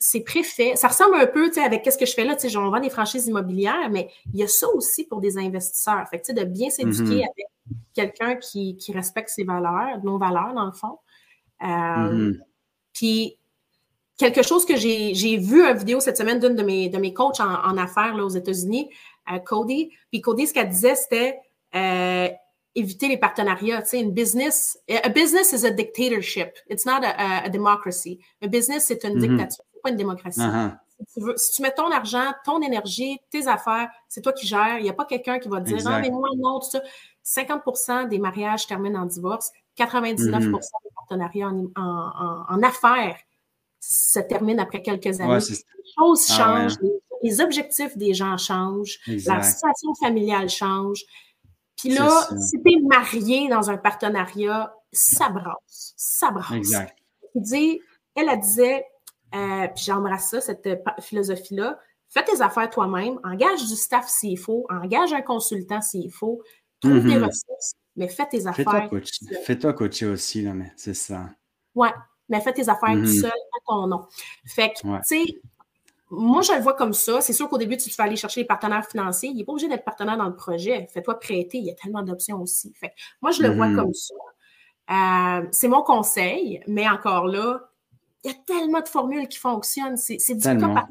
c'est 0.06 0.20
préfet. 0.20 0.76
Ça 0.76 0.88
ressemble 0.88 1.16
un 1.16 1.26
peu, 1.26 1.48
tu 1.48 1.54
sais, 1.54 1.62
avec 1.62 1.82
qu'est-ce 1.82 1.96
que 1.96 2.04
je 2.04 2.12
fais 2.12 2.26
là, 2.26 2.36
tu 2.36 2.50
sais, 2.50 2.56
on 2.58 2.68
vend 2.68 2.80
des 2.80 2.90
franchises 2.90 3.26
immobilières, 3.26 3.88
mais 3.90 4.10
il 4.34 4.40
y 4.40 4.42
a 4.42 4.48
ça 4.48 4.68
aussi 4.74 5.04
pour 5.04 5.22
des 5.22 5.38
investisseurs. 5.38 6.06
Fait 6.10 6.18
que, 6.20 6.26
tu 6.26 6.34
sais, 6.34 6.44
de 6.44 6.44
bien 6.44 6.68
s'éduquer 6.68 7.22
mm-hmm. 7.22 7.30
avec 7.30 7.46
quelqu'un 7.94 8.36
qui, 8.36 8.76
respecte 8.92 9.30
ses 9.30 9.44
valeurs, 9.44 10.04
nos 10.04 10.18
valeurs, 10.18 10.52
dans 10.52 10.66
le 10.66 10.72
fond. 10.72 10.98
Euh, 11.62 11.66
mm-hmm. 11.66 12.38
Puis, 12.92 13.38
quelque 14.16 14.42
chose 14.42 14.64
que 14.64 14.76
j'ai 14.76 15.36
vu 15.36 15.66
une 15.66 15.76
vidéo 15.76 16.00
cette 16.00 16.16
semaine 16.16 16.38
d'une 16.38 16.54
de 16.54 16.62
mes, 16.62 16.88
de 16.88 16.98
mes 16.98 17.12
coachs 17.12 17.40
en, 17.40 17.76
affaires 17.76 18.16
là, 18.16 18.24
aux 18.24 18.28
États-Unis, 18.28 18.88
euh, 19.32 19.38
Cody. 19.38 19.90
Puis 20.10 20.20
Cody, 20.20 20.46
ce 20.46 20.54
qu'elle 20.54 20.68
disait, 20.68 20.94
c'était 20.94 21.38
euh, 21.74 22.28
éviter 22.74 23.08
les 23.08 23.18
partenariats. 23.18 23.82
Tu 23.82 23.88
sais, 23.88 24.00
une 24.00 24.12
business, 24.12 24.78
a 24.88 25.08
business 25.08 25.52
is 25.52 25.66
a 25.66 25.70
dictatorship. 25.70 26.50
It's 26.68 26.86
not 26.86 27.00
a, 27.02 27.48
democracy. 27.48 28.20
A 28.42 28.46
business, 28.46 28.86
c'est 28.86 29.04
une 29.04 29.18
mm-hmm. 29.18 29.36
dictature 29.36 29.64
pas 29.84 29.90
une 29.90 29.96
démocratie. 29.96 30.40
Uh-huh. 30.40 30.72
si, 31.36 31.52
tu 31.52 31.62
mets 31.62 31.72
ton 31.72 31.90
argent, 31.92 32.32
ton 32.44 32.60
énergie, 32.62 33.20
tes 33.30 33.46
affaires, 33.46 33.88
c'est 34.08 34.22
toi 34.22 34.32
qui 34.32 34.46
gères. 34.46 34.78
Il 34.78 34.82
n'y 34.82 34.90
a 34.90 34.94
pas 34.94 35.04
quelqu'un 35.04 35.38
qui 35.38 35.48
va 35.48 35.60
te 35.60 35.66
dire 35.66 35.78
Ah, 35.86 36.00
mais 36.00 36.10
moi, 36.10 36.30
non, 36.36 36.58
tout 36.58 36.70
ça. 36.70 36.80
50% 37.24 38.08
des 38.08 38.18
mariages 38.18 38.66
terminent 38.66 39.02
en 39.02 39.06
divorce, 39.06 39.50
99 39.76 40.42
mm-hmm. 40.42 40.52
des 40.52 40.90
partenariats 40.94 41.52
en, 41.76 42.62
affaires 42.62 43.16
se 43.88 44.20
terminent 44.20 44.62
après 44.62 44.82
quelques 44.82 45.20
années. 45.20 45.34
les 45.34 45.92
choses 45.98 46.26
ah 46.30 46.36
changent, 46.36 46.76
les, 47.22 47.40
objectifs 47.40 47.96
des 47.96 48.14
gens 48.14 48.36
changent, 48.36 48.98
la 49.06 49.42
situation 49.42 49.94
familiale 49.94 50.48
change. 50.48 51.02
Puis 51.76 51.90
là, 51.90 52.28
si 52.38 52.62
tu 52.62 52.72
es 52.72 52.80
marié 52.82 53.48
dans 53.48 53.70
un 53.70 53.76
partenariat, 53.76 54.74
ça 54.92 55.28
brasse, 55.28 55.94
ça 55.96 56.30
brasse. 56.30 56.52
Exact. 56.52 56.96
Il 57.34 57.42
dit, 57.42 57.80
elle, 58.14 58.28
elle 58.30 58.40
disait, 58.40 58.86
euh, 59.34 59.66
puis 59.74 59.84
j'embrasse 59.84 60.30
ça, 60.30 60.40
cette 60.40 60.66
euh, 60.66 60.76
philosophie-là. 61.00 61.78
Fais 62.08 62.22
tes 62.22 62.40
affaires 62.42 62.70
toi-même, 62.70 63.18
engage 63.24 63.66
du 63.66 63.74
staff 63.74 64.08
s'il 64.08 64.38
faut, 64.38 64.66
engage 64.70 65.12
un 65.12 65.22
consultant 65.22 65.80
s'il 65.80 66.12
faut, 66.12 66.42
trouve 66.80 67.02
des 67.02 67.16
mm-hmm. 67.16 67.26
ressources, 67.26 67.72
mais 67.96 68.06
fais 68.06 68.26
tes 68.28 68.46
affaires. 68.46 68.88
Fais-toi 69.44 69.72
coacher. 69.72 70.06
aussi, 70.06 70.42
là, 70.42 70.54
mais 70.54 70.72
c'est 70.76 70.94
ça. 70.94 71.28
Ouais, 71.74 71.90
mais 72.28 72.40
fais 72.40 72.52
tes 72.52 72.68
affaires 72.68 72.94
tout 72.94 73.00
mm-hmm. 73.00 73.20
seul 73.20 73.30
à 73.30 73.58
ton 73.66 73.86
nom. 73.86 74.06
Fait 74.46 74.70
que, 74.70 74.80
tu 74.80 75.02
sais, 75.02 75.40
moi, 76.10 76.42
je 76.42 76.52
le 76.52 76.60
vois 76.60 76.74
comme 76.74 76.92
ça. 76.92 77.20
C'est 77.20 77.32
sûr 77.32 77.48
qu'au 77.48 77.58
début, 77.58 77.76
tu 77.76 77.90
vas 77.90 78.04
aller 78.04 78.16
chercher 78.16 78.40
les 78.40 78.46
partenaires 78.46 78.86
financiers. 78.86 79.30
Il 79.30 79.36
n'est 79.36 79.44
pas 79.44 79.52
obligé 79.52 79.68
d'être 79.68 79.84
partenaire 79.84 80.16
dans 80.16 80.28
le 80.28 80.36
projet. 80.36 80.88
Fais-toi 80.92 81.18
prêter. 81.18 81.58
Il 81.58 81.64
y 81.64 81.70
a 81.70 81.74
tellement 81.74 82.02
d'options 82.02 82.40
aussi. 82.40 82.72
Fait 82.74 82.88
que, 82.88 82.94
moi, 83.20 83.30
je 83.30 83.42
le 83.42 83.54
vois 83.54 83.68
mm-hmm. 83.68 83.76
comme 83.76 83.94
ça. 83.94 84.14
Euh, 84.90 85.46
c'est 85.50 85.68
mon 85.68 85.82
conseil, 85.82 86.62
mais 86.66 86.88
encore 86.88 87.26
là, 87.26 87.70
il 88.22 88.30
y 88.30 88.34
a 88.34 88.36
tellement 88.46 88.80
de 88.80 88.88
formules 88.88 89.28
qui 89.28 89.38
fonctionnent. 89.38 89.96
C'est 89.96 90.34
du 90.34 90.42
cas 90.42 90.56
par 90.56 90.88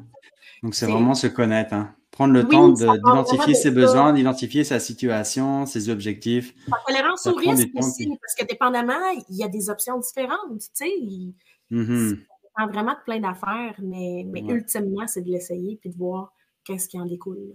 Donc, 0.62 0.74
c'est 0.74 0.86
vraiment 0.86 1.14
se 1.14 1.26
connaître. 1.28 1.74
Hein. 1.74 1.94
Prendre 2.14 2.32
le 2.32 2.46
temps 2.46 2.68
d'identifier 2.68 3.54
ses 3.54 3.72
besoins, 3.72 4.12
d'identifier 4.12 4.62
sa 4.62 4.78
situation, 4.78 5.66
ses 5.66 5.88
objectifs. 5.88 6.54
La 6.68 6.76
tolérance 6.86 7.26
au 7.26 7.34
risque 7.34 7.70
aussi, 7.74 8.06
parce 8.06 8.36
que 8.38 8.46
dépendamment, 8.46 9.10
il 9.28 9.36
y 9.36 9.42
a 9.42 9.48
des 9.48 9.68
options 9.68 9.98
différentes. 9.98 10.60
Tu 10.60 10.68
sais, 10.74 10.88
il, 10.88 11.34
mm-hmm. 11.72 12.20
ça 12.56 12.66
vraiment 12.66 12.92
de 12.92 13.02
plein 13.04 13.18
d'affaires, 13.18 13.74
mais, 13.82 14.24
mais 14.28 14.42
ultimement, 14.42 15.08
c'est 15.08 15.22
de 15.22 15.30
l'essayer 15.30 15.76
puis 15.80 15.90
de 15.90 15.96
voir 15.96 16.32
qu'est-ce 16.64 16.88
qui 16.88 17.00
en 17.00 17.06
découle. 17.06 17.52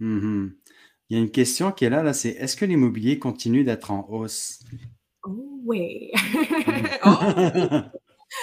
Mm-hmm. 0.00 0.52
Il 1.10 1.16
y 1.16 1.20
a 1.20 1.22
une 1.24 1.32
question 1.32 1.72
qui 1.72 1.84
est 1.84 1.90
là, 1.90 2.04
là 2.04 2.12
c'est 2.12 2.30
est-ce 2.30 2.56
que 2.56 2.66
l'immobilier 2.66 3.18
continue 3.18 3.64
d'être 3.64 3.90
en 3.90 4.08
hausse? 4.08 4.60
Oh, 5.24 5.60
oui. 5.64 6.12
oh. 7.04 7.16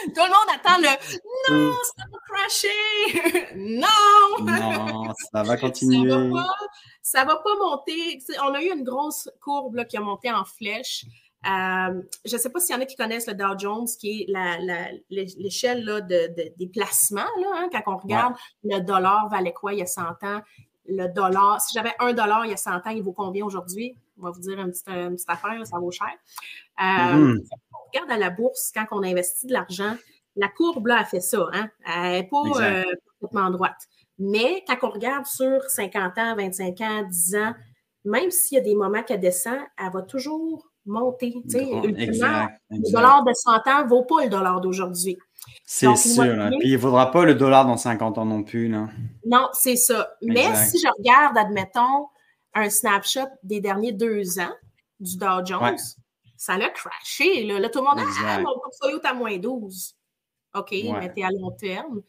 Tout 0.07 0.21
le 0.21 0.33
monde 0.33 0.49
attend 0.53 0.79
le 0.79 1.53
non, 1.67 1.73
ça 1.95 2.03
non. 3.55 3.87
Non, 4.41 5.13
ça 5.31 5.43
va 5.43 5.57
continuer. 5.57 6.11
Ça 7.01 7.23
va 7.23 7.35
pas, 7.35 7.35
va 7.35 7.43
pas 7.43 7.55
monter. 7.59 8.19
On 8.43 8.53
a 8.53 8.61
eu 8.61 8.71
une 8.71 8.83
grosse 8.83 9.29
courbe 9.41 9.75
là, 9.75 9.85
qui 9.85 9.97
a 9.97 10.01
monté 10.01 10.31
en 10.31 10.45
flèche. 10.45 11.05
Euh, 11.45 12.01
je 12.25 12.35
ne 12.35 12.39
sais 12.39 12.49
pas 12.49 12.59
s'il 12.59 12.75
y 12.75 12.77
en 12.77 12.81
a 12.81 12.85
qui 12.85 12.95
connaissent 12.95 13.27
le 13.27 13.35
Dow 13.35 13.57
Jones, 13.57 13.85
qui 13.99 14.21
est 14.21 14.95
l'échelle 15.09 15.85
de, 15.85 16.53
des 16.57 16.67
placements. 16.67 17.21
Là, 17.39 17.47
hein, 17.55 17.69
quand 17.71 17.93
on 17.93 17.97
regarde, 17.97 18.33
le 18.63 18.79
dollar 18.79 19.29
valait 19.29 19.53
quoi 19.53 19.73
il 19.73 19.79
y 19.79 19.83
a 19.83 19.85
100 19.85 20.01
ans? 20.23 20.41
Le 20.87 21.07
dollar, 21.07 21.61
si 21.61 21.73
j'avais 21.73 21.93
un 21.99 22.13
dollar 22.13 22.45
il 22.45 22.51
y 22.51 22.53
a 22.53 22.57
100 22.57 22.71
ans, 22.71 22.89
il 22.89 23.03
vaut 23.03 23.13
combien 23.13 23.45
aujourd'hui? 23.45 23.95
On 24.19 24.23
va 24.23 24.31
vous 24.31 24.39
dire 24.39 24.59
une 24.59 24.71
petite, 24.71 24.87
une 24.87 25.15
petite 25.15 25.29
affaire, 25.29 25.65
ça 25.67 25.77
vaut 25.77 25.91
cher. 25.91 26.07
Euh, 26.79 26.83
mm-hmm. 26.83 27.47
on 27.73 27.89
regarde 27.91 28.11
à 28.11 28.17
la 28.17 28.29
bourse, 28.29 28.71
quand 28.73 28.85
on 28.91 29.03
investit 29.03 29.47
de 29.47 29.53
l'argent, 29.53 29.95
la 30.35 30.47
courbe 30.49 30.87
là 30.87 30.99
a 30.99 31.05
fait 31.05 31.21
ça. 31.21 31.47
Hein? 31.53 31.69
Elle 31.85 32.11
n'est 32.11 32.29
pas 32.29 32.61
euh, 32.61 32.83
complètement 33.19 33.49
droite. 33.49 33.87
Mais 34.17 34.63
quand 34.67 34.75
on 34.83 34.89
regarde 34.91 35.25
sur 35.25 35.61
50 35.67 36.17
ans, 36.17 36.35
25 36.35 36.81
ans, 36.81 37.03
10 37.09 37.35
ans, 37.35 37.53
même 38.05 38.31
s'il 38.31 38.57
y 38.57 38.61
a 38.61 38.63
des 38.63 38.75
moments 38.75 39.03
qu'elle 39.03 39.19
descend, 39.19 39.57
elle 39.77 39.91
va 39.91 40.01
toujours 40.03 40.69
monter. 40.85 41.33
Le 41.45 42.91
dollar 42.91 43.23
de 43.23 43.33
100 43.33 43.51
ans 43.51 43.83
ne 43.83 43.89
vaut 43.89 44.03
pas 44.03 44.23
le 44.23 44.29
dollar 44.29 44.61
d'aujourd'hui. 44.61 45.17
C'est 45.65 45.95
sûr. 45.95 46.23
Hein. 46.23 46.51
Puis 46.59 46.69
il 46.69 46.73
ne 46.73 46.77
vaudra 46.77 47.11
pas 47.11 47.25
le 47.25 47.35
dollar 47.35 47.65
dans 47.65 47.77
50 47.77 48.17
ans 48.17 48.25
non 48.25 48.43
plus. 48.43 48.67
Là. 48.67 48.87
Non, 49.25 49.49
c'est 49.53 49.75
ça. 49.75 50.15
Mais 50.21 50.53
si 50.55 50.79
je 50.79 50.87
regarde, 50.97 51.37
admettons, 51.37 52.07
un 52.53 52.69
snapshot 52.69 53.27
des 53.43 53.59
derniers 53.59 53.91
deux 53.91 54.39
ans 54.39 54.53
du 54.99 55.17
Dow 55.17 55.45
Jones, 55.45 55.77
ça 56.37 56.57
l'a 56.57 56.69
crashé. 56.69 57.43
Là. 57.43 57.69
tout 57.69 57.79
le 57.79 57.85
monde 57.85 57.99
a 57.99 58.03
ah, 58.25 58.39
mon 58.39 58.59
portfolio 58.59 58.99
est 59.01 59.05
à 59.05 59.13
moins 59.13 59.37
12. 59.37 59.95
OK, 60.55 60.71
mais 60.71 61.13
tu 61.13 61.21
es 61.21 61.23
à 61.23 61.31
long 61.31 61.51
terme. 61.51 62.01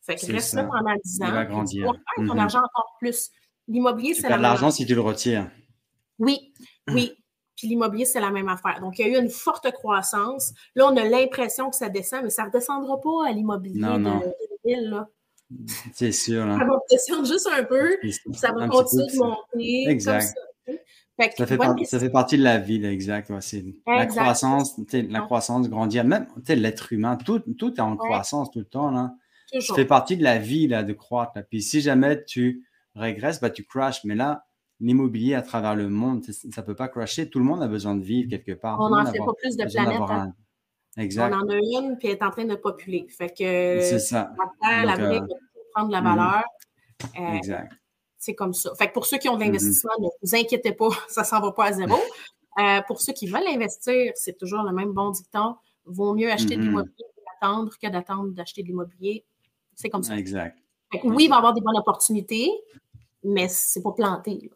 Fait 0.00 0.14
que 0.16 0.32
reste 0.32 0.54
là 0.54 0.64
pendant 0.64 0.94
10 1.04 1.22
ans. 1.22 1.26
Il 1.26 1.32
va 1.32 1.44
grandir. 1.44 1.92
Tu 1.92 2.26
ton 2.26 2.34
mm-hmm. 2.34 2.40
argent 2.40 2.58
encore 2.58 2.96
plus. 2.98 3.30
L'immobilier, 3.66 4.14
c'est 4.14 4.28
la 4.28 4.38
de 4.38 4.42
l'argent 4.42 4.70
si 4.70 4.86
tu 4.86 4.94
le 4.94 5.00
retires. 5.02 5.50
Oui, 6.18 6.52
oui. 6.88 7.12
Puis 7.56 7.66
l'immobilier, 7.66 8.04
c'est 8.04 8.20
la 8.20 8.30
même 8.30 8.48
affaire. 8.48 8.80
Donc, 8.80 8.98
il 8.98 9.06
y 9.06 9.10
a 9.10 9.18
eu 9.18 9.20
une 9.20 9.30
forte 9.30 9.70
croissance. 9.72 10.54
Là, 10.76 10.86
on 10.86 10.96
a 10.96 11.04
l'impression 11.04 11.68
que 11.70 11.76
ça 11.76 11.88
descend, 11.88 12.22
mais 12.22 12.30
ça 12.30 12.42
ne 12.42 12.48
redescendra 12.48 13.00
pas 13.00 13.28
à 13.28 13.32
l'immobilier 13.32 13.80
de, 13.80 14.34
ville. 14.64 15.04
C'est 15.92 16.12
sûr. 16.12 16.42
Ça 16.42 16.64
va 16.64 16.78
descendre 16.88 17.26
juste 17.26 17.48
un 17.52 17.64
peu, 17.64 17.96
ça 18.32 18.52
va 18.52 18.68
continuer 18.68 19.06
de 19.12 19.18
monter. 19.18 19.90
Exact. 19.90 20.22
ça. 20.22 20.40
Fait, 21.18 22.10
partie 22.10 22.38
de 22.38 22.44
la 22.44 22.58
vie, 22.58 22.84
exact. 22.84 23.30
La 23.86 24.06
croissance, 24.06 24.80
la 24.92 25.20
croissance, 25.20 25.68
grandir. 25.68 26.04
Même 26.04 26.26
l'être 26.48 26.92
humain, 26.92 27.16
tout, 27.16 27.40
tout 27.40 27.74
est 27.74 27.80
en 27.80 27.96
croissance 27.96 28.50
tout 28.50 28.60
le 28.60 28.64
temps. 28.64 28.90
Là. 28.90 29.14
Ça 29.60 29.74
fait 29.74 29.84
partie 29.84 30.16
de 30.16 30.22
la 30.22 30.38
vie 30.38 30.68
là, 30.68 30.82
de 30.82 30.92
croître. 30.92 31.32
Puis 31.50 31.62
si 31.62 31.80
jamais 31.80 32.24
tu 32.24 32.64
régresses, 32.94 33.40
bah, 33.40 33.50
tu 33.50 33.64
crashes. 33.64 34.04
Mais 34.04 34.14
là, 34.14 34.44
l'immobilier 34.80 35.34
à 35.34 35.42
travers 35.42 35.74
le 35.74 35.88
monde, 35.88 36.24
ça 36.24 36.60
ne 36.60 36.66
peut 36.66 36.74
pas 36.74 36.88
crasher. 36.88 37.28
Tout 37.28 37.38
le 37.38 37.44
monde 37.44 37.62
a 37.62 37.68
besoin 37.68 37.94
de 37.94 38.02
vivre 38.02 38.28
quelque 38.28 38.52
part. 38.52 38.78
On 38.80 38.90
n'en 38.90 39.06
fait 39.06 39.18
pas 39.18 39.32
plus 39.40 39.56
de 39.56 39.64
planètes. 39.64 40.00
Hein. 40.00 40.34
Exact. 40.96 41.34
On 41.34 41.46
en 41.46 41.48
a 41.48 41.56
une, 41.56 41.96
puis 41.98 42.08
elle 42.08 42.16
est 42.16 42.22
en 42.22 42.30
train 42.30 42.44
de 42.44 42.56
populer. 42.56 43.06
Fait 43.08 43.28
que 43.28 43.80
c'est 43.80 43.98
ça. 43.98 44.32
la 44.62 44.94
vraie, 44.94 45.20
euh... 45.20 45.26
prendre 45.74 45.90
la 45.90 46.00
valeur. 46.00 46.44
Euh, 47.18 47.32
exact. 47.34 47.72
C'est 48.18 48.34
comme 48.34 48.52
ça. 48.52 48.74
Fait 48.74 48.88
que 48.88 48.92
pour 48.92 49.06
ceux 49.06 49.18
qui 49.18 49.28
ont 49.28 49.36
de 49.36 49.44
l'investissement, 49.44 49.92
ne 50.00 50.08
vous 50.22 50.34
inquiétez 50.34 50.72
pas, 50.72 50.88
ça 51.08 51.22
ne 51.22 51.26
s'en 51.26 51.40
va 51.40 51.52
pas 51.52 51.66
à 51.66 51.72
zéro. 51.72 51.96
Euh, 52.58 52.80
pour 52.86 53.00
ceux 53.00 53.12
qui 53.12 53.28
veulent 53.28 53.46
investir, 53.46 54.12
c'est 54.16 54.36
toujours 54.36 54.62
le 54.62 54.72
même 54.72 54.92
bon 54.92 55.10
dicton. 55.10 55.56
Vaut 55.84 56.14
mieux 56.14 56.30
acheter 56.30 56.56
de 56.56 56.62
l'immobilier 56.62 56.94
et 56.98 57.22
d'attendre 57.24 57.72
que 57.80 57.88
d'attendre 57.88 58.30
d'acheter 58.32 58.62
de 58.62 58.68
l'immobilier. 58.68 59.24
C'est 59.74 59.88
comme 59.88 60.02
ça. 60.02 60.16
Exact. 60.16 60.58
oui, 61.04 61.24
il 61.24 61.28
va 61.28 61.36
y 61.36 61.38
avoir 61.38 61.54
des 61.54 61.60
bonnes 61.60 61.78
opportunités, 61.78 62.50
mais 63.22 63.48
c'est 63.48 63.82
pas 63.82 63.92
planté. 63.92 64.50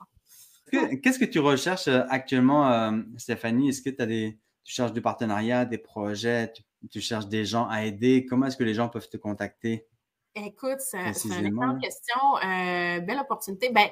Qu'est-ce 1.02 1.18
que 1.18 1.24
tu 1.24 1.38
recherches 1.38 1.88
euh, 1.88 2.02
actuellement, 2.08 2.70
euh, 2.72 3.02
Stéphanie? 3.18 3.68
Est-ce 3.68 3.82
que 3.82 3.90
tu 3.90 4.02
as 4.02 4.06
des, 4.06 4.38
tu 4.64 4.74
cherches 4.74 4.92
des 4.92 5.00
partenariats, 5.00 5.64
des 5.64 5.78
projets, 5.78 6.52
tu, 6.90 7.00
cherches 7.00 7.28
des 7.28 7.44
gens 7.44 7.68
à 7.68 7.84
aider? 7.84 8.26
Comment 8.26 8.46
est-ce 8.46 8.56
que 8.56 8.64
les 8.64 8.74
gens 8.74 8.88
peuvent 8.88 9.08
te 9.08 9.16
contacter? 9.16 9.86
Écoute, 10.34 10.80
c'est 10.80 10.98
une 10.98 11.46
excellente 11.46 11.80
question. 11.80 12.36
Euh, 12.36 13.00
belle 13.00 13.18
opportunité. 13.20 13.70
Ben, 13.70 13.86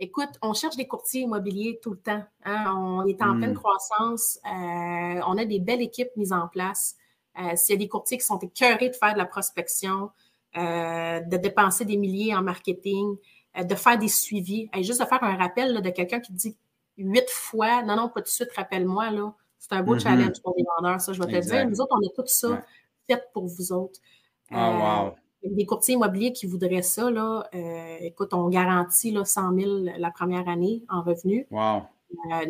écoute, 0.00 0.30
on 0.40 0.54
cherche 0.54 0.76
des 0.76 0.88
courtiers 0.88 1.22
immobiliers 1.22 1.78
tout 1.82 1.90
le 1.90 1.98
temps. 1.98 2.24
Hein. 2.44 2.74
On 2.76 3.06
est 3.06 3.22
en 3.22 3.36
pleine 3.36 3.52
hmm. 3.52 3.54
croissance. 3.54 4.38
on 4.44 5.38
a 5.38 5.44
des 5.44 5.60
belles 5.60 5.82
équipes 5.82 6.10
mises 6.16 6.32
en 6.32 6.48
place. 6.48 6.96
S'il 7.54 7.74
y 7.74 7.76
a 7.76 7.78
des 7.78 7.88
courtiers 7.88 8.18
qui 8.18 8.24
sont 8.24 8.38
écœurés 8.38 8.90
de 8.90 8.94
faire 8.94 9.14
de 9.14 9.18
la 9.18 9.26
prospection, 9.26 10.10
de 10.54 11.36
dépenser 11.36 11.84
des 11.84 11.96
milliers 11.96 12.34
en 12.34 12.42
marketing, 12.42 13.16
euh, 13.58 13.64
de 13.64 13.74
faire 13.74 13.98
des 13.98 14.08
suivis, 14.08 14.70
juste 14.80 15.00
de 15.00 15.04
faire 15.04 15.22
un 15.22 15.36
rappel 15.36 15.82
de 15.82 15.90
quelqu'un 15.90 16.20
qui 16.20 16.32
dit 16.32 16.56
huit 16.96 17.28
fois, 17.28 17.82
non, 17.82 17.96
non, 17.96 18.08
pas 18.08 18.20
tout 18.20 18.24
de 18.24 18.28
suite, 18.28 18.52
rappelle-moi, 18.56 19.10
là. 19.10 19.34
C'est 19.58 19.74
un 19.74 19.82
beau 19.82 19.94
mm-hmm. 19.94 20.02
challenge 20.02 20.42
pour 20.42 20.54
les 20.56 20.64
vendeurs, 20.64 21.00
ça, 21.00 21.12
je 21.12 21.22
vais 21.22 21.40
te 21.40 21.46
dire. 21.46 21.68
Nous 21.68 21.80
autres, 21.80 21.94
on 21.94 22.06
a 22.06 22.10
tout 22.14 22.26
ça 22.26 22.64
fait 23.06 23.22
pour 23.32 23.46
vous 23.46 23.72
autres. 23.72 24.00
Oh, 24.52 25.10
Des 25.44 25.66
courtiers 25.66 25.94
immobiliers 25.94 26.32
qui 26.32 26.46
voudraient 26.46 26.82
ça, 26.82 27.10
là, 27.10 27.48
euh, 27.54 27.96
écoute, 28.00 28.32
on 28.32 28.48
garantit 28.48 29.10
là, 29.10 29.24
100 29.24 29.58
000 29.58 29.70
la 29.98 30.10
première 30.10 30.48
année 30.48 30.82
en 30.88 31.02
revenus. 31.02 31.46
Wow. 31.50 31.82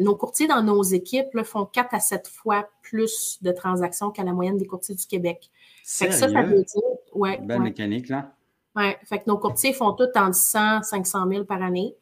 nos 0.00 0.16
courtiers 0.16 0.46
dans 0.46 0.62
nos 0.62 0.82
équipes 0.82 1.42
font 1.44 1.64
4 1.64 1.94
à 1.94 2.00
7 2.00 2.28
fois 2.28 2.68
plus 2.82 3.38
de 3.42 3.52
transactions 3.52 4.10
qu'à 4.10 4.24
la 4.24 4.32
moyenne 4.32 4.58
des 4.58 4.66
courtiers 4.66 4.94
du 4.94 5.06
Québec. 5.06 5.50
ça, 5.84 6.10
ça 6.10 6.26
veut 6.26 6.62
dire. 6.62 6.82
Ouais, 7.14 7.38
Belle 7.38 7.62
mécanique, 7.62 8.08
là. 8.08 8.32
Oui, 8.74 8.84
fait 9.04 9.18
que 9.18 9.24
nos 9.26 9.38
courtiers 9.38 9.72
font 9.72 9.92
tout 9.92 10.08
en 10.14 10.32
100, 10.32 10.82
500 10.82 11.28
000 11.28 11.44
par 11.44 11.62
année. 11.62 11.94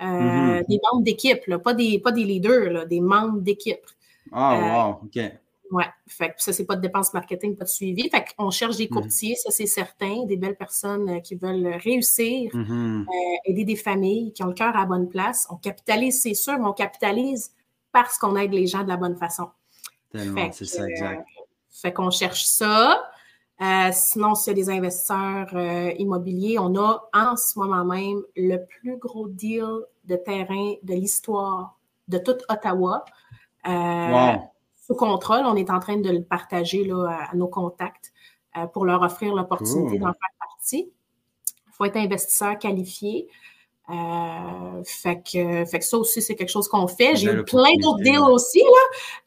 Euh, 0.00 0.04
mm-hmm. 0.04 0.68
Des 0.68 0.80
membres 0.90 1.04
d'équipe, 1.04 1.56
pas 1.62 1.74
des, 1.74 1.98
pas 1.98 2.12
des 2.12 2.24
leaders, 2.24 2.70
là, 2.70 2.84
des 2.86 3.00
membres 3.00 3.40
d'équipe. 3.40 3.84
Ah, 4.32 4.54
euh, 4.54 4.92
wow, 4.92 5.00
OK. 5.04 5.18
Oui, 5.70 5.84
fait 6.06 6.30
que 6.30 6.34
ça, 6.42 6.52
c'est 6.52 6.64
pas 6.64 6.74
de 6.74 6.80
dépenses 6.80 7.14
marketing, 7.14 7.56
pas 7.56 7.64
de 7.64 7.70
suivi. 7.70 8.10
Fait 8.10 8.24
qu'on 8.36 8.50
cherche 8.50 8.76
des 8.76 8.86
mm-hmm. 8.86 8.88
courtiers, 8.88 9.36
ça, 9.36 9.50
c'est 9.50 9.66
certain, 9.66 10.24
des 10.24 10.36
belles 10.36 10.56
personnes 10.56 11.08
euh, 11.08 11.20
qui 11.20 11.36
veulent 11.36 11.78
réussir, 11.82 12.50
mm-hmm. 12.52 13.06
aider 13.44 13.64
des 13.64 13.76
familles 13.76 14.32
qui 14.32 14.42
ont 14.42 14.48
le 14.48 14.54
cœur 14.54 14.74
à 14.76 14.80
la 14.80 14.86
bonne 14.86 15.08
place. 15.08 15.46
On 15.50 15.56
capitalise, 15.56 16.20
c'est 16.20 16.34
sûr, 16.34 16.58
mais 16.58 16.66
on 16.66 16.72
capitalise 16.72 17.52
parce 17.92 18.18
qu'on 18.18 18.36
aide 18.36 18.52
les 18.52 18.66
gens 18.66 18.82
de 18.82 18.88
la 18.88 18.96
bonne 18.96 19.16
façon. 19.16 19.48
Tellement, 20.12 20.50
c'est 20.52 20.64
ça, 20.64 20.88
exact. 20.88 21.24
fait 21.70 21.92
qu'on 21.92 22.10
cherche 22.10 22.44
ça. 22.44 23.00
Euh, 23.60 23.90
sinon, 23.92 24.34
s'il 24.34 24.56
y 24.56 24.60
a 24.60 24.64
des 24.64 24.70
investisseurs 24.70 25.50
euh, 25.54 25.92
immobiliers, 25.98 26.58
on 26.58 26.74
a 26.76 27.08
en 27.12 27.36
ce 27.36 27.58
moment 27.58 27.84
même 27.84 28.22
le 28.34 28.56
plus 28.64 28.96
gros 28.96 29.28
deal 29.28 29.66
de 30.04 30.16
terrain 30.16 30.74
de 30.82 30.94
l'histoire 30.94 31.78
de 32.08 32.18
toute 32.18 32.42
Ottawa. 32.48 33.04
Euh, 33.68 34.34
sous 34.90 34.96
contrôle, 34.96 35.44
on 35.46 35.56
est 35.56 35.70
en 35.70 35.78
train 35.78 35.96
de 35.96 36.10
le 36.10 36.22
partager 36.22 36.84
là, 36.84 37.28
à, 37.30 37.36
nos 37.36 37.48
contacts 37.48 38.12
pour 38.72 38.84
leur 38.84 39.02
offrir 39.02 39.32
l'opportunité 39.34 39.98
d'en 39.98 40.12
faire 40.12 40.30
partie. 40.40 40.90
Il 41.68 41.72
faut 41.72 41.84
être 41.84 41.96
investisseur 41.96 42.58
qualifié. 42.58 43.28
fait, 43.88 45.22
que, 45.22 45.64
fait 45.64 45.78
que 45.78 45.84
ça 45.84 45.98
aussi, 45.98 46.20
c'est 46.20 46.34
quelque 46.34 46.50
chose 46.50 46.66
qu'on 46.66 46.88
fait. 46.88 47.14
J'ai 47.14 47.32
eu 47.32 47.44
plein 47.44 47.72
d'autres 47.80 48.02
deals 48.02 48.18
aussi, 48.18 48.60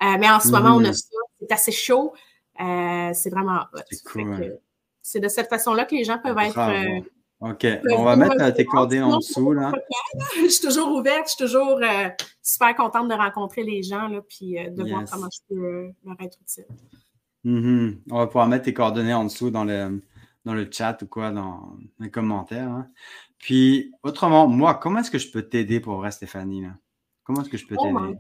là, 0.02 0.18
mais 0.18 0.30
en 0.30 0.42
ce 0.42 0.50
moment, 0.50 0.76
on 0.76 0.84
a 0.84 0.90
mm. 0.90 0.94
ça. 0.94 1.18
C'est 1.40 1.52
assez 1.52 1.72
chaud. 1.72 2.14
Euh, 2.60 3.12
c'est 3.14 3.30
vraiment 3.30 3.62
C'est 5.02 5.20
de 5.20 5.28
cette 5.28 5.50
façon-là 5.50 5.86
que 5.86 5.96
les 5.96 6.04
gens 6.04 6.20
peuvent 6.20 6.38
être. 6.38 7.04
Euh, 7.44 7.52
OK. 7.52 7.68
On 7.92 8.04
va 8.04 8.16
mettre 8.16 8.42
euh, 8.42 8.52
tes 8.52 8.66
coordonnées 8.66 9.02
en 9.02 9.18
dessous. 9.18 9.52
Là. 9.54 9.72
je 10.36 10.48
suis 10.48 10.66
toujours 10.66 10.96
ouverte, 10.96 11.28
je 11.28 11.36
suis 11.36 11.46
toujours 11.46 11.80
super 12.42 12.76
contente 12.76 13.10
de 13.10 13.14
rencontrer 13.14 13.64
les 13.64 13.84
gens 13.84 14.08
là, 14.08 14.22
puis 14.28 14.56
de 14.56 14.90
voir 14.90 15.04
comment 15.12 15.28
je 15.32 15.56
peux 15.56 15.92
leur 16.06 16.16
être 16.22 16.38
utile. 16.42 16.66
Mm-hmm. 17.46 17.98
On 18.12 18.18
va 18.18 18.28
pouvoir 18.28 18.48
mettre 18.48 18.66
tes 18.66 18.74
coordonnées 18.74 19.14
en 19.14 19.26
dessous 19.26 19.50
dans 19.50 19.66
le, 19.66 20.02
dans 20.46 20.54
le 20.54 20.70
chat 20.72 21.02
ou 21.02 21.08
quoi, 21.08 21.32
dans 21.32 21.76
les 22.00 22.10
commentaires. 22.10 22.70
Hein. 22.70 22.88
Puis, 23.38 23.92
autrement, 24.04 24.48
moi, 24.48 24.76
comment 24.76 25.00
est-ce 25.00 25.12
que 25.12 25.18
je 25.18 25.30
peux 25.30 25.44
t'aider 25.44 25.80
pour 25.82 25.98
vrai, 25.98 26.12
Stéphanie? 26.12 26.62
Là? 26.62 26.70
Comment 27.24 27.42
est-ce 27.42 27.50
que 27.50 27.58
je 27.58 27.68
peux 27.68 27.76
oh 27.78 27.84
t'aider? 27.84 28.18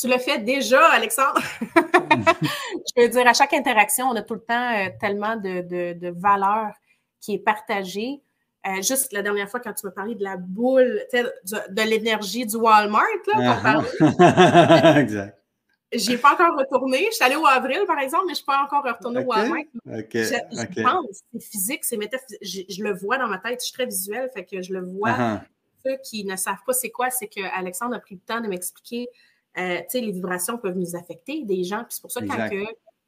tu 0.00 0.08
le 0.08 0.18
fais 0.18 0.38
déjà, 0.38 0.84
Alexandre. 0.92 1.40
je 1.60 3.02
veux 3.02 3.08
dire, 3.08 3.26
à 3.26 3.32
chaque 3.32 3.52
interaction, 3.52 4.06
on 4.06 4.16
a 4.16 4.22
tout 4.22 4.34
le 4.34 4.44
temps 4.44 4.72
euh, 4.72 4.88
tellement 5.00 5.36
de, 5.36 5.62
de, 5.94 6.14
valeur 6.16 6.72
qui 7.20 7.34
est 7.34 7.38
partagée. 7.38 8.22
Euh, 8.66 8.82
juste 8.82 9.12
la 9.12 9.22
dernière 9.22 9.48
fois, 9.48 9.60
quand 9.60 9.72
tu 9.72 9.86
m'as 9.86 9.92
parlé 9.92 10.14
de 10.14 10.24
la 10.24 10.36
boule, 10.36 11.02
de, 11.12 11.82
l'énergie 11.82 12.46
du 12.46 12.56
Walmart, 12.56 13.04
là, 13.34 13.84
uh 14.96 15.00
exact. 15.00 15.38
J'ai 15.92 16.18
pas 16.18 16.32
encore 16.32 16.58
retourné. 16.58 17.06
Je 17.10 17.14
suis 17.14 17.24
allée 17.24 17.36
au 17.36 17.46
avril, 17.46 17.78
par 17.86 17.98
exemple, 18.00 18.24
mais 18.26 18.34
je 18.34 18.40
ne 18.40 18.42
suis 18.42 18.44
pas 18.44 18.60
encore 18.64 18.82
retournée 18.84 19.20
au 19.20 19.28
Walmart. 19.28 19.62
Je, 19.86 20.82
pense, 20.82 21.22
c'est 21.32 21.40
physique, 21.40 21.84
c'est 21.84 21.96
métaphysique. 21.96 22.66
Je, 22.68 22.82
le 22.82 22.92
vois 22.92 23.18
dans 23.18 23.28
ma 23.28 23.38
tête, 23.38 23.60
je 23.60 23.66
suis 23.66 23.74
très 23.74 23.86
visuelle, 23.86 24.28
fait 24.34 24.44
que 24.44 24.60
je 24.62 24.72
le 24.72 24.84
vois. 24.84 25.40
Ceux 25.84 25.96
qui 26.04 26.24
ne 26.24 26.34
savent 26.34 26.62
pas 26.66 26.72
c'est 26.72 26.90
quoi, 26.90 27.10
c'est 27.10 27.28
qu'Alexandre 27.28 27.94
a 27.94 28.00
pris 28.00 28.16
le 28.16 28.20
temps 28.20 28.40
de 28.40 28.48
m'expliquer 28.48 29.08
euh, 29.58 29.80
les 29.94 30.12
vibrations 30.12 30.58
peuvent 30.58 30.76
nous 30.76 30.96
affecter, 30.96 31.44
des 31.44 31.64
gens. 31.64 31.78
Puis 31.78 31.94
c'est 31.94 32.02
pour 32.02 32.10
ça 32.10 32.20
que 32.20 32.26
quand 32.26 32.48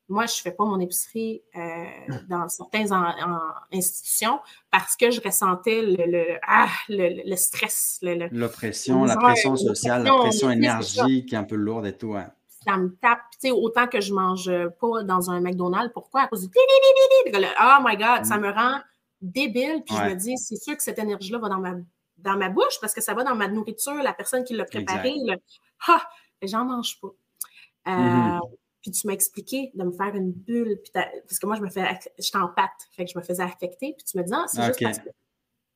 moi, 0.08 0.24
je 0.26 0.38
ne 0.38 0.42
fais 0.42 0.52
pas 0.52 0.64
mon 0.64 0.80
épicerie 0.80 1.42
euh, 1.54 1.84
dans 2.28 2.48
certaines 2.48 2.90
institutions 3.72 4.40
parce 4.70 4.96
que 4.96 5.10
je 5.10 5.20
ressentais 5.20 5.82
le, 5.82 6.38
ah, 6.46 6.68
le, 6.88 7.36
stress. 7.36 7.98
L'oppression, 8.02 9.04
la 9.04 9.16
pression 9.16 9.54
sociale, 9.56 10.04
la 10.04 10.14
pression 10.14 10.50
énergique 10.50 11.34
un 11.34 11.44
peu 11.44 11.56
lourde 11.56 11.86
et 11.86 11.96
tout. 11.96 12.16
Ça 12.64 12.76
me 12.76 12.88
tape, 12.96 13.20
tu 13.32 13.48
sais, 13.48 13.50
autant 13.50 13.86
que 13.86 14.00
je 14.00 14.10
ne 14.10 14.16
mange 14.16 14.50
pas 14.80 15.02
dans 15.02 15.30
un 15.30 15.40
McDonald's. 15.40 15.92
Pourquoi? 15.92 16.22
À 16.22 16.28
cause 16.28 16.48
du 16.48 16.50
Oh 16.56 17.82
my 17.84 17.96
God, 17.96 18.24
ça 18.24 18.38
mm. 18.38 18.40
me 18.40 18.50
rend 18.50 18.80
débile. 19.20 19.82
Puis 19.86 19.94
je 19.94 20.02
me 20.02 20.14
dis, 20.14 20.36
c'est 20.38 20.56
sûr 20.56 20.76
que 20.76 20.82
cette 20.82 20.98
énergie-là 20.98 21.38
va 21.38 21.48
dans 21.48 21.58
ma, 21.58 21.74
dans 22.16 22.36
ma 22.36 22.48
bouche 22.48 22.80
parce 22.80 22.94
que 22.94 23.02
ça 23.02 23.12
va 23.12 23.24
dans 23.24 23.34
ma 23.34 23.48
nourriture, 23.48 23.94
la 23.94 24.14
personne 24.14 24.44
qui 24.44 24.54
l'a 24.54 24.64
préparé. 24.64 25.14
Ah, 25.86 26.02
j'en 26.42 26.64
mange 26.64 26.98
pas. 27.00 27.08
Euh, 27.88 27.90
mm-hmm. 27.90 28.40
Puis 28.88 28.98
tu 28.98 29.06
m'as 29.06 29.12
expliqué 29.12 29.70
de 29.74 29.84
me 29.84 29.92
faire 29.92 30.14
une 30.14 30.32
bulle, 30.32 30.80
parce 30.94 31.38
que 31.38 31.46
moi, 31.46 31.56
je 31.56 31.60
me 31.60 31.68
fais, 31.68 31.84
je 32.18 32.38
en 32.38 32.48
pâte, 32.48 32.70
fait 32.92 33.04
que 33.04 33.10
je 33.12 33.18
me 33.18 33.22
faisais 33.22 33.42
affecter. 33.42 33.94
Puis 33.94 34.04
tu 34.10 34.16
me 34.16 34.22
dis, 34.22 34.32
ah, 34.34 34.44
c'est 34.46 34.62
juste 34.64 34.82
parce 34.82 34.98
que 34.98 35.04
tu 35.08 35.10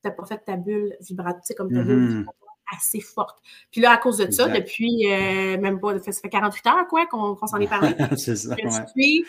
n'as 0.05 0.11
pas 0.13 0.25
fait 0.25 0.39
ta 0.39 0.57
bulle 0.57 0.97
vibratoire, 1.01 1.43
comme 1.55 1.71
ta 1.71 1.83
bulle 1.83 2.23
mm-hmm. 2.23 2.27
assez 2.75 3.01
forte. 3.01 3.39
Puis 3.71 3.83
là, 3.83 3.91
à 3.91 3.97
cause 3.99 4.17
de 4.17 4.31
ça, 4.31 4.49
depuis 4.49 5.07
euh, 5.13 5.59
même 5.59 5.79
pas, 5.79 5.99
ça 5.99 6.13
fait 6.13 6.31
48 6.31 6.67
heures, 6.69 6.87
quoi, 6.89 7.07
qu'on 7.07 7.37
s'en 7.47 7.59
est 7.59 7.69
parlé. 7.69 7.95
c'est 8.17 8.35
ça. 8.37 8.57
Je 8.57 8.71
suis 8.97 9.27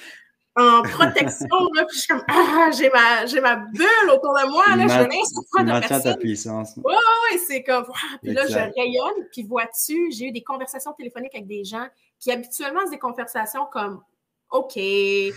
en 0.55 0.81
protection, 0.83 1.47
là, 1.75 1.83
puis 1.85 1.97
je 1.97 1.99
suis 1.99 2.07
comme, 2.07 2.23
ah, 2.29 2.69
j'ai 2.77 2.89
ma, 2.89 3.25
j'ai 3.25 3.41
ma 3.41 3.57
bulle 3.57 4.09
autour 4.13 4.33
de 4.33 4.49
moi, 4.49 4.63
là, 4.77 4.87
je 4.87 5.09
laisse 5.09 5.33
pas 5.51 5.63
de 5.63 5.87
personne. 5.87 6.03
ta 6.03 6.15
puissance. 6.15 6.73
Oui, 6.77 6.93
oui, 7.31 7.39
c'est 7.45 7.63
comme, 7.63 7.85
puis 8.21 8.33
là, 8.33 8.47
je 8.47 8.53
rayonne, 8.53 9.27
puis 9.31 9.43
vois-tu, 9.43 10.09
j'ai 10.11 10.27
eu 10.27 10.31
des 10.31 10.43
conversations 10.43 10.93
téléphoniques 10.93 11.35
avec 11.35 11.47
des 11.47 11.65
gens 11.65 11.87
qui 12.23 12.31
habituellement, 12.31 12.79
c'est 12.85 12.91
des 12.91 12.99
conversations 12.99 13.65
comme 13.71 14.01
OK. 14.49 14.77
Euh, 14.77 15.31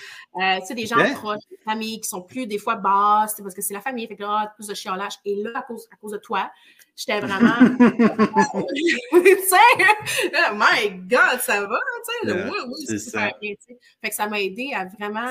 tu 0.61 0.67
sais, 0.67 0.75
des 0.75 0.87
gens 0.87 0.97
proches, 1.15 1.43
des 1.51 1.57
familles 1.65 2.01
qui 2.01 2.09
sont 2.09 2.23
plus 2.23 2.47
des 2.47 2.59
fois 2.59 2.77
basses, 2.77 3.35
parce 3.37 3.55
que 3.55 3.63
c'est 3.63 3.75
la 3.75 3.81
famille, 3.81 4.07
fait 4.07 4.15
que 4.15 4.23
là, 4.23 4.53
plus 4.55 4.69
de 4.69 4.75
chiolage. 4.75 5.15
Et 5.25 5.35
là, 5.43 5.51
à 5.57 5.63
cause, 5.63 5.89
à 5.93 5.97
cause 5.97 6.13
de 6.13 6.19
toi, 6.19 6.53
j'étais 6.95 7.19
vraiment. 7.21 7.57
tu 7.59 9.37
sais, 9.43 10.53
my 10.53 10.91
God, 11.09 11.41
ça 11.41 11.67
va, 11.67 11.81
tu 12.23 12.29
sais, 12.29 12.45
oui, 12.45 12.59
oui, 12.69 12.85
c'est 12.87 12.99
ça. 12.99 13.31
Fait 13.41 14.09
que 14.09 14.15
ça 14.15 14.29
m'a 14.29 14.41
aidé 14.41 14.73
à 14.75 14.85
vraiment 14.85 15.29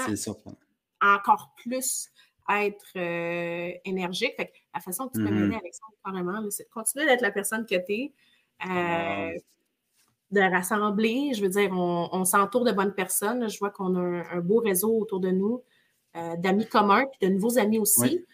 encore 1.01 1.53
plus 1.55 2.09
être 2.49 2.91
euh, 2.97 3.71
énergique. 3.85 4.33
Fait 4.35 4.47
que 4.47 4.53
la 4.73 4.81
façon 4.81 5.07
que 5.07 5.13
tu 5.17 5.23
peux 5.23 5.29
mm-hmm. 5.29 5.47
m'aider, 5.47 5.55
Alexandre, 5.55 5.93
carrément, 6.03 6.49
c'est 6.49 6.63
de 6.63 6.69
continuer 6.69 7.05
d'être 7.05 7.21
la 7.21 7.31
personne 7.31 7.65
que 7.65 7.75
tu 7.75 7.93
es. 7.93 8.13
Euh, 8.67 9.37
de 10.32 10.41
rassembler. 10.41 11.34
Je 11.34 11.41
veux 11.41 11.49
dire, 11.49 11.71
on, 11.71 12.26
s'entoure 12.26 12.65
de 12.65 12.71
bonnes 12.71 12.93
personnes. 12.93 13.49
Je 13.49 13.57
vois 13.59 13.69
qu'on 13.69 13.95
a 13.95 14.23
un, 14.34 14.41
beau 14.41 14.59
réseau 14.59 14.97
autour 14.97 15.19
de 15.19 15.30
nous, 15.30 15.63
euh, 16.15 16.36
d'amis 16.38 16.67
communs, 16.67 17.05
puis 17.05 17.28
de 17.28 17.34
nouveaux 17.34 17.57
amis 17.57 17.80
aussi. 17.80 18.26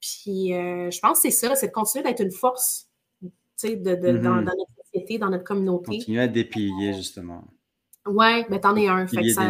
Puis 0.00 0.54
euh, 0.54 0.90
je 0.90 1.00
pense 1.00 1.20
que 1.20 1.30
c'est 1.30 1.46
ça, 1.46 1.54
c'est 1.54 1.68
de 1.68 1.72
continuer 1.72 2.04
d'être 2.04 2.20
une 2.20 2.30
force 2.30 2.88
de, 3.22 3.74
de, 3.74 3.94
mm-hmm. 3.94 4.22
dans, 4.22 4.36
notre 4.36 4.70
société, 4.84 5.18
dans 5.18 5.30
notre 5.30 5.44
communauté. 5.44 5.98
Continuer 5.98 6.20
à 6.20 6.28
dépiller, 6.28 6.94
justement. 6.94 7.44
Oui, 8.06 8.44
mais 8.48 8.60
t'en 8.60 8.76
es 8.76 8.88
un. 8.88 9.06
Fait 9.06 9.28
ça, 9.30 9.42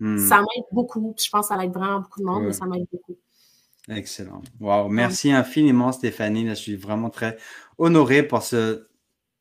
mm. 0.00 0.18
ça, 0.18 0.38
m'aide 0.38 0.64
beaucoup. 0.72 1.14
je 1.18 1.30
pense 1.30 1.48
que 1.48 1.54
ça 1.54 1.64
aide 1.64 1.72
vraiment 1.72 2.00
beaucoup 2.00 2.20
de 2.20 2.26
monde, 2.26 2.44
mais 2.44 2.52
ça 2.52 2.66
m'aide 2.66 2.86
beaucoup. 2.92 3.16
Excellent. 3.88 4.42
Wow. 4.60 4.88
Merci 4.88 5.32
infiniment, 5.32 5.92
Stéphanie. 5.92 6.48
je 6.48 6.54
suis 6.54 6.76
vraiment 6.76 7.10
très 7.10 7.36
honoré 7.78 8.22
pour 8.22 8.42
ce, 8.42 8.88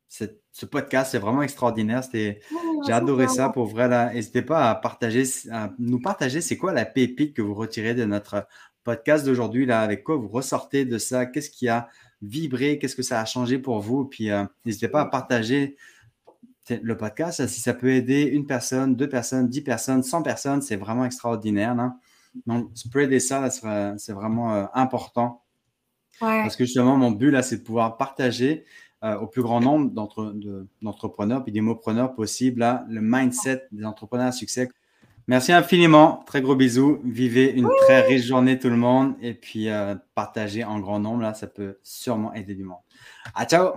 cette 0.08 0.39
ce 0.52 0.66
podcast, 0.66 1.12
c'est 1.12 1.20
vraiment 1.20 1.42
extraordinaire. 1.44 2.04
C'était, 2.04 2.42
j'ai 2.86 2.94
adoré 2.94 3.28
ça 3.28 3.50
pour 3.50 3.68
vrai. 3.68 4.14
N'hésitez 4.14 4.42
pas 4.42 4.70
à 4.70 4.76
partager, 4.76 5.24
à 5.52 5.72
nous 5.80 6.00
partager 6.00 6.42
c'est 6.42 6.58
quoi 6.58 6.74
la 6.74 6.86
pépite 6.86 7.36
que 7.36 7.42
vous 7.42 7.54
retirez 7.54 7.94
de 7.94 8.06
notre 8.06 8.48
podcast 8.84 9.26
d'aujourd'hui, 9.26 9.66
là, 9.66 9.82
avec 9.82 10.04
quoi 10.04 10.16
vous 10.16 10.28
ressortez 10.28 10.86
de 10.86 10.98
ça, 10.98 11.26
qu'est-ce 11.26 11.50
qui 11.50 11.68
a 11.68 11.90
vibré, 12.22 12.80
qu'est-ce 12.80 12.96
que 12.96 13.04
ça 13.04 13.22
a 13.22 13.26
changé 13.26 13.60
pour 13.60 13.80
vous? 13.80 14.06
Puis 14.06 14.32
euh, 14.32 14.44
n'hésitez 14.66 14.88
pas 14.88 15.02
à 15.02 15.06
partager 15.06 15.78
le 16.70 16.98
podcast. 16.98 17.46
Si 17.48 17.62
ça 17.62 17.74
peut 17.74 17.92
aider 17.92 18.24
une 18.24 18.46
personne, 18.46 18.96
deux 18.96 19.10
personnes, 19.10 19.48
dix 19.48 19.62
personnes, 19.62 20.04
cent 20.04 20.22
personnes, 20.22 20.62
c'est 20.62 20.76
vraiment 20.76 21.06
extraordinaire. 21.06 21.76
Donc, 22.46 22.70
spreader 22.76 23.20
ça, 23.20 23.50
c'est 23.50 24.14
vraiment 24.14 24.54
euh, 24.56 24.66
important. 24.74 25.44
Parce 26.20 26.56
que 26.56 26.66
justement, 26.66 26.98
mon 26.98 27.12
but, 27.12 27.32
là, 27.32 27.42
c'est 27.42 27.58
de 27.58 27.64
pouvoir 27.64 27.98
partager 27.98 28.66
euh, 29.04 29.18
au 29.18 29.28
plus 29.28 29.42
grand 29.42 29.62
nombre 29.62 29.92
d'entrepreneurs 30.82 31.44
puis 31.44 31.52
démopreneurs 31.52 32.14
possibles 32.16 32.60
là, 32.60 32.86
le 32.90 33.02
mindset 33.02 33.68
des 33.72 33.86
entrepreneurs 33.86 34.28
à 34.28 34.32
succès. 34.32 34.70
Merci 35.28 35.54
infiniment. 35.54 36.24
Très 36.26 36.42
gros 36.42 36.56
bisous. 36.56 37.00
Vivez 37.04 37.52
une 37.52 37.70
très 37.84 38.02
riche 38.02 38.26
journée 38.26 38.58
tout 38.58 38.70
le 38.70 38.76
monde 38.76 39.14
et 39.22 39.34
puis 39.34 39.70
euh, 39.70 39.96
partagez 40.16 40.64
en 40.64 40.80
grand 40.80 41.00
nombre 41.00 41.22
là, 41.22 41.34
ça 41.34 41.48
peut 41.48 41.78
sûrement 41.84 42.34
aider 42.34 42.56
du 42.56 42.64
monde. 42.64 42.80
À 43.36 43.46
ciao. 43.46 43.74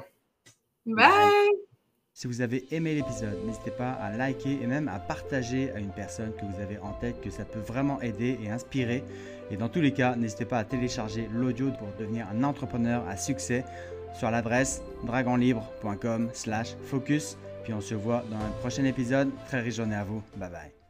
Bye. 0.86 1.50
Si 2.14 2.26
vous 2.26 2.40
avez 2.40 2.66
aimé 2.74 2.94
l'épisode, 2.94 3.38
n'hésitez 3.46 3.70
pas 3.70 3.92
à 3.92 4.16
liker 4.16 4.58
et 4.62 4.66
même 4.66 4.88
à 4.88 4.98
partager 4.98 5.72
à 5.72 5.78
une 5.78 5.90
personne 5.90 6.32
que 6.34 6.44
vous 6.44 6.60
avez 6.62 6.78
en 6.78 6.92
tête 6.92 7.20
que 7.20 7.30
ça 7.30 7.44
peut 7.44 7.60
vraiment 7.60 8.00
aider 8.00 8.38
et 8.42 8.50
inspirer. 8.50 9.02
Et 9.50 9.56
dans 9.56 9.68
tous 9.68 9.80
les 9.80 9.92
cas, 9.92 10.14
n'hésitez 10.14 10.44
pas 10.44 10.58
à 10.58 10.64
télécharger 10.64 11.28
l'audio 11.32 11.70
pour 11.78 11.88
devenir 11.98 12.26
un 12.32 12.44
entrepreneur 12.44 13.02
à 13.08 13.16
succès 13.16 13.64
sur 14.14 14.30
l'adresse 14.30 14.82
dragonlibre.com/focus. 15.04 17.38
Puis 17.64 17.72
on 17.72 17.80
se 17.80 17.94
voit 17.94 18.22
dans 18.30 18.36
un 18.36 18.50
prochain 18.60 18.84
épisode. 18.84 19.30
Très 19.46 19.60
riche 19.60 19.76
journée 19.76 19.96
à 19.96 20.04
vous. 20.04 20.22
Bye 20.36 20.50
bye. 20.50 20.81